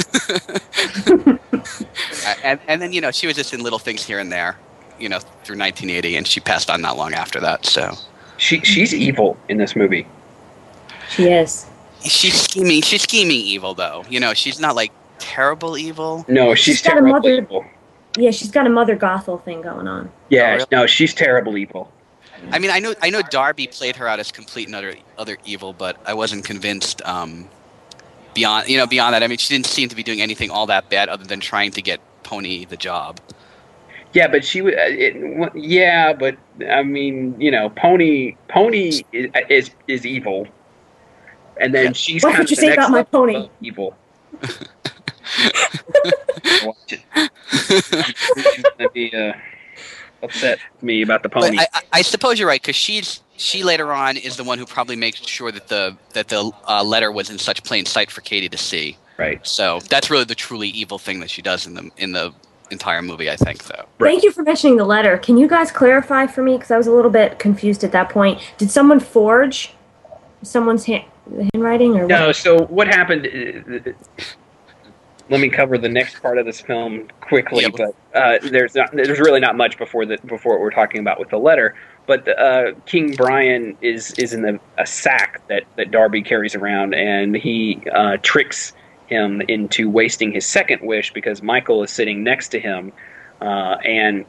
and 2.43 2.59
and 2.67 2.81
then 2.81 2.91
you 2.93 3.01
know 3.01 3.11
she 3.11 3.27
was 3.27 3.35
just 3.35 3.53
in 3.53 3.61
little 3.63 3.79
things 3.79 4.03
here 4.03 4.19
and 4.19 4.31
there, 4.31 4.57
you 4.99 5.09
know, 5.09 5.19
through 5.19 5.57
1980, 5.57 6.15
and 6.15 6.27
she 6.27 6.39
passed 6.39 6.69
on 6.69 6.81
not 6.81 6.97
long 6.97 7.13
after 7.13 7.39
that. 7.39 7.65
So 7.65 7.93
she 8.37 8.59
she's 8.61 8.93
evil 8.93 9.37
in 9.49 9.57
this 9.57 9.75
movie 9.75 10.05
she 11.09 11.29
is 11.29 11.65
she's 12.01 12.33
scheming. 12.39 12.81
She's 12.81 13.03
scheming 13.03 13.37
evil 13.37 13.73
though. 13.73 14.03
You 14.09 14.19
know, 14.19 14.33
she's 14.33 14.59
not 14.59 14.75
like 14.75 14.91
terrible 15.19 15.77
evil. 15.77 16.25
no 16.27 16.55
she's 16.55 16.77
She's 16.77 16.81
got 16.81 16.93
a 16.97 17.01
terrible 17.01 17.11
mother- 17.13 17.29
evil 17.35 17.65
yeah 18.17 18.31
she's 18.31 18.51
got 18.51 18.65
a 18.65 18.69
mother 18.69 18.95
gothel 18.95 19.43
thing 19.43 19.61
going 19.61 19.87
on 19.87 20.11
yeah 20.29 20.43
Oh, 20.43 20.53
really? 20.53 20.65
no 20.71 20.85
she's 20.87 21.13
terrible 21.13 21.57
evil 21.57 21.91
I 22.51 22.59
mean, 22.59 22.69
I 22.69 22.79
know 22.79 22.93
I 23.01 23.09
know 23.09 23.21
Darby 23.23 23.65
played 23.67 23.95
her 23.95 24.07
out 24.07 24.19
as 24.19 24.31
complete 24.31 24.67
and 24.67 24.75
utter 24.75 24.93
other 25.17 25.37
evil, 25.45 25.73
but 25.73 25.97
I 26.05 26.13
wasn't 26.13 26.43
convinced. 26.45 27.01
Um, 27.03 27.47
beyond 28.35 28.67
you 28.69 28.77
know 28.77 28.85
beyond 28.85 29.13
that, 29.15 29.23
I 29.23 29.27
mean, 29.27 29.37
she 29.39 29.51
didn't 29.51 29.65
seem 29.67 29.89
to 29.89 29.95
be 29.95 30.03
doing 30.03 30.21
anything 30.21 30.51
all 30.51 30.67
that 30.67 30.89
bad 30.89 31.09
other 31.09 31.23
than 31.23 31.39
trying 31.39 31.71
to 31.71 31.81
get 31.81 31.99
Pony 32.23 32.65
the 32.65 32.77
job. 32.77 33.19
Yeah, 34.13 34.27
but 34.27 34.45
she 34.45 34.61
would. 34.61 34.75
It, 34.77 35.15
yeah, 35.55 36.13
but 36.13 36.37
I 36.69 36.83
mean, 36.83 37.39
you 37.39 37.49
know, 37.49 37.69
Pony 37.69 38.35
Pony 38.47 39.01
is 39.11 39.29
is, 39.49 39.71
is 39.87 40.05
evil, 40.05 40.47
and 41.59 41.73
then 41.73 41.85
Yeah. 41.85 41.91
she's 41.93 42.23
What 42.23 42.31
kind 42.31 42.39
would 42.43 42.49
you 42.49 42.57
say 42.57 42.73
about 42.73 42.91
my 42.91 43.03
pony? 43.03 43.49
Evil. 43.61 43.95
Watch 46.63 46.93
it. 46.93 47.01
She's 48.55 48.63
gonna 48.77 48.89
be 48.91 49.13
uh, 49.13 49.33
upset 50.23 50.59
with 50.73 50.83
me 50.83 51.01
about 51.01 51.23
the 51.23 51.29
pony. 51.29 51.57
I, 51.57 51.67
I, 51.73 51.81
I 51.93 52.01
suppose 52.01 52.39
you're 52.39 52.47
right 52.47 52.61
because 52.61 52.75
she's 52.75 53.21
she 53.37 53.63
later 53.63 53.91
on 53.91 54.17
is 54.17 54.37
the 54.37 54.43
one 54.43 54.57
who 54.57 54.65
probably 54.65 54.95
makes 54.95 55.25
sure 55.25 55.51
that 55.51 55.67
the 55.67 55.95
that 56.13 56.27
the 56.27 56.51
uh, 56.67 56.83
letter 56.83 57.11
was 57.11 57.29
in 57.29 57.37
such 57.37 57.63
plain 57.63 57.85
sight 57.85 58.11
for 58.11 58.21
Katie 58.21 58.49
to 58.49 58.57
see. 58.57 58.97
right. 59.17 59.45
So 59.45 59.79
that's 59.89 60.09
really 60.09 60.25
the 60.25 60.35
truly 60.35 60.69
evil 60.69 60.97
thing 60.97 61.19
that 61.19 61.29
she 61.29 61.41
does 61.41 61.67
in 61.67 61.73
the 61.73 61.91
in 61.97 62.11
the 62.11 62.33
entire 62.71 63.01
movie. 63.01 63.29
I 63.29 63.35
think 63.35 63.63
though. 63.65 63.85
Right. 63.99 64.11
thank 64.11 64.23
you 64.23 64.31
for 64.31 64.43
mentioning 64.43 64.77
the 64.77 64.85
letter 64.85 65.17
can 65.17 65.37
you 65.37 65.47
guys 65.47 65.71
clarify 65.71 66.25
for 66.25 66.41
me 66.41 66.53
because 66.53 66.71
i 66.71 66.77
was 66.77 66.87
a 66.87 66.91
little 66.91 67.11
bit 67.11 67.37
confused 67.37 67.83
at 67.83 67.91
that 67.91 68.09
point 68.09 68.41
did 68.57 68.71
someone 68.71 68.99
forge 68.99 69.71
someone's 70.41 70.85
hand, 70.85 71.05
handwriting 71.53 71.97
or 71.97 72.01
what? 72.01 72.09
No. 72.09 72.31
So 72.31 72.65
what 72.65 72.87
happened? 72.87 73.25
Let 75.29 75.41
me 75.41 75.49
cover 75.49 75.77
the 75.77 75.89
next 75.89 76.21
part 76.21 76.37
of 76.37 76.45
this 76.45 76.61
film 76.61 77.07
quickly, 77.19 77.63
Yeah, 77.63 77.69
but 77.75 77.95
uh, 78.13 78.37
there's 78.49 78.75
not, 78.75 78.91
there's 78.91 79.19
really 79.19 79.39
not 79.39 79.57
much 79.57 79.77
before 79.77 80.05
the 80.05 80.17
before 80.25 80.53
what 80.53 80.61
we're 80.61 80.71
talking 80.71 81.01
about 81.01 81.19
with 81.19 81.29
the 81.29 81.39
letter. 81.39 81.75
But 82.05 82.27
uh, 82.27 82.73
King 82.85 83.15
Brian 83.15 83.75
is 83.81 84.11
is 84.19 84.33
in 84.33 84.43
the, 84.43 84.59
a 84.77 84.85
sack 84.85 85.41
that 85.47 85.63
that 85.77 85.89
Darby 85.89 86.21
carries 86.21 86.53
around, 86.53 86.93
and 86.93 87.35
he 87.35 87.81
uh, 87.91 88.17
tricks 88.21 88.73
him 89.07 89.41
into 89.41 89.89
wasting 89.89 90.31
his 90.31 90.45
second 90.45 90.81
wish 90.81 91.11
because 91.13 91.41
Michael 91.41 91.83
is 91.83 91.89
sitting 91.89 92.23
next 92.23 92.49
to 92.49 92.59
him, 92.59 92.91
uh, 93.41 93.77
and 93.83 94.25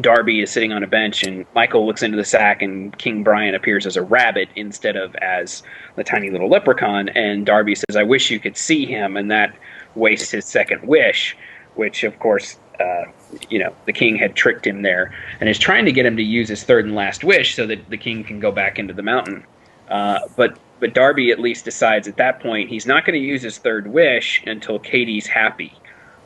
Darby 0.00 0.40
is 0.40 0.50
sitting 0.50 0.72
on 0.72 0.82
a 0.82 0.86
bench, 0.86 1.22
and 1.22 1.44
Michael 1.54 1.86
looks 1.86 2.02
into 2.02 2.16
the 2.16 2.24
sack, 2.24 2.62
and 2.62 2.96
King 2.96 3.22
Brian 3.22 3.54
appears 3.54 3.86
as 3.86 3.96
a 3.96 4.02
rabbit 4.02 4.48
instead 4.56 4.96
of 4.96 5.14
as 5.16 5.62
the 5.96 6.04
tiny 6.04 6.30
little 6.30 6.48
leprechaun. 6.48 7.10
And 7.10 7.44
Darby 7.44 7.74
says, 7.74 7.96
"I 7.96 8.02
wish 8.02 8.30
you 8.30 8.40
could 8.40 8.56
see 8.56 8.86
him," 8.86 9.16
and 9.16 9.30
that 9.30 9.54
wastes 9.94 10.30
his 10.30 10.46
second 10.46 10.82
wish, 10.82 11.36
which, 11.74 12.04
of 12.04 12.18
course, 12.18 12.58
uh, 12.80 13.04
you 13.50 13.58
know, 13.58 13.74
the 13.84 13.92
king 13.92 14.16
had 14.16 14.34
tricked 14.34 14.66
him 14.66 14.82
there, 14.82 15.12
and 15.40 15.48
is 15.48 15.58
trying 15.58 15.84
to 15.84 15.92
get 15.92 16.06
him 16.06 16.16
to 16.16 16.22
use 16.22 16.48
his 16.48 16.64
third 16.64 16.86
and 16.86 16.94
last 16.94 17.22
wish 17.22 17.54
so 17.54 17.66
that 17.66 17.90
the 17.90 17.98
king 17.98 18.24
can 18.24 18.40
go 18.40 18.50
back 18.50 18.78
into 18.78 18.94
the 18.94 19.02
mountain. 19.02 19.44
Uh, 19.90 20.20
but 20.36 20.58
but 20.80 20.94
Darby 20.94 21.30
at 21.30 21.38
least 21.38 21.64
decides 21.64 22.08
at 22.08 22.16
that 22.16 22.40
point 22.40 22.70
he's 22.70 22.86
not 22.86 23.04
going 23.04 23.18
to 23.20 23.24
use 23.24 23.42
his 23.42 23.58
third 23.58 23.86
wish 23.86 24.42
until 24.46 24.78
Katie's 24.78 25.26
happy. 25.26 25.74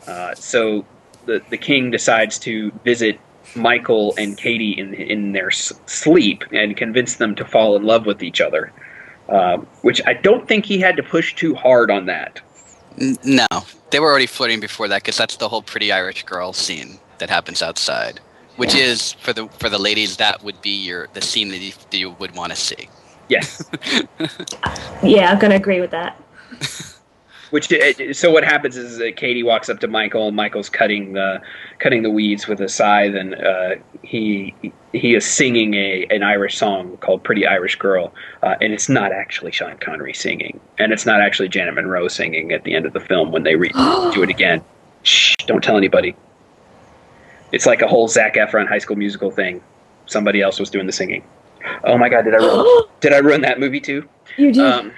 Uh, 0.07 0.35
so 0.37 0.87
the 1.27 1.43
the 1.51 1.59
king 1.59 1.91
decides 1.91 2.39
to 2.39 2.71
visit 2.85 3.19
Michael 3.57 4.15
and 4.19 4.37
Katie 4.37 4.73
in 4.73 4.95
in 4.95 5.33
their 5.33 5.51
sleep 5.51 6.45
and 6.53 6.77
convince 6.77 7.17
them 7.17 7.35
to 7.37 7.45
fall 7.45 7.77
in 7.77 7.83
love 7.83 8.07
with 8.07 8.23
each 8.23 8.41
other. 8.41 8.73
Um, 9.29 9.67
which 9.83 10.01
I 10.07 10.15
don't 10.15 10.47
think 10.47 10.65
he 10.67 10.79
had 10.79 10.97
to 10.99 11.03
push 11.03 11.35
too 11.35 11.55
hard 11.57 11.91
on 11.91 12.07
that. 12.07 12.41
No, 13.25 13.47
they 13.91 13.99
were 13.99 14.09
already 14.09 14.27
flirting 14.27 14.61
before 14.61 14.87
that 14.89 15.03
because 15.03 15.17
that's 15.17 15.37
the 15.37 15.49
whole 15.49 15.63
pretty 15.63 15.91
Irish 15.91 16.23
girl 16.23 16.53
scene 16.53 17.01
that 17.19 17.29
happens 17.29 17.61
outside, 17.61 18.21
which 18.55 18.75
is 18.75 19.13
for 19.15 19.33
the 19.33 19.49
for 19.49 19.69
the 19.69 19.79
ladies 19.79 20.17
that 20.19 20.45
would 20.45 20.63
be 20.63 20.71
your 20.71 21.09
the 21.15 21.21
scene 21.21 21.49
that 21.49 21.59
you, 21.59 21.73
that 21.91 21.99
you 21.99 22.11
would 22.11 22.37
want 22.37 22.53
to 22.53 22.57
see. 22.57 22.89
Yes, 23.29 23.69
yeah 25.03 25.33
i'm 25.33 25.39
gonna 25.39 25.57
agree 25.57 25.81
with 25.81 25.91
that 25.91 26.21
which 27.57 27.71
Which 27.71 28.15
so 28.15 28.31
what 28.31 28.45
happens 28.45 28.77
is 28.77 28.99
that 28.99 29.17
Katie 29.17 29.43
walks 29.43 29.71
up 29.71 29.81
to 29.81 29.89
Michael, 29.89 30.29
and 30.29 30.37
Michael's 30.37 30.69
cutting 30.69 31.15
the 31.15 31.41
cutting 31.79 32.03
the 32.03 32.11
weeds 32.11 32.47
with 32.47 32.61
a 32.61 32.69
scythe, 32.69 33.15
and 33.15 33.35
uh, 33.35 33.77
he 34.03 34.55
he 34.93 35.15
is 35.15 35.25
singing 35.25 35.73
a 35.73 36.07
an 36.11 36.23
Irish 36.23 36.59
song 36.59 36.99
called 36.99 37.25
"Pretty 37.25 37.47
Irish 37.47 37.77
Girl," 37.77 38.13
uh, 38.43 38.57
and 38.61 38.75
it's 38.75 38.91
not 38.91 39.11
actually 39.11 39.53
Sean 39.53 39.79
Connery 39.79 40.13
singing, 40.13 40.61
and 40.77 40.93
it's 40.93 41.07
not 41.07 41.23
actually 41.23 41.49
Janet 41.49 41.75
Munro 41.75 42.09
singing 42.09 42.53
at 42.53 42.65
the 42.65 42.75
end 42.75 42.85
of 42.85 42.93
the 42.93 43.01
film 43.01 43.33
when 43.33 43.45
they 43.45 43.57
re- 43.57 43.71
do 44.13 44.23
it 44.23 44.29
again. 44.29 44.63
Shh! 45.03 45.35
Don't 45.47 45.65
tell 45.65 45.79
anybody. 45.79 46.15
It's 47.53 47.65
like 47.65 47.81
a 47.81 47.89
whole 47.89 48.07
Zac 48.07 48.35
Efron 48.35 48.69
High 48.69 48.81
School 48.81 48.97
Musical 48.97 49.31
thing. 49.31 49.63
Somebody 50.05 50.43
else 50.43 50.61
was 50.61 50.69
doing 50.69 50.85
the 50.85 50.93
singing. 50.93 51.25
Oh 51.85 51.97
my 51.97 52.11
God! 52.11 52.27
Did 52.27 52.35
I 52.35 52.39
ruin, 52.39 52.83
did 53.01 53.15
I 53.15 53.19
ruin 53.19 53.41
that 53.41 53.59
movie 53.59 53.81
too? 53.81 54.07
You 54.37 54.53
did. 54.53 54.63
Um, 54.63 54.93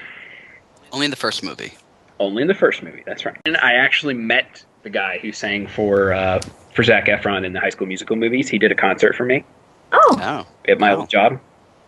Only 0.91 1.05
in 1.05 1.13
the 1.13 1.17
first 1.17 1.45
movie. 1.45 1.75
Only 2.21 2.43
in 2.43 2.49
the 2.49 2.55
first 2.55 2.83
movie. 2.83 3.03
That's 3.07 3.25
right. 3.25 3.37
And 3.47 3.57
I 3.59 3.75
actually 3.75 4.15
met 4.15 4.65
the 4.83 4.91
guy 4.91 5.19
who 5.19 5.33
sang 5.33 5.67
for 5.67 6.13
uh, 6.13 6.41
for 6.75 6.83
Zac 6.83 7.07
Efron 7.07 7.45
in 7.45 7.53
the 7.53 7.61
High 7.61 7.71
School 7.71 7.87
Musical 7.87 8.17
movies. 8.17 8.49
He 8.49 8.59
did 8.59 8.73
a 8.73 8.75
concert 8.75 9.15
for 9.15 9.25
me 9.25 9.45
oh, 9.93 10.19
Oh. 10.21 10.47
at 10.71 10.79
my 10.81 10.93
Oh. 10.93 11.01
old 11.01 11.11
job. 11.11 11.41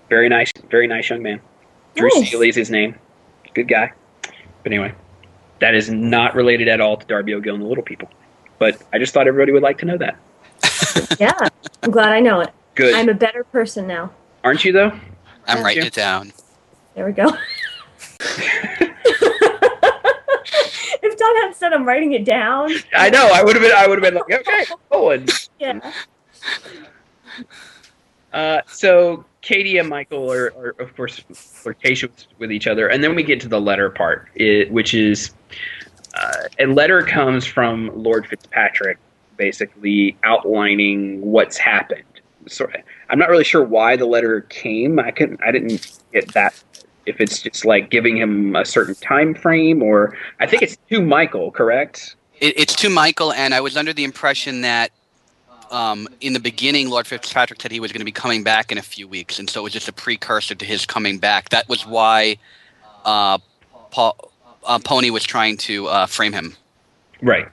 Very 0.08 0.28
nice, 0.28 0.52
very 0.70 0.86
nice 0.86 1.08
young 1.10 1.22
man. 1.22 1.40
Drew 1.96 2.08
Nice. 2.14 2.30
Seeley's 2.30 2.56
his 2.56 2.70
name. 2.70 2.94
Good 3.54 3.68
guy. 3.68 3.92
But 4.22 4.72
anyway, 4.72 4.92
that 5.60 5.74
is 5.74 5.90
not 5.90 6.34
related 6.34 6.68
at 6.68 6.80
all 6.80 6.96
to 6.96 7.06
Darby 7.06 7.34
O'Gill 7.34 7.54
and 7.54 7.62
the 7.64 7.68
Little 7.68 7.84
People. 7.84 8.08
But 8.58 8.80
I 8.92 8.98
just 8.98 9.14
thought 9.14 9.26
everybody 9.26 9.52
would 9.52 9.62
like 9.62 9.78
to 9.78 9.86
know 9.86 9.96
that. 9.98 10.16
yeah. 11.20 11.48
I'm 11.82 11.90
glad 11.90 12.10
I 12.12 12.20
know 12.20 12.40
it. 12.40 12.50
Good, 12.74 12.94
I'm 12.94 13.08
a 13.08 13.14
better 13.14 13.42
person 13.44 13.86
now. 13.86 14.12
aren't 14.44 14.64
you 14.64 14.72
though? 14.72 14.90
I'm 14.90 15.56
Thank 15.56 15.64
writing 15.64 15.82
you. 15.82 15.86
it 15.88 15.92
down. 15.94 16.32
There 16.94 17.06
we 17.06 17.12
go. 17.12 17.32
if 21.20 21.26
Don 21.26 21.36
had 21.48 21.56
said 21.56 21.72
I'm 21.72 21.86
writing 21.86 22.12
it 22.12 22.24
down, 22.24 22.70
I 22.94 23.10
know. 23.10 23.30
I 23.32 23.42
would 23.42 23.56
have 23.56 23.62
been. 23.62 23.72
I 23.76 23.86
would 23.86 24.02
have 24.02 24.12
been 24.12 24.22
like, 24.22 24.40
okay, 24.40 24.64
Owen. 24.90 25.26
yeah. 25.60 25.92
Uh, 28.32 28.60
so 28.66 29.24
Katie 29.40 29.78
and 29.78 29.88
Michael 29.88 30.32
are, 30.32 30.52
are 30.56 30.74
of 30.78 30.94
course 30.96 31.22
flirtatious 31.32 32.28
with 32.38 32.52
each 32.52 32.66
other, 32.66 32.88
and 32.88 33.02
then 33.02 33.14
we 33.14 33.22
get 33.22 33.40
to 33.40 33.48
the 33.48 33.60
letter 33.60 33.90
part, 33.90 34.28
it, 34.34 34.70
which 34.70 34.94
is 34.94 35.32
uh, 36.14 36.32
a 36.58 36.66
letter 36.66 37.02
comes 37.02 37.46
from 37.46 37.90
Lord 37.94 38.26
Fitzpatrick, 38.26 38.98
basically 39.36 40.16
outlining 40.24 41.20
what's 41.22 41.56
happened. 41.56 42.04
So 42.48 42.68
I'm 43.08 43.18
not 43.18 43.28
really 43.28 43.44
sure 43.44 43.62
why 43.62 43.96
the 43.96 44.06
letter 44.06 44.42
came. 44.42 44.98
I 44.98 45.10
couldn't. 45.10 45.40
I 45.44 45.50
didn't 45.52 45.98
get 46.12 46.32
that. 46.34 46.62
If 47.10 47.20
it's 47.20 47.42
just 47.42 47.64
like 47.64 47.90
giving 47.90 48.16
him 48.16 48.56
a 48.56 48.64
certain 48.64 48.94
time 48.94 49.34
frame, 49.34 49.82
or 49.82 50.16
I 50.38 50.46
think 50.46 50.62
it's 50.62 50.78
to 50.90 51.02
Michael, 51.02 51.50
correct? 51.50 52.16
It, 52.40 52.58
it's 52.58 52.74
to 52.76 52.88
Michael, 52.88 53.32
and 53.32 53.52
I 53.52 53.60
was 53.60 53.76
under 53.76 53.92
the 53.92 54.04
impression 54.04 54.60
that 54.62 54.92
um, 55.70 56.08
in 56.20 56.32
the 56.32 56.40
beginning, 56.40 56.88
Lord 56.88 57.06
Fitzpatrick 57.06 57.60
said 57.60 57.72
he 57.72 57.80
was 57.80 57.92
going 57.92 58.00
to 58.00 58.04
be 58.04 58.12
coming 58.12 58.42
back 58.42 58.72
in 58.72 58.78
a 58.78 58.82
few 58.82 59.06
weeks, 59.06 59.38
and 59.38 59.50
so 59.50 59.60
it 59.60 59.64
was 59.64 59.72
just 59.72 59.88
a 59.88 59.92
precursor 59.92 60.54
to 60.54 60.64
his 60.64 60.86
coming 60.86 61.18
back. 61.18 61.50
That 61.50 61.68
was 61.68 61.86
why 61.86 62.38
uh, 63.04 63.38
Paul, 63.90 64.32
uh, 64.64 64.78
Pony 64.78 65.10
was 65.10 65.24
trying 65.24 65.56
to 65.58 65.88
uh, 65.88 66.06
frame 66.06 66.32
him. 66.32 66.56
Right. 67.22 67.48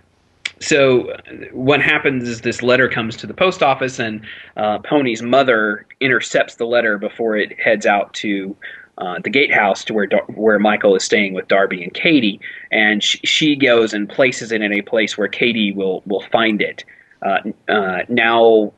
So 0.59 1.15
what 1.51 1.81
happens 1.81 2.27
is 2.27 2.41
this 2.41 2.63
letter 2.63 2.89
comes 2.89 3.15
to 3.17 3.27
the 3.27 3.33
post 3.33 3.61
office, 3.61 3.99
and 3.99 4.25
uh, 4.55 4.79
Pony's 4.79 5.21
mother 5.21 5.85
intercepts 5.99 6.55
the 6.55 6.65
letter 6.65 6.97
before 6.97 7.37
it 7.37 7.59
heads 7.59 7.85
out 7.85 8.13
to 8.15 8.55
uh, 8.97 9.19
the 9.23 9.29
gatehouse 9.29 9.83
to 9.85 9.93
where 9.93 10.07
Dar- 10.07 10.25
where 10.27 10.59
Michael 10.59 10.95
is 10.95 11.03
staying 11.03 11.33
with 11.33 11.47
Darby 11.47 11.83
and 11.83 11.93
Katie, 11.93 12.39
and 12.71 13.03
sh- 13.03 13.19
she 13.23 13.55
goes 13.55 13.93
and 13.93 14.09
places 14.09 14.51
it 14.51 14.61
in 14.61 14.73
a 14.73 14.81
place 14.81 15.17
where 15.17 15.27
Katie 15.27 15.71
will 15.71 16.01
will 16.05 16.23
find 16.31 16.61
it. 16.61 16.83
Uh, 17.21 17.39
uh, 17.67 17.99
now, 18.09 18.73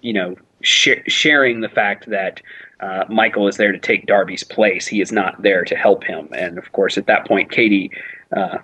you 0.00 0.12
know, 0.12 0.36
sh- 0.62 1.04
sharing 1.06 1.60
the 1.60 1.68
fact 1.68 2.08
that. 2.10 2.40
Uh, 2.80 3.04
Michael 3.10 3.46
is 3.46 3.58
there 3.58 3.72
to 3.72 3.78
take 3.78 4.06
Darby's 4.06 4.42
place. 4.42 4.86
He 4.86 5.02
is 5.02 5.12
not 5.12 5.42
there 5.42 5.64
to 5.66 5.76
help 5.76 6.02
him. 6.02 6.30
And 6.32 6.56
of 6.56 6.72
course, 6.72 6.96
at 6.96 7.06
that 7.08 7.26
point, 7.26 7.50
Katie 7.50 7.90
uh, 8.34 8.56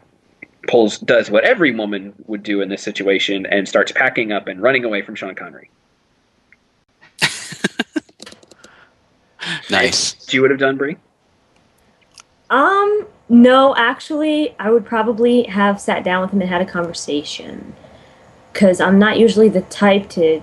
pulls 0.66 0.98
does 0.98 1.30
what 1.30 1.44
every 1.44 1.74
woman 1.74 2.14
would 2.26 2.42
do 2.42 2.60
in 2.60 2.68
this 2.68 2.82
situation 2.82 3.46
and 3.46 3.68
starts 3.68 3.92
packing 3.92 4.32
up 4.32 4.48
and 4.48 4.62
running 4.62 4.84
away 4.84 5.02
from 5.02 5.14
Sean 5.14 5.34
Connery. 5.34 5.70
Nice. 9.70 10.12
Do 10.12 10.36
you 10.36 10.42
would 10.42 10.50
have 10.50 10.60
done 10.60 10.76
Bree? 10.76 10.96
Um, 12.50 13.06
no, 13.28 13.74
actually, 13.76 14.54
I 14.58 14.70
would 14.70 14.84
probably 14.84 15.44
have 15.44 15.80
sat 15.80 16.04
down 16.04 16.22
with 16.22 16.30
him 16.30 16.40
and 16.40 16.50
had 16.50 16.62
a 16.62 16.66
conversation. 16.66 17.74
Because 18.52 18.80
I'm 18.80 18.98
not 18.98 19.18
usually 19.18 19.48
the 19.48 19.62
type 19.62 20.08
to 20.10 20.42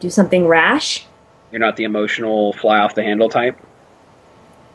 do 0.00 0.10
something 0.10 0.46
rash. 0.46 1.06
You're 1.52 1.60
not 1.60 1.76
the 1.76 1.84
emotional 1.84 2.52
fly 2.54 2.78
off 2.78 2.94
the 2.94 3.02
handle 3.02 3.28
type. 3.28 3.58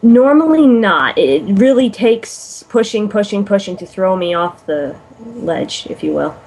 Normally 0.02 0.66
not. 0.66 1.18
It 1.18 1.44
really 1.60 1.90
takes 1.90 2.64
pushing, 2.70 3.10
pushing, 3.10 3.44
pushing 3.44 3.76
to 3.78 3.86
throw 3.86 4.16
me 4.16 4.34
off 4.34 4.66
the 4.66 4.96
ledge, 5.26 5.88
if 5.90 6.04
you 6.04 6.14
will. 6.14 6.40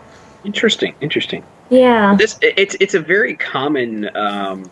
Interesting, 0.45 0.95
interesting. 1.03 1.45
Yeah. 1.69 2.17
This 2.17 2.39
it's 2.41 2.77
it's 2.81 2.95
a 2.95 3.01
very 3.01 3.37
common. 3.37 4.15
Um, 4.17 4.71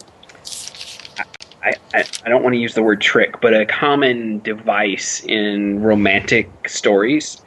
I, 1.63 1.75
I 1.95 2.05
I 2.25 2.29
don't 2.29 2.43
want 2.43 2.55
to 2.55 2.61
use 2.61 2.75
the 2.75 2.83
word 2.83 3.01
trick, 3.01 3.41
but 3.41 3.55
a 3.55 3.67
common 3.67 4.41
device 4.41 5.21
in 5.25 5.81
romantic 5.83 6.69
stories 6.69 7.41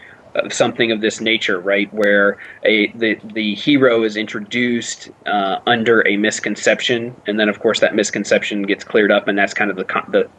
something 0.50 0.92
of 0.92 1.02
this 1.02 1.22
nature, 1.22 1.60
right? 1.60 1.94
Where 1.94 2.38
a 2.64 2.92
the 2.92 3.20
the 3.34 3.56
hero 3.56 4.04
is 4.04 4.18
introduced 4.18 5.10
uh, 5.26 5.60
under 5.66 6.08
a 6.08 6.18
misconception, 6.18 7.16
and 7.28 7.40
then 7.40 7.50
of 7.50 7.60
course 7.60 7.80
that 7.80 7.96
misconception 7.96 8.64
gets 8.64 8.84
cleared 8.84 9.12
up, 9.12 9.28
and 9.28 9.38
that's 9.38 9.54
kind 9.54 9.70
of 9.70 9.78
the 9.78 9.86
con- 9.86 10.10
the 10.10 10.30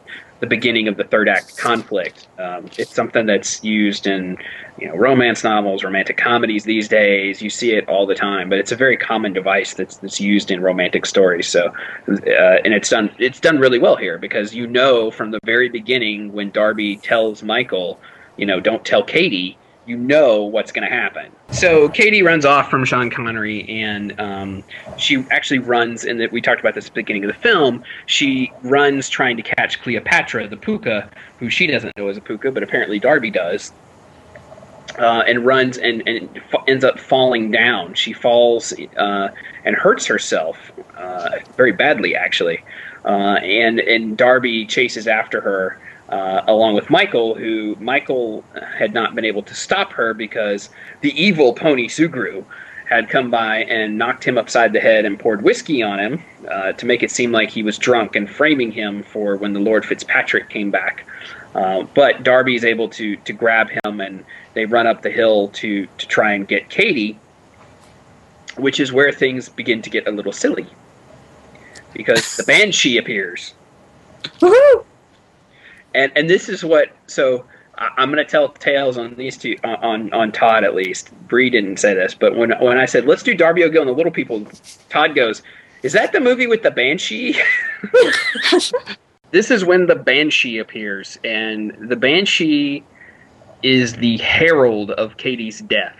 the 0.41 0.47
beginning 0.47 0.87
of 0.87 0.97
the 0.97 1.03
third 1.05 1.29
act 1.29 1.57
conflict. 1.57 2.27
Um, 2.37 2.69
it's 2.77 2.93
something 2.93 3.25
that's 3.25 3.63
used 3.63 4.05
in 4.05 4.37
you 4.77 4.87
know 4.87 4.95
romance 4.95 5.43
novels, 5.43 5.83
romantic 5.83 6.17
comedies 6.17 6.65
these 6.65 6.87
days. 6.87 7.41
You 7.41 7.49
see 7.49 7.71
it 7.71 7.87
all 7.87 8.05
the 8.05 8.15
time, 8.15 8.49
but 8.49 8.59
it's 8.59 8.71
a 8.71 8.75
very 8.75 8.97
common 8.97 9.33
device 9.33 9.73
that's 9.73 9.97
that's 9.97 10.19
used 10.19 10.51
in 10.51 10.61
romantic 10.61 11.05
stories. 11.05 11.47
So, 11.47 11.67
uh, 12.07 12.59
and 12.65 12.73
it's 12.73 12.89
done 12.89 13.09
it's 13.17 13.39
done 13.39 13.59
really 13.59 13.79
well 13.79 13.95
here 13.95 14.17
because 14.17 14.53
you 14.53 14.67
know 14.67 15.09
from 15.09 15.31
the 15.31 15.39
very 15.43 15.69
beginning 15.69 16.33
when 16.33 16.51
Darby 16.51 16.97
tells 16.97 17.41
Michael, 17.41 17.99
you 18.37 18.45
know, 18.45 18.59
don't 18.59 18.83
tell 18.85 19.03
Katie. 19.03 19.57
You 19.85 19.97
know 19.97 20.43
what's 20.43 20.71
going 20.71 20.87
to 20.87 20.93
happen. 20.93 21.31
So 21.51 21.89
Katie 21.89 22.23
runs 22.23 22.43
off 22.43 22.69
from 22.69 22.85
Sean 22.85 23.09
Connery, 23.09 23.67
and 23.69 24.19
um, 24.19 24.63
she 24.97 25.23
actually 25.29 25.59
runs. 25.59 26.03
And 26.03 26.27
we 26.31 26.41
talked 26.41 26.59
about 26.59 26.73
this 26.73 26.87
at 26.87 26.93
the 26.93 27.01
beginning 27.01 27.23
of 27.23 27.27
the 27.27 27.39
film. 27.39 27.83
She 28.07 28.51
runs 28.63 29.09
trying 29.09 29.37
to 29.37 29.43
catch 29.43 29.81
Cleopatra, 29.81 30.47
the 30.47 30.57
puka, 30.57 31.09
who 31.39 31.49
she 31.49 31.67
doesn't 31.67 31.95
know 31.97 32.09
is 32.09 32.17
a 32.17 32.21
puka, 32.21 32.51
but 32.51 32.63
apparently 32.63 32.99
Darby 32.99 33.29
does 33.29 33.71
uh, 34.99 35.23
and 35.27 35.45
runs 35.45 35.77
and, 35.77 36.03
and 36.07 36.29
f- 36.37 36.63
ends 36.67 36.83
up 36.83 36.99
falling 36.99 37.51
down. 37.51 37.93
She 37.93 38.13
falls 38.13 38.73
uh, 38.97 39.29
and 39.63 39.75
hurts 39.75 40.05
herself 40.05 40.71
uh, 40.97 41.39
very 41.57 41.71
badly, 41.71 42.15
actually. 42.15 42.63
Uh, 43.03 43.37
and 43.43 43.79
and 43.79 44.17
Darby 44.17 44.65
chases 44.65 45.07
after 45.07 45.41
her 45.41 45.79
uh, 46.09 46.41
along 46.47 46.75
with 46.75 46.89
Michael, 46.89 47.35
who 47.35 47.75
Michael 47.79 48.43
had 48.77 48.93
not 48.93 49.15
been 49.15 49.25
able 49.25 49.43
to 49.43 49.53
stop 49.55 49.91
her 49.93 50.13
because 50.13 50.69
the 51.01 51.11
evil 51.21 51.53
Pony 51.53 51.87
Sugrue 51.87 52.45
had 52.87 53.09
come 53.09 53.31
by 53.31 53.63
and 53.63 53.97
knocked 53.97 54.23
him 54.23 54.37
upside 54.37 54.71
the 54.71 54.79
head 54.79 55.05
and 55.05 55.19
poured 55.19 55.41
whiskey 55.41 55.81
on 55.81 55.99
him 55.99 56.23
uh, 56.49 56.71
to 56.73 56.85
make 56.85 57.01
it 57.01 57.09
seem 57.09 57.31
like 57.31 57.49
he 57.49 57.63
was 57.63 57.77
drunk 57.77 58.15
and 58.15 58.29
framing 58.29 58.71
him 58.71 59.01
for 59.01 59.35
when 59.37 59.53
the 59.53 59.59
Lord 59.59 59.83
Fitzpatrick 59.83 60.49
came 60.49 60.69
back. 60.69 61.07
Uh, 61.55 61.83
but 61.95 62.21
Darby 62.21 62.55
is 62.55 62.65
able 62.65 62.89
to 62.89 63.15
to 63.17 63.33
grab 63.33 63.69
him 63.69 64.01
and 64.01 64.25
they 64.53 64.65
run 64.65 64.85
up 64.85 65.01
the 65.01 65.09
hill 65.09 65.47
to 65.49 65.87
to 65.97 66.07
try 66.07 66.33
and 66.33 66.47
get 66.47 66.69
Katie, 66.69 67.17
which 68.57 68.79
is 68.79 68.91
where 68.93 69.11
things 69.11 69.49
begin 69.49 69.81
to 69.81 69.89
get 69.89 70.07
a 70.07 70.11
little 70.11 70.33
silly 70.33 70.67
because 71.93 72.35
the 72.35 72.43
banshee 72.43 72.97
appears, 72.97 73.53
Woohoo! 74.41 74.84
And 75.95 76.11
and 76.15 76.29
this 76.29 76.49
is 76.49 76.63
what 76.63 76.89
so. 77.07 77.45
I'm 77.77 78.09
going 78.09 78.23
to 78.25 78.31
tell 78.31 78.47
tales 78.49 78.97
on 78.97 79.15
these 79.15 79.37
two 79.37 79.57
on 79.63 80.13
on 80.13 80.31
Todd 80.31 80.63
at 80.63 80.75
least. 80.75 81.11
Bree 81.27 81.49
didn't 81.49 81.77
say 81.77 81.93
this, 81.93 82.13
but 82.13 82.35
when 82.35 82.51
when 82.61 82.77
I 82.77 82.85
said 82.85 83.05
let's 83.05 83.23
do 83.23 83.33
Darby 83.33 83.63
O'Gill 83.63 83.81
and 83.81 83.89
the 83.89 83.93
Little 83.93 84.11
People, 84.11 84.47
Todd 84.89 85.13
goes, 85.13 85.41
"Is 85.83 85.91
that 85.91 86.13
the 86.13 86.21
movie 86.21 86.47
with 86.47 86.63
the 86.63 86.71
banshee?" 86.71 87.35
this 89.31 89.51
is 89.51 89.65
when 89.65 89.87
the 89.87 89.95
banshee 89.95 90.57
appears, 90.57 91.19
and 91.25 91.75
the 91.89 91.97
banshee 91.97 92.83
is 93.61 93.95
the 93.95 94.17
herald 94.19 94.91
of 94.91 95.17
Katie's 95.17 95.59
death. 95.61 95.97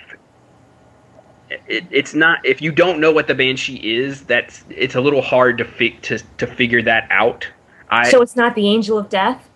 It, 1.67 1.85
it's 1.91 2.13
not 2.13 2.45
if 2.45 2.61
you 2.61 2.71
don't 2.71 3.01
know 3.01 3.11
what 3.11 3.27
the 3.27 3.35
banshee 3.35 3.97
is, 3.97 4.21
that's 4.23 4.63
it's 4.69 4.95
a 4.95 5.01
little 5.01 5.21
hard 5.21 5.57
to 5.57 5.65
fi- 5.65 5.97
to 6.03 6.19
to 6.37 6.47
figure 6.47 6.81
that 6.83 7.07
out. 7.11 7.49
I 7.89 8.09
so 8.09 8.21
it's 8.21 8.37
not 8.37 8.55
the 8.55 8.69
angel 8.69 8.97
of 8.97 9.09
death? 9.09 9.49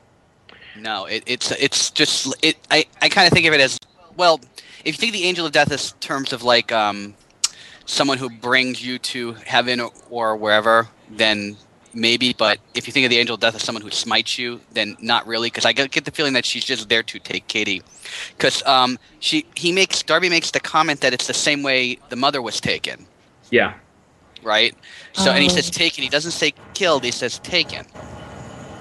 No, 0.79 1.05
it, 1.05 1.23
it's 1.25 1.51
it's 1.51 1.91
just 1.91 2.33
it. 2.43 2.55
I, 2.71 2.85
I 3.01 3.09
kind 3.09 3.27
of 3.27 3.33
think 3.33 3.45
of 3.47 3.53
it 3.53 3.59
as 3.61 3.77
well, 4.15 4.39
if 4.85 4.95
you 4.95 4.99
think 4.99 5.13
of 5.13 5.19
the 5.19 5.25
angel 5.27 5.45
of 5.45 5.51
death 5.51 5.71
as 5.71 5.91
terms 5.99 6.33
of 6.33 6.43
like 6.43 6.71
um, 6.71 7.13
someone 7.85 8.17
who 8.17 8.29
brings 8.29 8.85
you 8.85 8.97
to 8.99 9.33
heaven 9.33 9.79
or, 9.79 9.91
or 10.09 10.35
wherever, 10.35 10.87
then 11.09 11.57
maybe. 11.93 12.33
But 12.33 12.59
if 12.75 12.87
you 12.87 12.93
think 12.93 13.05
of 13.05 13.09
the 13.09 13.17
angel 13.17 13.35
of 13.35 13.41
death 13.41 13.55
as 13.55 13.63
someone 13.63 13.81
who 13.81 13.91
smites 13.91 14.37
you, 14.37 14.61
then 14.71 14.95
not 15.01 15.27
really, 15.27 15.47
because 15.47 15.65
I 15.65 15.73
get, 15.73 15.91
get 15.91 16.05
the 16.05 16.11
feeling 16.11 16.33
that 16.33 16.45
she's 16.45 16.63
just 16.63 16.87
there 16.87 17.03
to 17.03 17.19
take 17.19 17.47
Katie. 17.47 17.81
Because 18.37 18.63
um, 18.63 18.97
she 19.19 19.45
he 19.55 19.71
makes 19.71 20.01
Darby 20.03 20.29
makes 20.29 20.51
the 20.51 20.59
comment 20.59 21.01
that 21.01 21.13
it's 21.13 21.27
the 21.27 21.33
same 21.33 21.61
way 21.63 21.99
the 22.09 22.15
mother 22.15 22.41
was 22.41 22.61
taken, 22.61 23.05
Yeah. 23.51 23.73
right? 24.43 24.75
So 25.13 25.31
and 25.31 25.39
he 25.43 25.49
Oh. 25.49 25.53
says 25.53 25.69
taken. 25.69 26.03
He 26.03 26.09
doesn't 26.09 26.31
say 26.31 26.53
killed. 26.73 27.03
He 27.03 27.11
says 27.11 27.39
taken. 27.39 27.85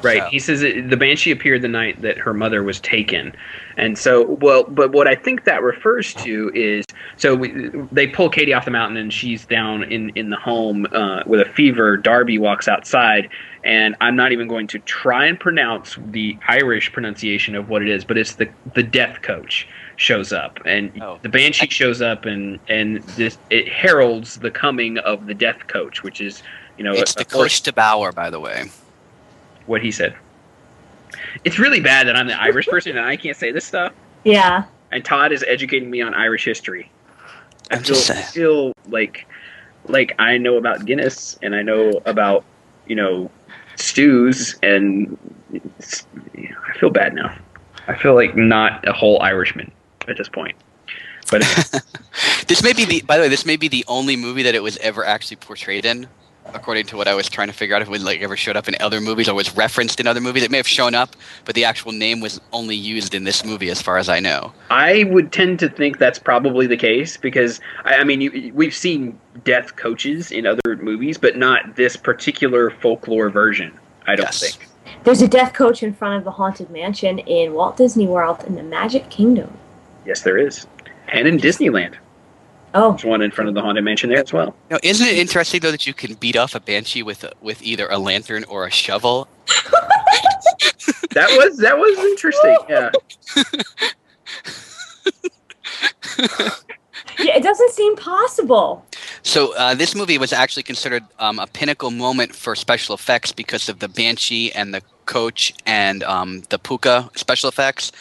Right. 0.03 0.23
So- 0.23 0.29
He 0.31 0.39
says 0.39 0.63
it, 0.63 0.91
the 0.91 0.97
banshee 0.97 1.31
appeared 1.31 1.63
the 1.63 1.69
night 1.69 2.01
that 2.03 2.19
her 2.19 2.33
mother 2.35 2.63
was 2.63 2.81
taken, 2.81 3.33
and 3.77 3.97
so 3.99 4.25
well. 4.25 4.65
But 4.65 4.93
what 4.93 5.07
I 5.09 5.15
think 5.15 5.45
that 5.45 5.63
refers 5.63 6.15
to 6.15 6.51
is 6.55 6.85
so 7.17 7.35
we, 7.35 7.71
they 7.93 8.07
pull 8.07 8.29
Katie 8.29 8.53
off 8.55 8.65
the 8.65 8.71
mountain 8.71 8.97
and 8.97 9.13
she's 9.13 9.45
down 9.47 9.83
in 9.85 10.11
in 10.11 10.31
the 10.31 10.37
home 10.37 10.87
uh, 10.93 11.23
with 11.27 11.41
a 11.41 11.51
fever. 11.53 11.97
Darby 11.97 12.39
walks 12.39 12.69
outside, 12.69 13.29
and 13.65 13.97
I'm 14.01 14.17
not 14.17 14.33
even 14.33 14.49
going 14.49 14.67
to 14.69 14.79
try 14.81 15.27
and 15.27 15.39
pronounce 15.39 15.97
the 16.07 16.39
Irish 16.49 16.93
pronunciation 16.93 17.55
of 17.55 17.69
what 17.69 17.83
it 17.83 17.89
is, 17.89 18.05
but 18.05 18.17
it's 18.19 18.35
the 18.37 18.49
the 18.75 18.83
death 18.83 19.23
coach 19.23 19.67
shows 19.97 20.33
up 20.33 20.61
and 20.65 20.93
Oh. 21.03 21.19
the 21.23 21.29
banshee 21.29 21.69
shows 21.71 22.01
up 22.01 22.25
and 22.25 22.61
and 22.69 23.03
this 23.17 23.37
it 23.51 23.67
heralds 23.69 24.37
the 24.37 24.51
coming 24.51 24.97
of 24.99 25.27
the 25.27 25.35
death 25.35 25.67
coach 25.67 26.05
which 26.05 26.21
is 26.21 26.41
you 26.77 26.85
know 26.85 26.93
It's 26.93 27.17
a- 27.21 27.25
the 27.65 27.73
Bauer, 27.73 28.13
by 28.13 28.31
the 28.31 28.39
way. 28.39 28.67
What 29.69 29.83
he 29.83 29.91
said. 29.91 30.15
It's 31.45 31.59
really 31.59 31.81
bad 31.81 32.07
that 32.07 32.17
I'm 32.17 32.27
the 32.27 32.41
Irish 32.41 32.67
person 32.69 32.97
and 32.97 33.07
I 33.07 33.17
can't 33.17 33.37
say 33.37 33.53
this 33.53 33.65
stuff. 33.65 33.93
Yeah. 34.25 34.65
And 34.91 35.05
Todd 35.05 35.33
is 35.33 35.45
educating 35.47 35.91
me 35.91 36.01
on 36.01 36.15
Irish 36.15 36.45
history. 36.45 36.91
I 37.71 37.77
I'm 37.77 37.83
feel, 37.83 37.95
just 37.95 38.07
saying. 38.07 38.25
feel 38.27 38.73
like 38.89 39.27
like 39.87 40.15
I 40.19 40.39
know 40.39 40.57
about 40.57 40.85
Guinness 40.85 41.39
and 41.43 41.55
I 41.55 41.63
know 41.63 41.91
about 42.07 42.45
you 42.87 42.97
know 42.97 43.31
stews 43.77 44.57
and 44.63 45.17
I 45.55 46.79
feel 46.79 46.91
bad 46.91 47.15
now. 47.15 47.37
I 47.87 47.95
feel 47.95 48.15
like 48.15 48.37
not 48.37 48.87
a 48.89 48.93
whole 48.93 49.21
Irishman 49.23 49.71
at 50.09 50.17
this 50.17 50.29
point. 50.29 50.57
But 51.31 51.43
This 52.49 52.63
may 52.63 52.73
be 52.73 52.85
the. 52.87 53.03
By 53.03 53.17
the 53.19 53.25
way, 53.25 53.29
this 53.29 53.45
may 53.45 53.57
be 53.57 53.69
the 53.69 53.85
only 53.87 54.17
movie 54.17 54.43
that 54.43 54.55
it 54.55 54.63
was 54.63 54.79
ever 54.79 55.05
actually 55.05 55.37
portrayed 55.37 55.85
in, 55.85 56.09
according 56.55 56.87
to 56.87 56.97
what 56.97 57.09
I 57.09 57.15
was 57.15 57.29
trying 57.29 57.49
to 57.49 57.53
figure 57.53 57.75
out. 57.77 57.83
If 57.83 57.89
it 57.89 58.01
like 58.01 58.21
ever 58.21 58.37
showed 58.37 58.57
up 58.57 58.69
in 58.69 58.77
other 58.81 59.01
movies 59.01 59.29
or 59.29 59.35
was 59.35 59.55
referenced 59.57 60.01
in 60.01 60.07
other 60.07 60.21
movies, 60.21 60.43
it 60.43 60.51
may 60.51 60.57
have 60.57 60.69
shown 60.69 60.95
up, 60.95 61.15
but 61.45 61.55
the 61.55 61.65
actual 61.65 61.93
name 61.93 62.21
was 62.21 62.41
only 62.53 62.77
used 62.77 63.15
in 63.15 63.25
this 63.25 63.45
movie, 63.45 63.71
as 63.71 63.81
far 63.83 63.99
as 63.99 64.09
I 64.09 64.21
know. 64.21 64.53
I 64.71 65.05
would 65.05 65.33
tend 65.33 65.59
to 65.61 65.69
think 65.69 65.99
that's 65.99 66.19
probably 66.19 66.67
the 66.67 66.77
case 66.77 67.17
because 67.17 67.61
I, 67.85 67.97
I 67.97 68.05
mean 68.05 68.21
you, 68.21 68.53
we've 68.55 68.75
seen 68.75 69.19
death 69.45 69.77
coaches 69.77 70.31
in 70.31 70.47
other 70.47 70.77
movies, 70.77 71.19
but 71.19 71.37
not 71.37 71.77
this 71.77 71.97
particular 71.97 72.71
folklore 72.71 73.31
version. 73.31 73.73
I 74.07 74.17
don't 74.17 74.27
Yes. 74.27 74.41
think. 74.41 74.69
There's 75.05 75.23
a 75.23 75.29
death 75.29 75.53
coach 75.53 75.83
in 75.83 75.93
front 75.93 76.17
of 76.17 76.25
the 76.25 76.31
Haunted 76.31 76.71
Mansion 76.71 77.19
in 77.21 77.53
Walt 77.53 77.77
Disney 77.77 78.07
World 78.07 78.43
in 78.47 78.55
the 78.55 78.63
Magic 78.63 79.11
Kingdom. 79.11 79.53
Yes, 80.07 80.23
there 80.23 80.39
is, 80.39 80.67
and 81.09 81.29
in 81.29 81.37
Disneyland, 81.39 81.95
Oh, 82.75 82.91
there's 82.91 83.05
one 83.05 83.23
in 83.23 83.31
front 83.31 83.49
of 83.49 83.55
the 83.55 83.63
haunted 83.63 83.85
mansion 83.85 84.11
there 84.11 84.21
as 84.21 84.33
well. 84.33 84.55
Now, 84.71 84.79
isn't 84.83 85.07
it 85.07 85.19
interesting 85.19 85.61
though 85.61 85.71
that 85.71 85.87
you 85.87 85.95
can 85.95 86.15
beat 86.15 86.37
off 86.37 86.55
a 86.55 86.61
banshee 86.61 87.03
with 87.03 87.25
a, 87.25 87.33
with 87.41 87.63
either 87.63 87.89
a 87.89 87.99
lantern 87.99 88.45
or 88.45 88.67
a 88.67 88.71
shovel? 88.71 89.29
That 91.13 91.29
was 91.31 91.57
that 91.59 91.77
was 91.77 91.99
interesting. 91.99 92.57
Yeah, 92.69 92.91
yeah, 97.19 97.37
it 97.37 97.43
doesn't 97.43 97.71
seem 97.71 97.97
possible. 97.97 98.85
So 99.23 99.55
uh, 99.57 99.75
this 99.75 99.95
movie 99.95 100.19
was 100.19 100.33
actually 100.33 100.63
considered 100.63 101.05
um, 101.19 101.39
a 101.39 101.47
pinnacle 101.47 101.91
moment 101.91 102.35
for 102.35 102.55
special 102.55 102.95
effects 102.95 103.33
because 103.33 103.69
of 103.69 103.81
the 103.81 103.89
banshee 103.89 104.53
and 104.53 104.75
the 104.75 104.83
coach 105.07 105.55
and 105.67 106.03
um, 106.05 106.43
the 106.51 106.59
puka 106.59 107.11
special 107.17 107.49
effects. 107.49 107.93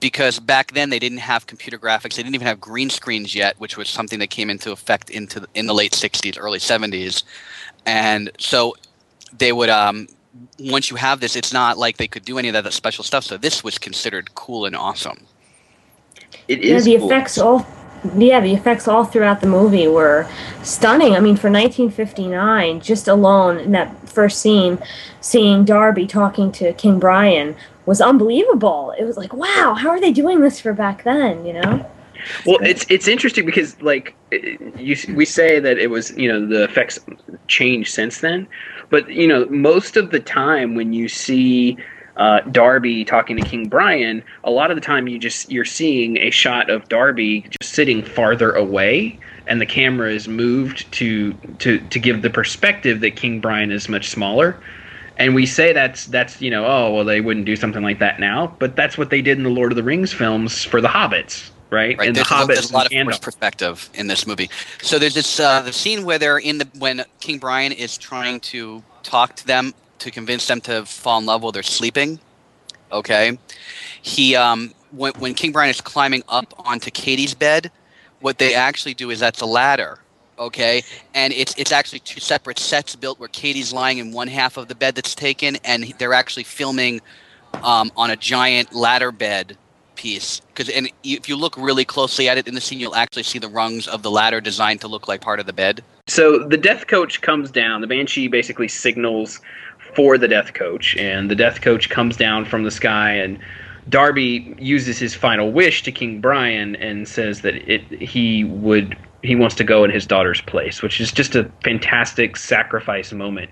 Because 0.00 0.38
back 0.40 0.72
then 0.72 0.90
they 0.90 0.98
didn't 0.98 1.18
have 1.18 1.46
computer 1.46 1.78
graphics, 1.78 2.16
they 2.16 2.22
didn't 2.22 2.34
even 2.34 2.46
have 2.46 2.60
green 2.60 2.90
screens 2.90 3.34
yet, 3.34 3.58
which 3.58 3.76
was 3.76 3.88
something 3.88 4.18
that 4.18 4.30
came 4.30 4.50
into 4.50 4.72
effect 4.72 5.10
into 5.10 5.40
the, 5.40 5.48
in 5.54 5.66
the 5.66 5.74
late 5.74 5.92
'60s, 5.92 6.36
early 6.38 6.58
'70s, 6.58 7.24
and 7.86 8.30
so 8.38 8.74
they 9.36 9.52
would. 9.52 9.70
Um, 9.70 10.08
once 10.60 10.90
you 10.90 10.96
have 10.96 11.20
this, 11.20 11.34
it's 11.34 11.52
not 11.52 11.78
like 11.78 11.96
they 11.96 12.08
could 12.08 12.24
do 12.24 12.38
any 12.38 12.48
of 12.48 12.54
that 12.62 12.72
special 12.74 13.04
stuff. 13.04 13.24
So 13.24 13.38
this 13.38 13.64
was 13.64 13.78
considered 13.78 14.34
cool 14.34 14.66
and 14.66 14.76
awesome. 14.76 15.26
it 16.48 16.62
Yeah, 16.62 16.78
is. 16.78 16.84
the 16.84 16.96
cool. 16.96 17.06
effects 17.06 17.38
all 17.38 17.66
yeah, 18.16 18.40
the 18.40 18.54
effects 18.54 18.88
all 18.88 19.04
throughout 19.04 19.40
the 19.40 19.46
movie 19.46 19.88
were 19.88 20.28
stunning. 20.62 21.14
I 21.14 21.20
mean, 21.20 21.36
for 21.36 21.50
1959, 21.50 22.80
just 22.80 23.08
alone 23.08 23.58
in 23.58 23.72
that 23.72 24.08
first 24.08 24.40
scene, 24.40 24.78
seeing 25.20 25.64
Darby 25.64 26.06
talking 26.06 26.52
to 26.52 26.72
King 26.74 26.98
Brian 26.98 27.56
was 27.84 28.00
unbelievable. 28.00 28.94
It 28.98 29.04
was 29.04 29.16
like, 29.16 29.32
wow, 29.32 29.74
how 29.78 29.90
are 29.90 30.00
they 30.00 30.12
doing 30.12 30.40
this 30.40 30.60
for 30.60 30.72
back 30.72 31.04
then? 31.04 31.44
You 31.46 31.54
know? 31.54 31.90
Well, 32.44 32.58
it's 32.62 32.86
it's 32.88 33.08
interesting 33.08 33.46
because 33.46 33.80
like 33.82 34.14
eh, 34.32 34.56
you 34.76 34.96
we 35.14 35.24
say 35.24 35.60
that 35.60 35.78
it 35.78 35.90
was 35.90 36.16
you 36.16 36.28
know 36.28 36.44
the 36.44 36.64
effects 36.64 36.98
changed 37.46 37.92
since 37.92 38.20
then, 38.20 38.48
but 38.90 39.08
you 39.08 39.28
know 39.28 39.46
most 39.46 39.96
of 39.96 40.10
the 40.10 40.20
time 40.20 40.74
when 40.74 40.92
you 40.92 41.08
see 41.08 41.76
uh, 42.16 42.40
Darby 42.40 43.04
talking 43.04 43.36
to 43.36 43.42
King 43.42 43.68
Brian, 43.68 44.22
a 44.44 44.50
lot 44.50 44.70
of 44.70 44.76
the 44.76 44.80
time 44.80 45.06
you 45.08 45.18
just 45.18 45.50
you're 45.50 45.64
seeing 45.64 46.16
a 46.18 46.30
shot 46.30 46.70
of 46.70 46.88
Darby 46.88 47.42
just 47.60 47.74
sitting 47.74 48.02
farther 48.02 48.52
away, 48.52 49.18
and 49.46 49.60
the 49.60 49.66
camera 49.66 50.10
is 50.10 50.26
moved 50.26 50.90
to 50.92 51.34
to 51.58 51.78
to 51.78 51.98
give 51.98 52.22
the 52.22 52.30
perspective 52.30 53.00
that 53.00 53.16
King 53.16 53.40
Brian 53.40 53.70
is 53.70 53.88
much 53.88 54.08
smaller. 54.08 54.56
And 55.18 55.34
we 55.34 55.46
say 55.46 55.72
that's 55.72 56.06
that's 56.06 56.40
you 56.40 56.50
know 56.50 56.64
oh 56.66 56.94
well 56.94 57.04
they 57.04 57.20
wouldn't 57.20 57.46
do 57.46 57.56
something 57.56 57.82
like 57.82 57.98
that 57.98 58.18
now, 58.18 58.54
but 58.58 58.76
that's 58.76 58.96
what 58.96 59.10
they 59.10 59.20
did 59.20 59.36
in 59.36 59.44
the 59.44 59.50
Lord 59.50 59.72
of 59.72 59.76
the 59.76 59.82
Rings 59.82 60.12
films 60.12 60.64
for 60.64 60.80
the 60.80 60.88
Hobbits, 60.88 61.50
right? 61.70 61.98
Right, 61.98 62.08
And 62.08 62.16
the 62.16 62.20
there's, 62.20 62.30
a, 62.30 62.34
Hobbits 62.34 62.46
there's 62.46 62.70
a 62.70 62.74
lot 62.74 62.86
of 62.86 62.92
forced 62.92 63.22
perspective 63.22 63.90
in 63.92 64.06
this 64.06 64.26
movie. 64.26 64.48
So 64.80 64.98
there's 64.98 65.14
this 65.14 65.38
uh, 65.38 65.60
the 65.60 65.72
scene 65.72 66.06
where 66.06 66.18
they're 66.18 66.38
in 66.38 66.58
the 66.58 66.68
when 66.78 67.04
King 67.20 67.38
Brian 67.38 67.72
is 67.72 67.98
trying 67.98 68.40
to 68.40 68.82
talk 69.02 69.36
to 69.36 69.46
them 69.46 69.74
to 69.98 70.10
convince 70.10 70.46
them 70.46 70.60
to 70.62 70.84
fall 70.84 71.18
in 71.18 71.26
love 71.26 71.42
while 71.42 71.52
they're 71.52 71.62
sleeping. 71.62 72.18
Okay, 72.92 73.38
he 74.02 74.36
um 74.36 74.72
when 74.92 75.12
when 75.14 75.34
King 75.34 75.52
Brian 75.52 75.70
is 75.70 75.80
climbing 75.80 76.22
up 76.28 76.54
onto 76.66 76.90
Katie's 76.90 77.34
bed, 77.34 77.70
what 78.20 78.38
they 78.38 78.54
actually 78.54 78.94
do 78.94 79.10
is 79.10 79.20
that's 79.20 79.40
a 79.40 79.46
ladder. 79.46 79.98
Okay, 80.38 80.82
and 81.14 81.32
it's 81.32 81.54
it's 81.56 81.72
actually 81.72 82.00
two 82.00 82.20
separate 82.20 82.58
sets 82.58 82.94
built 82.94 83.18
where 83.18 83.28
Katie's 83.28 83.72
lying 83.72 83.98
in 83.98 84.12
one 84.12 84.28
half 84.28 84.56
of 84.56 84.68
the 84.68 84.74
bed 84.74 84.94
that's 84.94 85.14
taken, 85.14 85.56
and 85.64 85.94
they're 85.98 86.14
actually 86.14 86.44
filming 86.44 87.00
um, 87.62 87.90
on 87.96 88.10
a 88.10 88.16
giant 88.16 88.74
ladder 88.74 89.10
bed 89.10 89.56
piece 89.96 90.40
because 90.40 90.68
and 90.68 90.90
if 91.04 91.26
you 91.26 91.36
look 91.36 91.56
really 91.56 91.84
closely 91.84 92.28
at 92.28 92.36
it 92.36 92.46
in 92.46 92.54
the 92.54 92.60
scene 92.60 92.78
you'll 92.78 92.94
actually 92.94 93.22
see 93.22 93.38
the 93.38 93.48
rungs 93.48 93.88
of 93.88 94.02
the 94.02 94.10
ladder 94.10 94.42
designed 94.42 94.78
to 94.78 94.86
look 94.86 95.08
like 95.08 95.22
part 95.22 95.40
of 95.40 95.46
the 95.46 95.54
bed 95.54 95.82
So 96.08 96.38
the 96.38 96.56
death 96.56 96.86
coach 96.86 97.20
comes 97.20 97.50
down. 97.50 97.80
The 97.80 97.88
banshee 97.88 98.28
basically 98.28 98.68
signals 98.68 99.40
for 99.96 100.18
the 100.18 100.28
death 100.28 100.52
coach, 100.52 100.94
and 100.96 101.30
the 101.30 101.34
death 101.34 101.62
coach 101.62 101.88
comes 101.88 102.16
down 102.16 102.44
from 102.44 102.64
the 102.64 102.70
sky. 102.70 103.12
And 103.12 103.38
Darby 103.88 104.54
uses 104.58 104.98
his 104.98 105.14
final 105.14 105.50
wish 105.50 105.82
to 105.84 105.90
King 105.90 106.20
Brian 106.20 106.76
and 106.76 107.08
says 107.08 107.40
that 107.40 107.54
it 107.54 107.82
he 108.00 108.44
would 108.44 108.96
he 109.22 109.34
wants 109.34 109.56
to 109.56 109.64
go 109.64 109.82
in 109.84 109.90
his 109.90 110.06
daughter's 110.06 110.42
place, 110.42 110.82
which 110.82 111.00
is 111.00 111.10
just 111.10 111.34
a 111.34 111.50
fantastic 111.64 112.36
sacrifice 112.36 113.12
moment. 113.12 113.50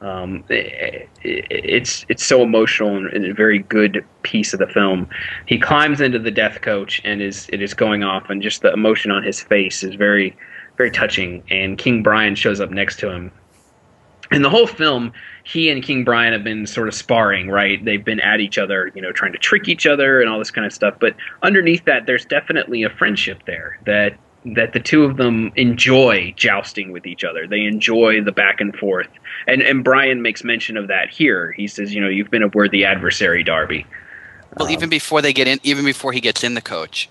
Um, 0.00 0.44
it, 0.48 1.08
it, 1.22 1.46
it's 1.48 2.04
it's 2.08 2.24
so 2.24 2.42
emotional 2.42 2.96
and, 2.96 3.06
and 3.06 3.24
a 3.24 3.32
very 3.32 3.60
good 3.60 4.04
piece 4.22 4.52
of 4.52 4.58
the 4.58 4.66
film. 4.66 5.08
He 5.46 5.58
climbs 5.58 6.00
into 6.00 6.18
the 6.18 6.32
death 6.32 6.60
coach 6.60 7.00
and 7.04 7.22
is 7.22 7.48
it 7.52 7.62
is 7.62 7.72
going 7.72 8.02
off, 8.02 8.28
and 8.28 8.42
just 8.42 8.62
the 8.62 8.72
emotion 8.72 9.12
on 9.12 9.22
his 9.22 9.40
face 9.40 9.84
is 9.84 9.94
very 9.94 10.36
very 10.76 10.90
touching. 10.90 11.44
And 11.50 11.78
King 11.78 12.02
Brian 12.02 12.34
shows 12.34 12.60
up 12.60 12.70
next 12.70 12.98
to 12.98 13.10
him. 13.10 13.30
And 14.30 14.44
the 14.44 14.50
whole 14.50 14.66
film, 14.66 15.12
he 15.44 15.68
and 15.68 15.82
King 15.82 16.04
Brian 16.04 16.32
have 16.32 16.42
been 16.42 16.66
sort 16.66 16.88
of 16.88 16.94
sparring, 16.94 17.48
right? 17.48 17.84
They've 17.84 18.04
been 18.04 18.20
at 18.20 18.40
each 18.40 18.56
other, 18.56 18.90
you 18.94 19.02
know, 19.02 19.12
trying 19.12 19.32
to 19.32 19.38
trick 19.38 19.68
each 19.68 19.86
other 19.86 20.20
and 20.20 20.28
all 20.28 20.38
this 20.38 20.50
kind 20.50 20.66
of 20.66 20.72
stuff. 20.72 20.94
But 20.98 21.14
underneath 21.42 21.84
that, 21.84 22.06
there's 22.06 22.24
definitely 22.24 22.82
a 22.82 22.90
friendship 22.90 23.42
there 23.46 23.78
that 23.86 24.16
that 24.46 24.74
the 24.74 24.80
two 24.80 25.04
of 25.04 25.16
them 25.16 25.52
enjoy 25.56 26.34
jousting 26.36 26.92
with 26.92 27.06
each 27.06 27.24
other. 27.24 27.46
They 27.46 27.64
enjoy 27.64 28.22
the 28.22 28.32
back 28.32 28.60
and 28.60 28.74
forth. 28.76 29.08
And 29.46 29.62
and 29.62 29.84
Brian 29.84 30.22
makes 30.22 30.42
mention 30.44 30.78
of 30.78 30.88
that 30.88 31.10
here. 31.10 31.52
He 31.52 31.66
says, 31.66 31.94
you 31.94 32.00
know, 32.00 32.08
you've 32.08 32.30
been 32.30 32.42
a 32.42 32.48
worthy 32.48 32.84
adversary, 32.84 33.44
Darby. 33.44 33.86
well 34.56 34.66
Um, 34.66 34.72
even 34.72 34.88
before 34.88 35.20
they 35.20 35.34
get 35.34 35.46
in 35.46 35.60
even 35.62 35.84
before 35.84 36.12
he 36.12 36.20
gets 36.20 36.42
in 36.42 36.54
the 36.54 36.62
coach 36.62 37.08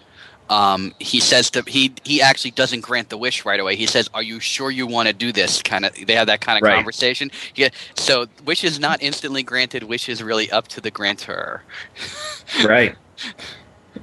um, 0.50 0.94
he 1.00 1.20
says 1.22 1.52
to 1.52 1.64
he 1.68 1.96
he 2.04 2.22
actually 2.22 2.52
doesn't 2.52 2.82
grant 2.82 3.10
the 3.10 3.18
wish 3.18 3.46
right 3.46 3.60
away 3.60 3.76
he 3.76 3.88
says 3.88 4.10
are 4.14 4.24
you 4.24 4.40
sure 4.40 4.72
you 4.72 4.88
want 4.88 5.08
to 5.08 5.14
do 5.14 5.32
this 5.34 5.62
kind 5.64 5.86
of 5.86 5.94
they 6.08 6.16
have 6.16 6.28
that 6.28 6.42
kind 6.42 6.58
of 6.58 6.64
Right. 6.64 6.66
conversation 6.66 7.32
yeah 7.56 7.70
so 7.96 8.28
wish 8.46 8.64
is 8.64 8.80
not 8.80 9.02
instantly 9.02 9.44
granted 9.44 9.84
wish 9.84 10.10
is 10.10 10.24
really 10.24 10.52
up 10.52 10.68
to 10.70 10.82
the 10.82 10.92
grantor 10.92 11.66
right. 12.58 12.98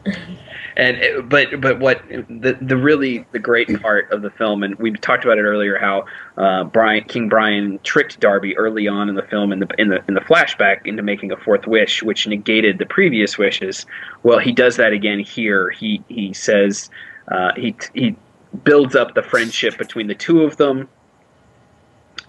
and 0.76 0.96
it- 0.96 1.28
but 1.28 1.60
but 1.60 1.78
what 1.78 2.02
the 2.08 2.56
the 2.60 2.76
really 2.76 3.26
the 3.32 3.38
great 3.38 3.80
part 3.82 4.10
of 4.12 4.22
the 4.22 4.30
film, 4.30 4.62
and 4.62 4.74
we 4.76 4.92
talked 4.92 5.24
about 5.24 5.38
it 5.38 5.42
earlier, 5.42 5.78
how 5.78 6.04
uh, 6.36 6.64
Brian 6.64 7.04
King 7.04 7.28
Brian 7.28 7.78
tricked 7.82 8.20
Darby 8.20 8.56
early 8.56 8.88
on 8.88 9.08
in 9.08 9.14
the 9.14 9.22
film 9.22 9.52
in 9.52 9.60
the 9.60 9.68
in 9.78 9.88
the 9.88 10.02
in 10.08 10.14
the 10.14 10.20
flashback 10.20 10.86
into 10.86 11.02
making 11.02 11.32
a 11.32 11.36
fourth 11.36 11.66
wish, 11.66 12.02
which 12.02 12.26
negated 12.26 12.78
the 12.78 12.86
previous 12.86 13.38
wishes. 13.38 13.86
Well, 14.22 14.38
he 14.38 14.52
does 14.52 14.76
that 14.76 14.92
again 14.92 15.20
here. 15.20 15.70
He 15.70 16.02
he 16.08 16.32
says 16.32 16.90
uh, 17.28 17.52
he 17.56 17.76
he 17.94 18.16
builds 18.64 18.96
up 18.96 19.14
the 19.14 19.22
friendship 19.22 19.78
between 19.78 20.06
the 20.08 20.14
two 20.14 20.42
of 20.42 20.56
them 20.56 20.88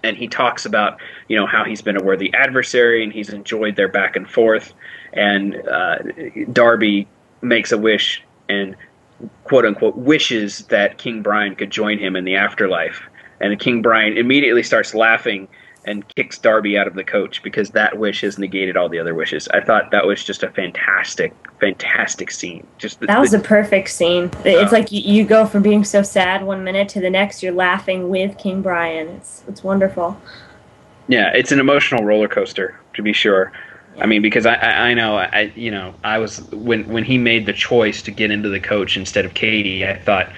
and 0.04 0.16
he 0.16 0.28
talks 0.28 0.66
about 0.66 0.98
you 1.28 1.36
know 1.36 1.46
how 1.46 1.64
he's 1.64 1.82
been 1.82 1.96
a 1.96 2.02
worthy 2.02 2.32
adversary 2.34 3.02
and 3.02 3.12
he's 3.12 3.30
enjoyed 3.30 3.76
their 3.76 3.88
back 3.88 4.16
and 4.16 4.28
forth 4.30 4.72
and 5.12 5.56
uh, 5.68 5.98
darby 6.52 7.06
makes 7.40 7.72
a 7.72 7.78
wish 7.78 8.22
and 8.52 8.76
quote 9.44 9.64
unquote 9.64 9.96
wishes 9.96 10.66
that 10.66 10.98
king 10.98 11.22
brian 11.22 11.54
could 11.54 11.70
join 11.70 11.98
him 11.98 12.16
in 12.16 12.24
the 12.24 12.34
afterlife 12.34 13.00
and 13.40 13.58
king 13.58 13.80
brian 13.82 14.16
immediately 14.18 14.62
starts 14.62 14.94
laughing 14.94 15.46
and 15.84 16.06
kicks 16.14 16.38
darby 16.38 16.76
out 16.78 16.86
of 16.86 16.94
the 16.94 17.04
coach 17.04 17.42
because 17.42 17.70
that 17.70 17.98
wish 17.98 18.20
has 18.20 18.38
negated 18.38 18.76
all 18.76 18.88
the 18.88 18.98
other 18.98 19.14
wishes 19.14 19.48
i 19.48 19.60
thought 19.60 19.90
that 19.90 20.06
was 20.06 20.22
just 20.24 20.42
a 20.42 20.50
fantastic 20.50 21.32
fantastic 21.60 22.30
scene 22.30 22.66
just 22.78 22.98
the, 23.00 23.06
That 23.06 23.20
was 23.20 23.30
the- 23.30 23.38
a 23.38 23.40
perfect 23.40 23.88
scene. 23.88 24.30
It's 24.44 24.72
like 24.72 24.90
you, 24.90 25.00
you 25.00 25.24
go 25.24 25.46
from 25.46 25.62
being 25.62 25.84
so 25.84 26.02
sad 26.02 26.42
one 26.42 26.64
minute 26.64 26.88
to 26.94 27.00
the 27.00 27.08
next, 27.10 27.40
you're 27.40 27.52
laughing 27.54 28.08
with 28.08 28.36
King 28.36 28.62
Brian. 28.62 29.06
It's 29.06 29.44
it's 29.46 29.62
wonderful. 29.62 30.20
Yeah, 31.06 31.30
it's 31.32 31.52
an 31.52 31.60
emotional 31.60 32.04
roller 32.04 32.26
coaster 32.26 32.76
to 32.94 33.02
be 33.02 33.12
sure. 33.12 33.52
I 33.98 34.06
mean, 34.06 34.22
because 34.22 34.46
I, 34.46 34.54
I, 34.54 34.70
I 34.88 34.94
know 34.94 35.16
I 35.16 35.52
you 35.54 35.70
know 35.70 35.94
I 36.04 36.18
was 36.18 36.40
when 36.50 36.88
when 36.88 37.04
he 37.04 37.18
made 37.18 37.46
the 37.46 37.52
choice 37.52 38.02
to 38.02 38.10
get 38.10 38.30
into 38.30 38.48
the 38.48 38.60
coach 38.60 38.96
instead 38.96 39.24
of 39.24 39.34
Katie, 39.34 39.86
I 39.86 39.98
thought, 39.98 40.32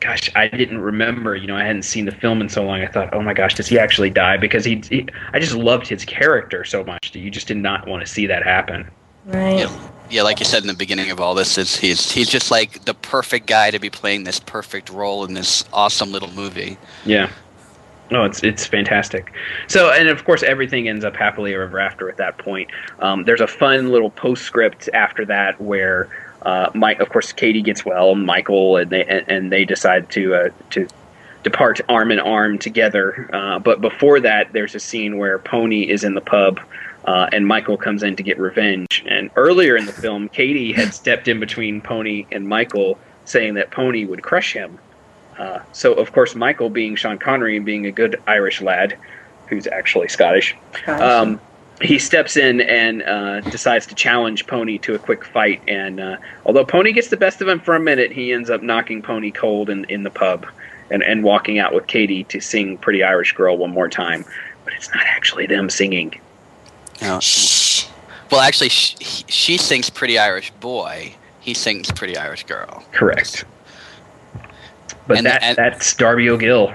gosh, 0.00 0.30
I 0.34 0.48
didn't 0.48 0.78
remember. 0.78 1.36
You 1.36 1.46
know, 1.46 1.56
I 1.56 1.64
hadn't 1.64 1.82
seen 1.82 2.06
the 2.06 2.12
film 2.12 2.40
in 2.40 2.48
so 2.48 2.64
long. 2.64 2.80
I 2.80 2.86
thought, 2.86 3.12
oh 3.14 3.22
my 3.22 3.34
gosh, 3.34 3.54
does 3.54 3.68
he 3.68 3.78
actually 3.78 4.10
die? 4.10 4.36
Because 4.36 4.64
he, 4.64 4.82
he 4.88 5.06
I 5.32 5.38
just 5.38 5.54
loved 5.54 5.86
his 5.86 6.04
character 6.04 6.64
so 6.64 6.84
much 6.84 7.12
that 7.12 7.20
you 7.20 7.30
just 7.30 7.46
did 7.46 7.58
not 7.58 7.86
want 7.86 8.04
to 8.04 8.12
see 8.12 8.26
that 8.26 8.42
happen. 8.42 8.90
Right. 9.26 9.60
Yeah. 9.60 9.90
Yeah, 10.10 10.22
like 10.22 10.40
you 10.40 10.44
said 10.44 10.64
in 10.64 10.66
the 10.66 10.74
beginning 10.74 11.12
of 11.12 11.20
all 11.20 11.36
this, 11.36 11.56
is 11.56 11.76
he's 11.76 12.10
he's 12.10 12.28
just 12.28 12.50
like 12.50 12.84
the 12.84 12.94
perfect 12.94 13.46
guy 13.46 13.70
to 13.70 13.78
be 13.78 13.90
playing 13.90 14.24
this 14.24 14.40
perfect 14.40 14.90
role 14.90 15.24
in 15.24 15.34
this 15.34 15.64
awesome 15.72 16.10
little 16.10 16.32
movie. 16.32 16.76
Yeah. 17.04 17.30
No, 18.10 18.24
it's 18.24 18.42
it's 18.42 18.66
fantastic. 18.66 19.32
So, 19.68 19.92
and 19.92 20.08
of 20.08 20.24
course, 20.24 20.42
everything 20.42 20.88
ends 20.88 21.04
up 21.04 21.14
happily 21.14 21.54
ever 21.54 21.78
after 21.78 22.08
at 22.08 22.16
that 22.16 22.38
point. 22.38 22.70
Um, 22.98 23.24
there's 23.24 23.40
a 23.40 23.46
fun 23.46 23.90
little 23.90 24.10
postscript 24.10 24.88
after 24.92 25.24
that 25.26 25.60
where, 25.60 26.08
uh, 26.42 26.70
Mike, 26.74 26.98
of 27.00 27.08
course, 27.08 27.32
Katie 27.32 27.62
gets 27.62 27.84
well, 27.84 28.16
Michael, 28.16 28.76
and 28.78 28.90
they 28.90 29.04
and, 29.04 29.28
and 29.28 29.52
they 29.52 29.64
decide 29.64 30.10
to 30.10 30.34
uh, 30.34 30.48
to 30.70 30.88
depart 31.44 31.80
arm 31.88 32.10
in 32.10 32.18
arm 32.18 32.58
together. 32.58 33.30
Uh, 33.32 33.58
but 33.58 33.80
before 33.80 34.18
that, 34.20 34.52
there's 34.52 34.74
a 34.74 34.80
scene 34.80 35.16
where 35.16 35.38
Pony 35.38 35.88
is 35.88 36.04
in 36.04 36.14
the 36.14 36.20
pub. 36.20 36.60
Uh, 37.02 37.26
and 37.32 37.46
Michael 37.46 37.78
comes 37.78 38.02
in 38.02 38.14
to 38.16 38.22
get 38.22 38.38
revenge. 38.38 39.02
And 39.08 39.30
earlier 39.34 39.74
in 39.74 39.86
the 39.86 39.92
film, 39.92 40.28
Katie 40.28 40.70
had 40.70 40.92
stepped 40.92 41.28
in 41.28 41.40
between 41.40 41.80
Pony 41.80 42.26
and 42.30 42.46
Michael, 42.46 42.98
saying 43.24 43.54
that 43.54 43.70
Pony 43.70 44.04
would 44.04 44.22
crush 44.22 44.52
him. 44.52 44.78
Uh, 45.40 45.62
so, 45.72 45.94
of 45.94 46.12
course, 46.12 46.34
Michael, 46.34 46.68
being 46.68 46.96
Sean 46.96 47.18
Connery 47.18 47.56
and 47.56 47.64
being 47.64 47.86
a 47.86 47.90
good 47.90 48.20
Irish 48.26 48.60
lad, 48.60 48.96
who's 49.48 49.66
actually 49.66 50.08
Scottish, 50.08 50.54
um, 50.86 51.40
he 51.80 51.98
steps 51.98 52.36
in 52.36 52.60
and 52.60 53.02
uh, 53.02 53.40
decides 53.40 53.86
to 53.86 53.94
challenge 53.94 54.46
Pony 54.46 54.76
to 54.78 54.94
a 54.94 54.98
quick 54.98 55.24
fight. 55.24 55.62
And 55.66 55.98
uh, 55.98 56.18
although 56.44 56.64
Pony 56.64 56.92
gets 56.92 57.08
the 57.08 57.16
best 57.16 57.40
of 57.40 57.48
him 57.48 57.58
for 57.58 57.74
a 57.74 57.80
minute, 57.80 58.12
he 58.12 58.34
ends 58.34 58.50
up 58.50 58.62
knocking 58.62 59.00
Pony 59.00 59.30
cold 59.30 59.70
in, 59.70 59.84
in 59.84 60.02
the 60.02 60.10
pub 60.10 60.46
and, 60.90 61.02
and 61.02 61.24
walking 61.24 61.58
out 61.58 61.72
with 61.72 61.86
Katie 61.86 62.24
to 62.24 62.40
sing 62.40 62.76
Pretty 62.76 63.02
Irish 63.02 63.32
Girl 63.32 63.56
one 63.56 63.70
more 63.70 63.88
time. 63.88 64.26
But 64.64 64.74
it's 64.74 64.92
not 64.94 65.04
actually 65.06 65.46
them 65.46 65.70
singing. 65.70 66.20
You 67.00 67.06
know, 67.06 67.20
well, 68.30 68.42
actually, 68.42 68.68
she, 68.68 69.24
she 69.26 69.56
sings 69.56 69.88
"Pretty 69.88 70.18
Irish 70.18 70.50
Boy." 70.60 71.14
He 71.40 71.54
sings 71.54 71.90
"Pretty 71.90 72.18
Irish 72.18 72.44
Girl." 72.44 72.84
Correct. 72.92 73.46
But 75.06 75.18
And- 75.18 75.26
that 75.26 75.42
and- 75.42 75.56
that's 75.56 75.94
Darby 75.94 76.28
O'Gill. 76.30 76.72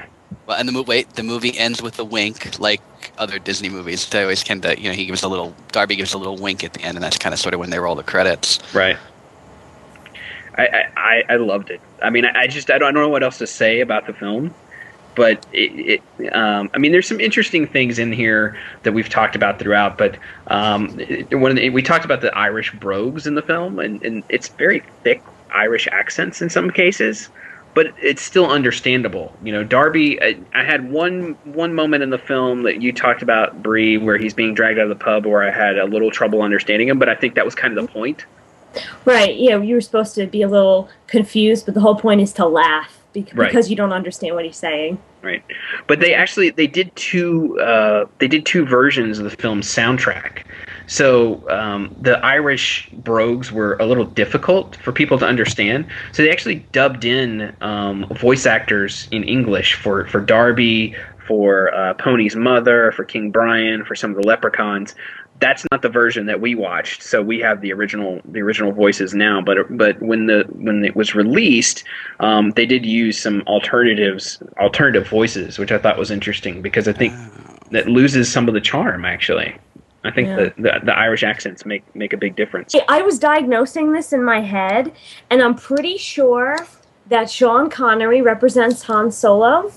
Well, 0.47 0.57
and 0.57 0.67
the 0.67 0.73
movie 0.73 0.87
wait, 0.87 1.09
the 1.15 1.23
movie 1.23 1.57
ends 1.57 1.81
with 1.81 1.97
a 1.99 2.03
wink, 2.03 2.59
like 2.59 2.81
other 3.17 3.39
Disney 3.39 3.69
movies. 3.69 4.07
They 4.09 4.21
always 4.21 4.43
kind 4.43 4.63
of, 4.65 4.77
you 4.77 4.89
know, 4.89 4.95
he 4.95 5.05
gives 5.05 5.23
a 5.23 5.27
little 5.27 5.55
Darby 5.71 5.95
gives 5.95 6.13
a 6.13 6.17
little 6.17 6.37
wink 6.37 6.63
at 6.63 6.73
the 6.73 6.81
end, 6.81 6.97
and 6.97 7.03
that's 7.03 7.17
kind 7.17 7.33
of 7.33 7.39
sort 7.39 7.53
of 7.53 7.59
when 7.59 7.69
they 7.69 7.79
roll 7.79 7.95
the 7.95 8.03
credits. 8.03 8.59
Right. 8.73 8.97
I, 10.57 10.85
I, 10.95 11.23
I- 11.29 11.35
loved 11.35 11.69
it. 11.69 11.81
I 12.01 12.09
mean, 12.09 12.25
I, 12.25 12.41
I 12.41 12.47
just 12.47 12.69
I 12.69 12.77
don't, 12.77 12.89
I 12.89 12.91
don't 12.91 13.03
know 13.03 13.09
what 13.09 13.23
else 13.23 13.37
to 13.39 13.47
say 13.47 13.81
about 13.81 14.07
the 14.07 14.13
film, 14.13 14.53
but 15.15 15.45
it, 15.51 16.01
it 16.19 16.33
um, 16.33 16.69
I 16.73 16.77
mean, 16.77 16.91
there's 16.91 17.07
some 17.07 17.19
interesting 17.19 17.67
things 17.67 17.99
in 17.99 18.11
here 18.11 18.57
that 18.83 18.93
we've 18.93 19.09
talked 19.09 19.35
about 19.35 19.59
throughout. 19.59 19.97
But 19.97 20.17
um, 20.47 20.89
one 21.31 21.51
of 21.51 21.57
the, 21.57 21.69
we 21.71 21.81
talked 21.81 22.05
about 22.05 22.21
the 22.21 22.35
Irish 22.37 22.71
brogues 22.73 23.27
in 23.27 23.35
the 23.35 23.41
film, 23.41 23.79
and, 23.79 24.01
and 24.03 24.23
it's 24.29 24.47
very 24.49 24.81
thick 25.03 25.21
Irish 25.51 25.87
accents 25.91 26.41
in 26.41 26.49
some 26.49 26.69
cases, 26.71 27.29
but 27.75 27.93
it's 28.01 28.21
still 28.21 28.49
understandable. 28.49 29.31
You 29.43 29.51
know, 29.51 29.63
Darby. 29.63 30.19
I, 30.21 30.39
I 30.53 30.63
had 30.63 30.89
one 30.89 31.37
one 31.43 31.75
moment 31.75 32.01
in 32.01 32.09
the 32.09 32.17
film 32.17 32.63
that 32.63 32.81
you 32.81 32.91
talked 32.91 33.21
about, 33.21 33.61
Bree, 33.61 33.97
where 33.97 34.17
he's 34.17 34.33
being 34.33 34.55
dragged 34.55 34.79
out 34.79 34.89
of 34.89 34.97
the 34.97 35.03
pub, 35.03 35.25
where 35.25 35.43
I 35.43 35.51
had 35.51 35.77
a 35.77 35.85
little 35.85 36.09
trouble 36.09 36.41
understanding 36.41 36.87
him, 36.87 36.97
but 36.97 37.09
I 37.09 37.15
think 37.15 37.35
that 37.35 37.45
was 37.45 37.53
kind 37.53 37.77
of 37.77 37.85
the 37.85 37.91
point. 37.91 38.25
Right. 39.05 39.35
Yeah, 39.35 39.61
you 39.61 39.75
were 39.75 39.81
supposed 39.81 40.15
to 40.15 40.27
be 40.27 40.41
a 40.41 40.47
little 40.47 40.89
confused, 41.07 41.65
but 41.65 41.73
the 41.75 41.81
whole 41.81 41.95
point 41.95 42.21
is 42.21 42.33
to 42.33 42.45
laugh 42.45 42.99
bec- 43.13 43.29
Right. 43.33 43.47
because 43.49 43.69
you 43.69 43.75
don't 43.75 43.93
understand 43.93 44.35
what 44.35 44.45
he's 44.45 44.57
saying. 44.57 44.97
right 45.21 45.43
but 45.87 45.99
they 45.99 46.13
actually 46.13 46.49
they 46.51 46.67
did 46.67 46.95
two 46.95 47.59
uh, 47.59 48.05
they 48.19 48.27
did 48.27 48.45
two 48.45 48.63
versions 48.65 49.17
of 49.17 49.23
the 49.23 49.35
film's 49.35 49.65
soundtrack 49.67 50.43
so 50.87 51.43
um, 51.49 51.95
the 51.99 52.23
irish 52.23 52.87
brogues 52.93 53.51
were 53.51 53.73
a 53.79 53.85
little 53.87 54.05
difficult 54.05 54.75
for 54.77 54.91
people 54.91 55.17
to 55.17 55.25
understand 55.25 55.87
so 56.11 56.21
they 56.21 56.29
actually 56.31 56.55
dubbed 56.71 57.05
in 57.05 57.55
um, 57.61 58.05
voice 58.19 58.45
actors 58.45 59.07
in 59.11 59.23
english 59.23 59.73
for 59.73 60.05
for 60.07 60.19
darby 60.19 60.95
for 61.27 61.73
uh, 61.73 61.93
pony's 61.95 62.35
mother 62.35 62.91
for 62.91 63.03
king 63.03 63.31
brian 63.31 63.83
for 63.83 63.95
some 63.95 64.11
of 64.11 64.17
the 64.21 64.27
leprechauns 64.27 64.93
that's 65.39 65.65
not 65.71 65.81
the 65.81 65.89
version 65.89 66.25
that 66.27 66.39
we 66.39 66.55
watched 66.55 67.03
so 67.03 67.21
we 67.21 67.39
have 67.39 67.61
the 67.61 67.71
original 67.73 68.21
the 68.25 68.41
original 68.41 68.71
voices 68.71 69.13
now 69.13 69.41
but 69.41 69.57
but 69.77 70.01
when 70.01 70.27
the 70.27 70.45
when 70.53 70.83
it 70.85 70.95
was 70.95 71.13
released 71.13 71.83
um, 72.19 72.51
they 72.51 72.65
did 72.65 72.85
use 72.85 73.19
some 73.21 73.41
alternatives 73.47 74.41
alternative 74.59 75.07
voices 75.07 75.59
which 75.59 75.71
i 75.71 75.77
thought 75.77 75.97
was 75.97 76.09
interesting 76.11 76.61
because 76.61 76.87
i 76.87 76.93
think 76.93 77.13
that 77.71 77.87
loses 77.87 78.31
some 78.31 78.47
of 78.47 78.53
the 78.53 78.61
charm 78.61 79.05
actually. 79.05 79.55
I 80.03 80.11
think 80.11 80.27
Yeah. 80.27 80.35
the, 80.35 80.53
the 80.57 80.79
the 80.83 80.95
irish 80.97 81.23
accents 81.23 81.65
make 81.65 81.83
make 81.95 82.13
a 82.13 82.17
big 82.17 82.35
difference. 82.35 82.75
I 82.87 83.01
was 83.01 83.17
diagnosing 83.17 83.91
this 83.91 84.13
in 84.13 84.23
my 84.23 84.39
head, 84.39 84.91
and 85.31 85.41
I'm 85.41 85.55
pretty 85.55 85.97
sure 85.97 86.57
that 87.07 87.27
Sean 87.29 87.71
Connery 87.71 88.21
represents 88.21 88.83
Han 88.83 89.11
Solo, 89.11 89.71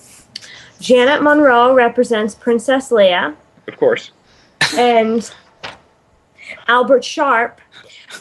Janet 0.81 1.23
Munro 1.23 1.73
represents 1.75 2.35
Princess 2.35 2.91
Leia, 2.91 3.35
of 3.67 3.77
course. 3.79 4.11
And 4.77 5.31
Albert 6.69 7.05
Sharpe 7.05 7.61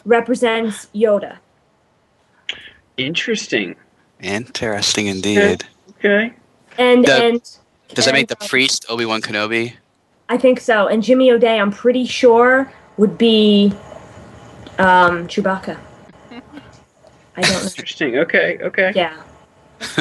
represents 0.05 0.87
Yoda. 0.95 1.37
interesting 2.97 3.75
Interesting 4.21 5.07
indeed. 5.07 5.63
okay 5.99 6.33
And 6.77 7.05
The- 7.05 7.23
and 7.23 7.41
Does 7.93 8.05
that 8.05 8.13
make 8.13 8.27
the 8.29 8.37
uh, 8.41 8.47
priest 8.47 8.85
Obi 8.89 9.05
Wan 9.05 9.21
Kenobi? 9.21 9.73
I 10.29 10.37
think 10.37 10.59
so. 10.59 10.87
And 10.87 11.01
Jimmy 11.03 11.31
O'Dea, 11.31 11.57
I'm 11.59 11.71
pretty 11.71 12.05
sure, 12.05 12.69
would 12.97 13.17
be 13.17 13.71
um, 14.77 15.27
Chewbacca. 15.27 15.77
I 16.31 17.41
don't 17.41 17.51
know. 17.53 17.61
interesting 17.61 18.17
okay 18.17 18.57
okay 18.61 18.91
Yeah. 18.95 19.15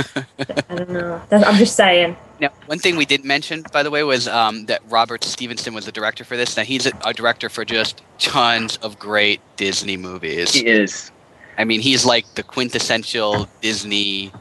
I 0.71 0.75
don't 0.75 0.89
know. 0.91 1.21
That's, 1.29 1.45
I'm 1.45 1.57
just 1.57 1.77
saying. 1.77 2.17
Now, 2.41 2.51
one 2.67 2.79
thing 2.79 2.97
we 2.97 3.07
didn't 3.07 3.27
mention, 3.27 3.65
by 3.73 3.83
the 3.83 3.91
way, 3.91 4.03
was 4.03 4.29
um, 4.29 4.67
that 4.67 4.83
Robert 4.89 5.25
Stevenson 5.25 5.75
was 5.75 5.87
the 5.87 5.93
director 5.93 6.25
for 6.25 6.37
this. 6.37 6.57
Now 6.57 6.65
he's 6.65 6.87
a, 6.87 6.93
a 7.05 7.15
director 7.15 7.49
for 7.49 7.65
just 7.65 8.03
tons 8.19 8.77
of 8.79 8.99
great 8.99 9.41
Disney 9.57 9.97
movies. 9.97 10.53
he 10.53 10.67
is 10.67 11.11
I 11.59 11.65
mean, 11.65 11.81
he's 11.81 12.05
like 12.05 12.27
the 12.35 12.43
quintessential 12.43 13.49
Disney 13.61 14.33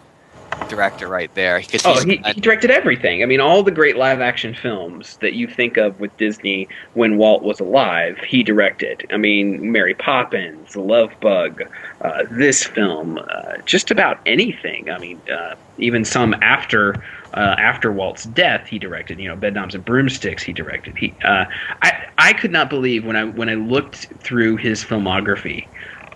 director 0.69 1.07
right 1.07 1.33
there. 1.35 1.61
Oh, 1.83 2.03
he, 2.03 2.17
he 2.17 2.41
directed 2.41 2.71
everything. 2.71 3.23
I 3.23 3.25
mean, 3.25 3.39
all 3.39 3.63
the 3.63 3.71
great 3.71 3.97
live 3.97 4.21
action 4.21 4.53
films 4.53 5.17
that 5.17 5.33
you 5.33 5.47
think 5.47 5.77
of 5.77 5.99
with 5.99 6.15
Disney 6.17 6.67
when 6.93 7.17
Walt 7.17 7.43
was 7.43 7.59
alive, 7.59 8.17
he 8.19 8.43
directed. 8.43 9.05
I 9.11 9.17
mean, 9.17 9.71
Mary 9.71 9.93
Poppins, 9.93 10.75
Love 10.75 11.11
Bug, 11.19 11.63
uh, 12.01 12.23
this 12.31 12.63
film, 12.63 13.17
uh, 13.17 13.57
just 13.65 13.91
about 13.91 14.19
anything. 14.25 14.89
I 14.89 14.97
mean, 14.97 15.21
uh, 15.31 15.55
even 15.77 16.05
some 16.05 16.33
after 16.41 17.03
uh, 17.35 17.55
after 17.57 17.91
Walt's 17.91 18.23
death, 18.23 18.65
he 18.65 18.79
directed. 18.79 19.19
You 19.19 19.27
know, 19.27 19.35
Bedknobs 19.35 19.75
and 19.75 19.83
Broomsticks, 19.83 20.41
he 20.41 20.53
directed. 20.53 20.97
He, 20.97 21.13
uh, 21.23 21.45
I, 21.81 22.07
I 22.17 22.33
could 22.33 22.51
not 22.51 22.69
believe 22.69 23.05
when 23.05 23.15
I 23.15 23.25
when 23.25 23.49
I 23.49 23.55
looked 23.55 24.07
through 24.19 24.57
his 24.57 24.83
filmography 24.83 25.67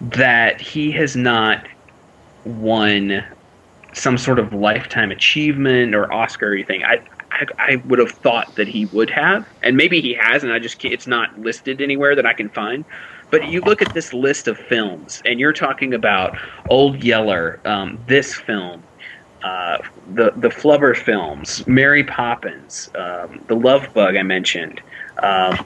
that 0.01 0.61
he 0.61 0.91
has 0.91 1.15
not 1.15 1.67
won 2.45 3.23
some 3.93 4.17
sort 4.17 4.39
of 4.39 4.53
lifetime 4.53 5.11
achievement 5.11 5.93
or 5.93 6.11
Oscar 6.11 6.51
or 6.51 6.53
anything. 6.53 6.83
I, 6.83 7.01
I, 7.31 7.45
I 7.57 7.75
would 7.87 7.99
have 7.99 8.11
thought 8.11 8.55
that 8.55 8.67
he 8.67 8.85
would 8.87 9.09
have, 9.09 9.47
and 9.61 9.75
maybe 9.75 9.99
he 10.01 10.13
has, 10.13 10.43
and 10.43 10.53
I 10.53 10.59
just 10.59 10.83
it's 10.85 11.07
not 11.07 11.37
listed 11.39 11.81
anywhere 11.81 12.15
that 12.15 12.25
I 12.25 12.33
can 12.33 12.49
find. 12.49 12.85
But 13.29 13.49
you 13.49 13.61
look 13.61 13.81
at 13.81 13.93
this 13.93 14.13
list 14.13 14.47
of 14.47 14.57
films, 14.57 15.21
and 15.25 15.39
you're 15.39 15.53
talking 15.53 15.93
about 15.93 16.37
Old 16.69 17.03
Yeller, 17.03 17.59
um, 17.65 17.99
this 18.07 18.33
film, 18.33 18.81
uh, 19.43 19.77
the 20.13 20.31
the 20.35 20.49
Flubber 20.49 20.95
films, 20.95 21.65
Mary 21.67 22.03
Poppins, 22.03 22.89
um, 22.95 23.43
the 23.47 23.55
Love 23.55 23.93
Bug 23.93 24.15
I 24.15 24.23
mentioned, 24.23 24.81
um, 25.23 25.65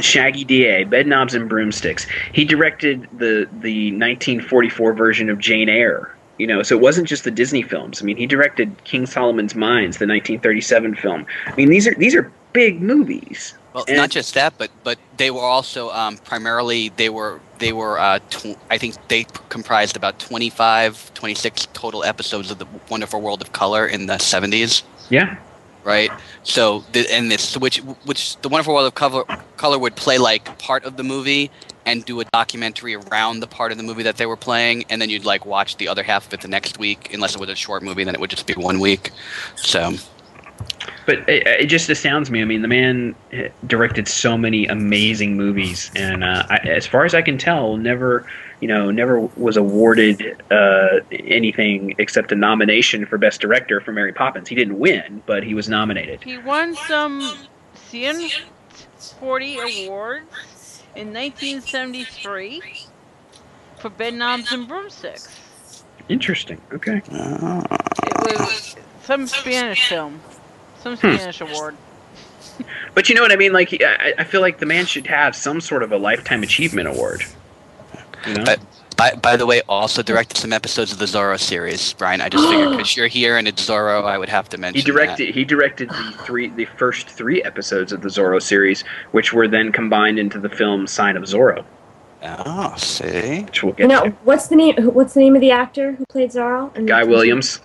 Shaggy 0.00 0.44
DA, 0.44 0.84
Bedknobs 0.84 1.34
and 1.34 1.48
Broomsticks. 1.48 2.06
He 2.32 2.44
directed 2.44 3.02
the 3.12 3.48
the 3.60 3.90
1944 3.92 4.92
version 4.94 5.28
of 5.28 5.38
Jane 5.38 5.68
Eyre. 5.68 6.14
You 6.38 6.46
know, 6.46 6.62
so 6.62 6.76
it 6.76 6.80
wasn't 6.80 7.06
just 7.06 7.24
the 7.24 7.30
Disney 7.30 7.62
films. 7.62 8.02
I 8.02 8.04
mean, 8.04 8.16
he 8.16 8.26
directed 8.26 8.82
King 8.84 9.06
Solomon's 9.06 9.54
Mines, 9.54 9.98
the 9.98 10.06
1937 10.06 10.94
film. 10.96 11.26
I 11.46 11.54
mean, 11.54 11.68
these 11.68 11.86
are 11.86 11.94
these 11.94 12.14
are 12.14 12.32
big 12.52 12.80
movies. 12.80 13.54
Well, 13.74 13.84
And- 13.88 13.96
not 13.96 14.10
just 14.10 14.34
that, 14.34 14.54
but 14.58 14.70
but 14.84 14.98
they 15.16 15.30
were 15.30 15.40
also 15.40 15.90
um, 15.90 16.18
primarily 16.18 16.90
they 16.90 17.08
were 17.08 17.40
they 17.58 17.72
were 17.72 17.98
uh, 17.98 18.18
tw- 18.30 18.58
I 18.70 18.76
think 18.78 18.96
they 19.08 19.24
comprised 19.48 19.96
about 19.96 20.18
25, 20.18 21.14
26 21.14 21.68
total 21.72 22.04
episodes 22.04 22.50
of 22.50 22.58
the 22.58 22.66
Wonderful 22.90 23.20
World 23.20 23.40
of 23.40 23.52
Color 23.52 23.86
in 23.86 24.06
the 24.06 24.14
70s, 24.14 24.82
Yeah, 25.10 25.36
right? 25.84 26.10
So 26.42 26.84
the, 26.92 27.10
and 27.12 27.30
this 27.30 27.56
which 27.56 27.78
which 28.04 28.36
the 28.42 28.48
Wonderful 28.48 28.74
World 28.74 28.88
of 28.88 28.94
Color, 28.94 29.24
Color 29.56 29.78
would 29.78 29.96
play 29.96 30.18
like 30.18 30.58
part 30.58 30.84
of 30.84 30.96
the 30.96 31.04
movie 31.04 31.50
and 31.86 32.04
do 32.04 32.20
a 32.20 32.24
documentary 32.26 32.94
around 32.94 33.40
the 33.40 33.46
part 33.48 33.72
of 33.72 33.78
the 33.78 33.82
movie 33.84 34.04
that 34.04 34.16
they 34.16 34.26
were 34.26 34.36
playing, 34.36 34.84
and 34.88 35.00
then 35.02 35.10
you'd 35.10 35.24
like 35.24 35.44
watch 35.46 35.78
the 35.78 35.88
other 35.88 36.02
half 36.04 36.26
of 36.28 36.34
it 36.34 36.40
the 36.40 36.46
next 36.48 36.78
week, 36.78 37.12
unless 37.12 37.34
it 37.34 37.40
was 37.40 37.48
a 37.48 37.56
short 37.56 37.82
movie, 37.82 38.04
then 38.04 38.14
it 38.14 38.20
would 38.20 38.30
just 38.30 38.46
be 38.46 38.52
one 38.54 38.78
week. 38.80 39.10
So 39.56 39.92
but 41.06 41.28
it, 41.28 41.46
it 41.46 41.66
just 41.66 41.88
astounds 41.88 42.30
me. 42.30 42.42
I 42.42 42.44
mean, 42.44 42.62
the 42.62 42.68
man 42.68 43.14
eh, 43.32 43.48
directed 43.66 44.08
so 44.08 44.36
many 44.38 44.66
amazing 44.66 45.36
movies, 45.36 45.90
and 45.96 46.22
uh, 46.22 46.46
I, 46.48 46.56
as 46.58 46.86
far 46.86 47.04
as 47.04 47.14
I 47.14 47.22
can 47.22 47.38
tell, 47.38 47.76
never, 47.76 48.26
you 48.60 48.68
know, 48.68 48.90
never 48.90 49.20
was 49.20 49.56
awarded 49.56 50.40
uh, 50.50 51.00
anything 51.10 51.94
except 51.98 52.32
a 52.32 52.36
nomination 52.36 53.06
for 53.06 53.18
best 53.18 53.40
director 53.40 53.80
for 53.80 53.92
Mary 53.92 54.12
Poppins. 54.12 54.48
He 54.48 54.54
didn't 54.54 54.78
win, 54.78 55.22
but 55.26 55.42
he 55.42 55.54
was 55.54 55.68
nominated. 55.68 56.22
He 56.22 56.38
won 56.38 56.74
some 56.74 57.20
CN 57.90 58.30
40 58.98 59.86
awards 59.86 60.82
in 60.94 61.12
1973 61.12 62.60
for 63.78 63.90
Bedknobs 63.90 64.52
and 64.52 64.68
Broomsticks. 64.68 65.38
Interesting. 66.08 66.60
Okay. 66.72 67.02
It 67.08 68.38
was 68.38 68.76
some 69.02 69.26
Spanish 69.26 69.88
film, 69.88 70.20
some 70.82 70.96
Hmm. 70.96 71.14
Spanish 71.16 71.40
award. 71.40 71.76
But 72.94 73.08
you 73.08 73.14
know 73.14 73.22
what 73.22 73.32
I 73.32 73.36
mean? 73.36 73.52
Like, 73.54 73.72
I, 73.82 74.12
I 74.18 74.24
feel 74.24 74.42
like 74.42 74.58
the 74.58 74.66
man 74.66 74.84
should 74.84 75.06
have 75.06 75.34
some 75.34 75.60
sort 75.62 75.82
of 75.82 75.90
a 75.92 75.96
lifetime 75.96 76.42
achievement 76.42 76.86
award. 76.88 77.24
You 78.26 78.34
know? 78.34 78.44
But 78.44 78.60
by, 78.98 79.14
by 79.14 79.36
the 79.36 79.46
way, 79.46 79.62
also 79.68 80.02
directed 80.02 80.36
some 80.36 80.52
episodes 80.52 80.92
of 80.92 80.98
the 80.98 81.06
Zorro 81.06 81.40
series, 81.40 81.94
Brian. 81.94 82.20
I 82.20 82.28
just 82.28 82.46
figured 82.46 82.70
because 82.76 82.94
you're 82.94 83.06
here 83.06 83.38
and 83.38 83.48
it's 83.48 83.66
Zorro, 83.66 84.04
I 84.04 84.18
would 84.18 84.28
have 84.28 84.50
to 84.50 84.58
mention. 84.58 84.78
He 84.78 84.84
directed. 84.84 85.34
He 85.34 85.44
directed 85.44 85.88
the 85.88 86.14
three, 86.24 86.50
the 86.50 86.66
first 86.76 87.08
three 87.08 87.42
episodes 87.42 87.92
of 87.92 88.02
the 88.02 88.08
Zorro 88.10 88.40
series, 88.40 88.82
which 89.12 89.32
were 89.32 89.48
then 89.48 89.72
combined 89.72 90.18
into 90.18 90.38
the 90.38 90.50
film 90.50 90.86
Sign 90.86 91.16
of 91.16 91.22
Zorro, 91.22 91.64
That. 92.20 92.42
Oh, 92.44 92.74
see. 92.76 93.44
which 93.44 93.62
we'll 93.62 93.72
get 93.72 93.88
No, 93.88 94.04
to. 94.04 94.10
what's 94.24 94.48
the 94.48 94.56
name? 94.56 94.76
What's 94.92 95.14
the 95.14 95.20
name 95.20 95.34
of 95.34 95.40
the 95.40 95.50
actor 95.50 95.92
who 95.92 96.04
played 96.06 96.30
Zorro? 96.30 96.86
Guy 96.86 97.04
Williams. 97.04 97.60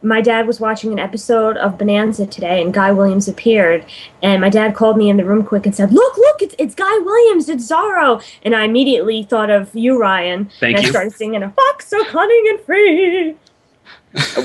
My 0.00 0.20
dad 0.20 0.46
was 0.46 0.60
watching 0.60 0.92
an 0.92 0.98
episode 1.00 1.56
of 1.56 1.76
Bonanza 1.76 2.24
today, 2.26 2.62
and 2.62 2.72
Guy 2.72 2.92
Williams 2.92 3.26
appeared. 3.26 3.84
And 4.22 4.40
my 4.40 4.48
dad 4.48 4.76
called 4.76 4.96
me 4.96 5.10
in 5.10 5.16
the 5.16 5.24
room 5.24 5.44
quick 5.44 5.66
and 5.66 5.74
said, 5.74 5.92
"Look, 5.92 6.16
look! 6.16 6.42
It's 6.42 6.54
it's 6.58 6.74
Guy 6.74 6.98
Williams! 6.98 7.48
It's 7.48 7.68
Zorro!" 7.68 8.22
And 8.44 8.54
I 8.54 8.64
immediately 8.64 9.24
thought 9.24 9.50
of 9.50 9.74
you, 9.74 9.98
Ryan. 9.98 10.50
Thank 10.60 10.76
and 10.76 10.84
you. 10.84 10.88
I 10.88 10.90
started 10.92 11.12
singing 11.14 11.42
a 11.42 11.50
fox 11.50 11.88
so 11.88 12.04
cunning 12.04 12.44
and 12.50 12.60
free. 12.60 13.34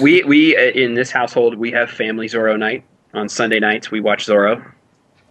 we 0.01 0.23
we 0.23 0.57
uh, 0.57 0.71
in 0.71 0.95
this 0.95 1.11
household 1.11 1.55
we 1.55 1.71
have 1.71 1.89
family 1.89 2.27
Zorro 2.27 2.57
night 2.57 2.83
on 3.13 3.29
Sunday 3.29 3.59
nights. 3.59 3.91
We 3.91 3.99
watch 3.99 4.25
Zorro 4.25 4.65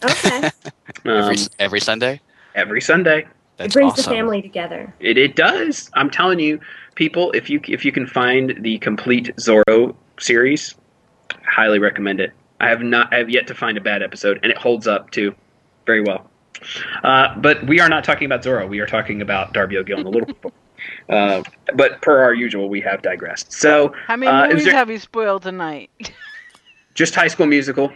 Okay, 0.05 0.47
um, 1.05 1.11
Every, 1.25 1.37
every 1.59 1.81
Sunday. 1.81 2.21
every 2.55 2.81
Sunday. 2.81 3.27
it 3.59 3.73
brings 3.73 3.93
awesome. 3.93 4.05
the 4.05 4.17
family 4.17 4.41
together. 4.43 4.93
It 5.01 5.19
it 5.19 5.35
does. 5.37 5.91
I'm 5.95 6.11
telling 6.11 6.39
you, 6.39 6.61
people, 6.95 7.33
if 7.33 7.51
you 7.51 7.61
if 7.67 7.85
you 7.85 7.91
can 7.93 8.07
find 8.07 8.55
the 8.61 8.79
complete 8.79 9.35
Zorro 9.37 9.95
series, 10.23 10.75
highly 11.47 11.79
recommend 11.79 12.21
it. 12.21 12.33
I 12.61 12.69
have 12.69 12.83
not 12.83 13.13
I 13.13 13.19
have 13.19 13.29
yet 13.31 13.47
to 13.49 13.55
find 13.55 13.77
a 13.77 13.81
bad 13.81 14.03
episode, 14.03 14.39
and 14.43 14.51
it 14.53 14.59
holds 14.59 14.87
up 14.87 15.11
too, 15.11 15.35
very 15.87 16.01
well. 16.03 16.31
Uh, 17.03 17.35
but 17.39 17.67
we 17.67 17.81
are 17.81 17.89
not 17.89 18.05
talking 18.05 18.27
about 18.27 18.43
Zorro. 18.43 18.69
We 18.69 18.79
are 18.81 18.87
talking 18.87 19.21
about 19.21 19.53
Darby 19.53 19.77
O'Gill 19.79 19.97
and 19.99 20.07
the 20.07 20.11
Little 20.11 20.27
People. 20.27 20.53
Uh, 21.09 21.45
but 21.77 22.03
per 22.03 22.21
our 22.25 22.35
usual, 22.35 22.69
we 22.69 22.81
have 22.81 23.03
digressed. 23.03 23.53
So 23.53 23.95
How 24.09 24.17
many 24.17 24.33
Uh, 24.33 24.49
movies 24.49 24.65
there- 24.65 24.75
have 24.75 24.91
you 24.91 24.99
spoiled 24.99 25.43
tonight? 25.45 25.91
just 26.95 27.15
High 27.15 27.29
School 27.29 27.47
Musical. 27.47 27.93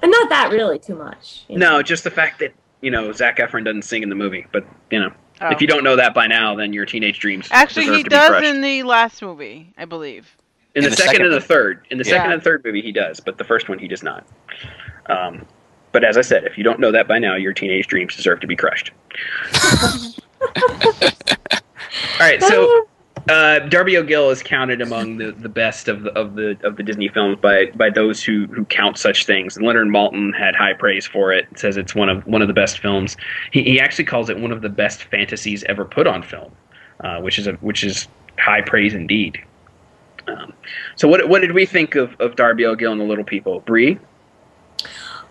and 0.02 0.10
not 0.10 0.28
that 0.28 0.50
really 0.52 0.78
too 0.78 0.96
much. 0.96 1.44
you 1.48 1.56
know. 1.58 1.76
No, 1.78 1.82
just 1.82 2.04
the 2.04 2.10
fact 2.10 2.40
that 2.40 2.52
you 2.82 2.90
know 2.90 3.10
Zac 3.12 3.38
Efron 3.38 3.64
doesn't 3.64 3.82
sing 3.82 4.02
in 4.02 4.10
the 4.10 4.14
movie. 4.14 4.46
But 4.52 4.66
you 4.90 5.00
know, 5.00 5.12
Oh. 5.42 5.48
if 5.50 5.60
you 5.60 5.66
don't 5.66 5.82
know 5.84 5.96
that 5.96 6.12
by 6.14 6.26
now, 6.26 6.54
then 6.54 6.72
your 6.72 6.84
teenage 6.84 7.18
dreams 7.18 7.48
Actually, 7.50 7.86
he 7.86 8.02
to 8.02 8.08
does 8.10 8.28
crushed. 8.28 8.46
in 8.46 8.60
the 8.60 8.82
last 8.82 9.22
movie, 9.22 9.72
I 9.78 9.84
believe. 9.86 10.36
In 10.74 10.82
the, 10.82 10.88
In 10.88 10.90
the 10.90 10.96
second, 10.96 11.12
second 11.12 11.26
and 11.26 11.34
the 11.34 11.40
third. 11.40 11.86
In 11.90 11.98
the 11.98 12.04
Yeah. 12.04 12.10
second 12.10 12.32
and 12.32 12.42
third 12.42 12.62
movie, 12.64 12.82
he 12.82 12.92
does, 12.92 13.20
but 13.20 13.38
the 13.38 13.44
first 13.44 13.68
one, 13.68 13.78
he 13.78 13.88
does 13.88 14.02
not. 14.02 14.26
Um, 15.06 15.46
but 15.92 16.04
as 16.04 16.16
I 16.16 16.20
said, 16.20 16.44
if 16.44 16.56
you 16.58 16.62
don't 16.64 16.78
know 16.78 16.92
that 16.92 17.08
by 17.08 17.18
now, 17.18 17.36
your 17.36 17.52
teenage 17.52 17.86
dreams 17.86 18.14
deserve 18.14 18.40
to 18.40 18.46
be 18.46 18.54
crushed. 18.54 18.92
All 20.56 22.26
right, 22.26 22.42
so 22.42 22.86
uh, 23.30 23.60
Darby 23.60 23.96
O'Gill 23.96 24.30
is 24.30 24.42
counted 24.42 24.82
among 24.82 25.18
the, 25.18 25.30
the 25.30 25.48
best 25.48 25.86
of 25.86 26.02
the 26.02 26.10
of 26.18 26.34
the 26.34 26.58
of 26.64 26.76
the 26.76 26.82
Disney 26.82 27.08
films 27.08 27.38
by 27.40 27.66
by 27.76 27.88
those 27.88 28.22
who, 28.22 28.46
who 28.46 28.64
count 28.64 28.98
such 28.98 29.24
things. 29.24 29.56
And 29.56 29.64
Leonard 29.64 29.86
Maltin 29.86 30.36
had 30.36 30.56
high 30.56 30.72
praise 30.72 31.06
for 31.06 31.32
it. 31.32 31.46
Says 31.56 31.76
it's 31.76 31.94
one 31.94 32.08
of 32.08 32.26
one 32.26 32.42
of 32.42 32.48
the 32.48 32.54
best 32.54 32.80
films. 32.80 33.16
He, 33.52 33.62
he 33.62 33.80
actually 33.80 34.04
calls 34.04 34.28
it 34.28 34.38
one 34.38 34.50
of 34.50 34.62
the 34.62 34.68
best 34.68 35.04
fantasies 35.04 35.62
ever 35.64 35.84
put 35.84 36.08
on 36.08 36.22
film, 36.22 36.50
uh, 37.00 37.20
which 37.20 37.38
is 37.38 37.46
a 37.46 37.52
which 37.54 37.84
is 37.84 38.08
high 38.38 38.62
praise 38.62 38.94
indeed. 38.94 39.40
Um, 40.26 40.52
so 40.96 41.06
what 41.06 41.28
what 41.28 41.40
did 41.40 41.52
we 41.52 41.66
think 41.66 41.94
of, 41.94 42.20
of 42.20 42.34
Darby 42.34 42.66
O'Gill 42.66 42.92
and 42.92 43.00
the 43.00 43.04
Little 43.04 43.24
People? 43.24 43.60
Bree, 43.60 43.98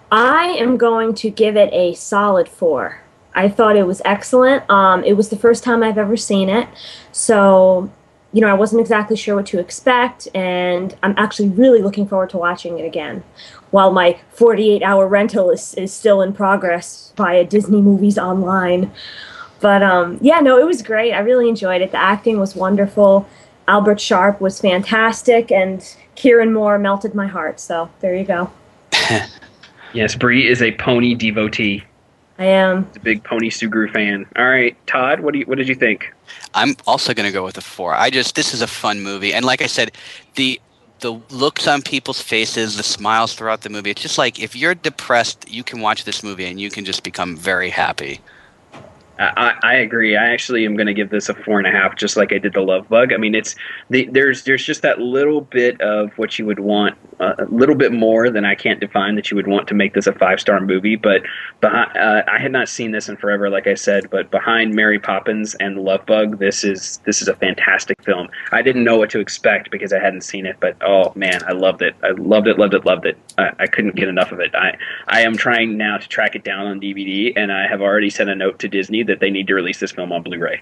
I 0.10 0.46
am 0.46 0.78
going 0.78 1.14
to 1.16 1.30
give 1.30 1.58
it 1.58 1.72
a 1.74 1.94
solid 1.96 2.48
four. 2.48 3.02
I 3.34 3.50
thought 3.50 3.76
it 3.76 3.86
was 3.88 4.02
excellent. 4.06 4.70
Um, 4.70 5.04
it 5.04 5.14
was 5.14 5.30
the 5.30 5.38
first 5.38 5.64
time 5.64 5.84
I've 5.84 5.98
ever 5.98 6.18
seen 6.18 6.50
it, 6.50 6.68
so 7.12 7.92
you 8.32 8.42
know 8.42 8.48
I 8.48 8.54
wasn't 8.54 8.82
exactly 8.82 9.16
sure 9.16 9.36
what 9.36 9.46
to 9.48 9.60
expect, 9.60 10.28
and 10.34 10.96
I'm 11.04 11.14
actually 11.18 11.50
really 11.50 11.82
looking 11.82 12.08
forward 12.08 12.30
to 12.32 12.38
watching 12.38 12.80
it 12.80 12.86
again. 12.86 13.24
While 13.72 13.92
my 13.92 14.20
48-hour 14.36 15.08
rental 15.08 15.52
is, 15.52 15.76
is 15.76 15.94
still 15.94 16.24
in 16.24 16.34
progress 16.34 17.14
via 17.16 17.46
Disney 17.46 17.82
Movies 17.82 18.18
Online, 18.18 18.92
but 19.60 19.84
um, 19.84 20.18
yeah, 20.22 20.40
no, 20.40 20.58
it 20.58 20.66
was 20.66 20.82
great. 20.82 21.14
I 21.14 21.20
really 21.20 21.50
enjoyed 21.50 21.82
it. 21.82 21.92
The 21.92 22.02
acting 22.02 22.40
was 22.40 22.56
wonderful. 22.56 23.28
Albert 23.68 24.02
Sharpe 24.02 24.42
was 24.42 24.60
fantastic, 24.60 25.52
and 25.52 25.82
Kieron 26.16 26.52
Moore 26.52 26.80
melted 26.80 27.14
my 27.14 27.28
heart. 27.28 27.60
So 27.60 27.90
there 28.00 28.16
you 28.16 28.26
go. 28.26 28.52
yes, 29.94 30.16
Bree 30.16 30.48
is 30.48 30.62
a 30.62 30.72
pony 30.74 31.14
devotee. 31.14 31.84
I 32.40 32.46
am. 32.46 32.86
He's 32.88 32.96
a 32.96 33.02
big 33.02 33.24
Pony 33.26 33.50
Sugrue 33.50 33.92
fan. 33.92 34.26
All 34.38 34.48
right, 34.48 34.76
Todd, 34.88 35.20
what 35.20 35.34
do 35.34 35.40
you 35.40 35.46
what 35.46 35.58
did 35.58 35.68
you 35.68 35.76
think? 35.76 36.14
I'm 36.54 36.76
also 36.88 37.14
gonna 37.14 37.34
go 37.34 37.44
with 37.44 37.58
a 37.58 37.62
four. 37.62 37.94
I 37.94 38.10
just 38.10 38.34
this 38.36 38.54
is 38.54 38.62
a 38.62 38.68
fun 38.68 39.02
movie, 39.02 39.34
and 39.34 39.44
like 39.44 39.62
I 39.62 39.68
said, 39.68 39.92
the 40.36 40.60
the 41.02 41.22
looks 41.30 41.68
on 41.68 41.82
people's 41.82 42.22
faces, 42.22 42.78
the 42.78 42.84
smiles 42.84 43.34
throughout 43.34 43.62
the 43.62 43.70
movie. 43.70 43.90
It's 43.90 44.02
just 44.02 44.18
like 44.18 44.40
if 44.40 44.56
you're 44.56 44.74
depressed, 44.74 45.50
you 45.50 45.64
can 45.64 45.82
watch 45.82 46.06
this 46.06 46.24
movie 46.24 46.46
and 46.46 46.60
you 46.60 46.70
can 46.70 46.86
just 46.86 47.04
become 47.04 47.36
very 47.36 47.70
happy. 47.70 48.20
I, 49.20 49.56
I 49.62 49.74
agree. 49.76 50.16
I 50.16 50.32
actually 50.32 50.66
am 50.66 50.78
going 50.78 50.88
to 50.88 50.94
give 50.94 51.10
this 51.10 51.28
a 51.28 51.34
four 51.34 51.58
and 51.58 51.68
a 51.68 51.72
half, 51.72 51.98
just 51.98 52.16
like 52.16 52.32
I 52.32 52.38
did 52.38 52.54
the 52.54 52.62
Love 52.62 52.88
Bug. 52.88 53.12
I 53.12 53.18
mean, 53.18 53.36
it's 53.36 53.54
the, 53.90 54.08
there's 54.12 54.44
there's 54.44 54.64
just 54.64 54.82
that 54.84 55.00
little 55.00 55.42
bit 55.42 55.80
of 55.82 56.18
what 56.18 56.40
you 56.40 56.46
would 56.46 56.62
want, 56.62 56.96
uh, 57.20 57.36
a 57.38 57.46
little 57.46 57.76
bit 57.76 57.92
more 57.92 58.30
than 58.30 58.46
I 58.46 58.56
can't 58.56 58.80
define 58.80 59.16
that 59.16 59.30
you 59.30 59.36
would 59.36 59.48
want 59.48 59.68
to 59.68 59.74
make 59.74 59.94
this 59.94 60.08
a 60.08 60.14
five 60.14 60.40
star 60.40 60.62
movie. 60.62 60.96
But 60.96 61.24
behind, 61.60 61.98
uh, 61.98 62.24
I 62.32 62.40
had 62.40 62.54
not 62.54 62.70
seen 62.70 62.92
this 62.92 63.10
in 63.10 63.18
forever, 63.18 63.50
like 63.50 63.68
I 63.68 63.74
said. 63.74 64.10
But 64.10 64.32
behind 64.32 64.74
Mary 64.74 65.00
Poppins 65.00 65.54
and 65.56 65.80
Love 65.80 66.06
Bug, 66.06 66.40
this 66.40 66.64
is 66.64 67.02
this 67.06 67.22
is 67.22 67.28
a 67.28 67.36
fantastic 67.36 68.02
film. 68.04 68.30
I 68.54 68.62
didn't 68.62 68.86
know 68.86 68.98
what 68.98 69.10
to 69.10 69.20
expect 69.20 69.70
because 69.70 69.92
I 69.92 70.00
hadn't 70.00 70.22
seen 70.22 70.46
it, 70.46 70.56
but 70.62 70.78
oh 70.82 71.12
man, 71.16 71.42
I 71.46 71.52
loved 71.52 71.82
it. 71.82 71.94
I 72.04 72.12
loved 72.12 72.48
it, 72.48 72.58
loved 72.58 72.74
it, 72.74 72.86
loved 72.86 73.06
it. 73.06 73.18
I, 73.38 73.52
I 73.60 73.68
couldn't 73.68 73.96
get 73.96 74.08
enough 74.08 74.32
of 74.32 74.40
it. 74.40 74.56
I 74.56 74.78
I 75.10 75.22
am 75.22 75.36
trying 75.36 75.76
now 75.76 75.98
to 75.98 76.08
track 76.08 76.36
it 76.36 76.46
down 76.46 76.68
on 76.68 76.80
DVD, 76.80 77.34
and 77.36 77.52
I 77.52 77.68
have 77.68 77.82
already 77.82 78.10
sent 78.10 78.30
a 78.30 78.36
note 78.36 78.60
to 78.60 78.70
Disney 78.70 79.04
that 79.10 79.20
they 79.20 79.30
need 79.30 79.48
to 79.48 79.54
release 79.54 79.80
this 79.80 79.92
film 79.92 80.12
on 80.12 80.24
Blu-ray 80.24 80.62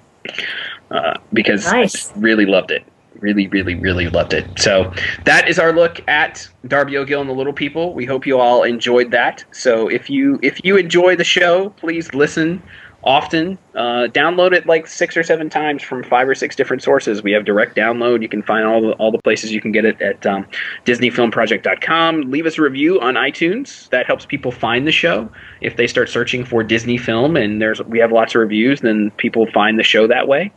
uh, 0.92 1.18
because 1.34 1.66
Nice. 1.66 2.12
I 2.12 2.20
really 2.20 2.46
loved 2.46 2.72
it. 2.72 2.84
Really, 3.20 3.48
really, 3.48 3.74
really 3.74 4.10
loved 4.10 4.34
it. 4.34 4.46
So 4.60 4.94
that 5.26 5.50
is 5.50 5.58
our 5.58 5.74
look 5.74 6.08
at 6.08 6.48
Darby 6.68 6.98
O'Gill 6.98 7.22
and 7.22 7.30
the 7.30 7.34
Little 7.34 7.54
People. 7.54 7.94
We 7.94 8.06
hope 8.06 8.28
you 8.28 8.40
all 8.40 8.62
enjoyed 8.64 9.10
that. 9.12 9.44
So 9.52 9.88
if 9.88 10.08
you 10.08 10.40
if 10.44 10.64
you 10.64 10.78
enjoy 10.78 11.16
the 11.16 11.24
show, 11.24 11.70
please 11.72 12.14
listen 12.14 12.62
often. 13.08 13.58
Uh, 13.74 14.08
download 14.12 14.54
it 14.54 14.68
like 14.68 14.86
six 14.86 15.16
or 15.16 15.24
seven 15.24 15.50
times 15.50 15.82
from 15.82 16.04
five 16.04 16.28
or 16.28 16.36
six 16.36 16.56
different 16.56 16.84
sources. 16.84 17.24
We 17.24 17.32
have 17.32 17.46
direct 17.46 17.76
download. 17.76 18.22
You 18.22 18.28
can 18.28 18.44
find 18.44 18.66
all 18.66 18.82
the 18.82 18.92
all 18.94 19.12
the 19.12 19.22
places 19.22 19.52
you 19.52 19.62
can 19.62 19.72
get 19.72 19.86
it 19.86 20.00
at 20.02 20.26
um, 20.26 20.46
DisneyFilmProject.com. 20.86 22.30
Leave 22.30 22.46
us 22.46 22.58
a 22.58 22.62
review 22.62 23.00
on 23.00 23.16
iTunes. 23.16 23.90
That 23.90 24.06
helps 24.06 24.26
people 24.26 24.52
find 24.52 24.86
the 24.86 24.92
show. 24.92 25.32
If 25.62 25.78
they 25.78 25.88
start 25.88 26.10
searching 26.10 26.44
for 26.44 26.64
Disney 26.64 26.98
film 26.98 27.38
and 27.38 27.62
there's 27.62 27.82
we 27.84 28.00
have 28.00 28.12
lots 28.12 28.36
of 28.36 28.42
reviews, 28.42 28.82
then 28.82 29.12
people 29.12 29.48
find 29.48 29.80
the 29.80 29.84
show 29.84 30.06
that 30.08 30.28
way. 30.28 30.52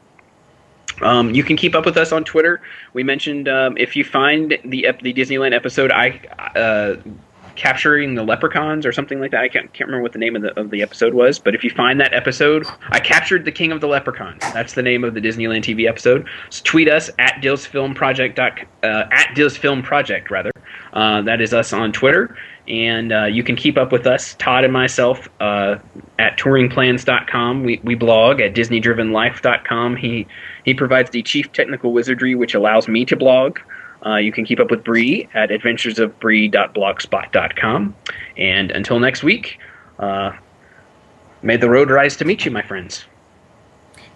Um, 1.02 1.34
you 1.34 1.44
can 1.44 1.56
keep 1.56 1.74
up 1.74 1.86
with 1.86 1.96
us 1.96 2.12
on 2.12 2.24
Twitter. 2.24 2.60
We 2.92 3.04
mentioned 3.04 3.48
um, 3.48 3.76
if 3.78 3.94
you 3.94 4.04
find 4.04 4.58
the 4.64 4.88
the 5.02 5.14
Disneyland 5.14 5.54
episode, 5.54 5.92
I 5.92 6.20
uh, 6.56 6.96
capturing 7.60 8.14
the 8.14 8.22
leprechauns 8.22 8.86
or 8.86 8.92
something 8.92 9.20
like 9.20 9.30
that. 9.32 9.42
I 9.42 9.48
can't, 9.48 9.70
can't 9.74 9.86
remember 9.86 10.02
what 10.02 10.12
the 10.12 10.18
name 10.18 10.34
of 10.34 10.40
the 10.40 10.58
of 10.58 10.70
the 10.70 10.80
episode 10.80 11.12
was, 11.12 11.38
but 11.38 11.54
if 11.54 11.62
you 11.62 11.68
find 11.68 12.00
that 12.00 12.14
episode, 12.14 12.64
I 12.88 13.00
captured 13.00 13.44
the 13.44 13.52
king 13.52 13.70
of 13.70 13.82
the 13.82 13.86
leprechauns. 13.86 14.40
That's 14.54 14.72
the 14.72 14.82
name 14.82 15.04
of 15.04 15.12
the 15.12 15.20
Disneyland 15.20 15.60
TV 15.60 15.86
episode. 15.86 16.26
So 16.48 16.62
tweet 16.64 16.88
us 16.88 17.10
at 17.18 17.42
Dis 17.42 17.66
Film 17.66 17.92
Project 17.94 18.38
uh, 18.38 18.48
at 18.82 19.34
Dis 19.34 19.58
Film 19.58 19.82
Project 19.82 20.30
rather. 20.30 20.52
Uh, 20.94 21.20
that 21.20 21.42
is 21.42 21.52
us 21.52 21.74
on 21.74 21.92
Twitter. 21.92 22.34
And 22.66 23.12
uh, 23.12 23.24
you 23.24 23.42
can 23.42 23.56
keep 23.56 23.76
up 23.76 23.92
with 23.92 24.06
us, 24.06 24.34
Todd 24.34 24.64
and 24.64 24.72
myself, 24.72 25.28
uh, 25.40 25.76
at 26.18 26.38
touringplans.com. 26.38 27.64
We, 27.64 27.80
we 27.82 27.94
blog 27.94 28.40
at 28.40 28.54
disneydrivenlife.com. 28.54 29.96
He, 29.96 30.26
he 30.64 30.74
provides 30.74 31.10
the 31.10 31.22
chief 31.22 31.52
technical 31.52 31.92
wizardry, 31.92 32.34
which 32.34 32.54
allows 32.54 32.86
me 32.86 33.04
to 33.06 33.16
blog. 33.16 33.58
Uh, 34.04 34.16
you 34.16 34.32
can 34.32 34.44
keep 34.44 34.58
up 34.60 34.70
with 34.70 34.82
Bree 34.82 35.28
at 35.34 35.50
adventuresofbree.blogspot.com. 35.50 37.94
And 38.36 38.70
until 38.70 38.98
next 38.98 39.22
week, 39.22 39.58
uh, 39.98 40.32
may 41.42 41.56
the 41.56 41.68
road 41.68 41.90
rise 41.90 42.16
to 42.16 42.24
meet 42.24 42.44
you, 42.44 42.50
my 42.50 42.62
friends. 42.62 43.04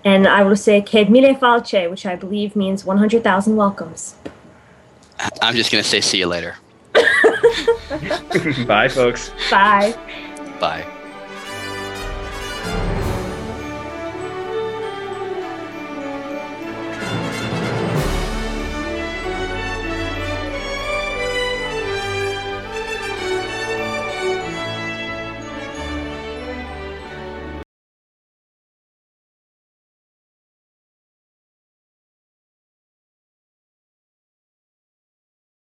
And 0.04 0.26
I 0.26 0.42
will 0.42 0.56
say 0.56 0.82
"Céad 0.82 1.08
míle 1.08 1.38
fáilte," 1.38 1.90
which 1.90 2.06
I 2.06 2.16
believe 2.16 2.56
means 2.56 2.84
100,000 2.84 3.56
welcomes. 3.56 4.16
I'm 5.40 5.54
just 5.54 5.70
gonna 5.70 5.84
say 5.84 6.00
see 6.00 6.18
you 6.18 6.26
later. 6.26 6.56
Bye, 8.66 8.88
folks. 8.88 9.30
Bye. 9.50 9.94
Bye. 10.60 10.84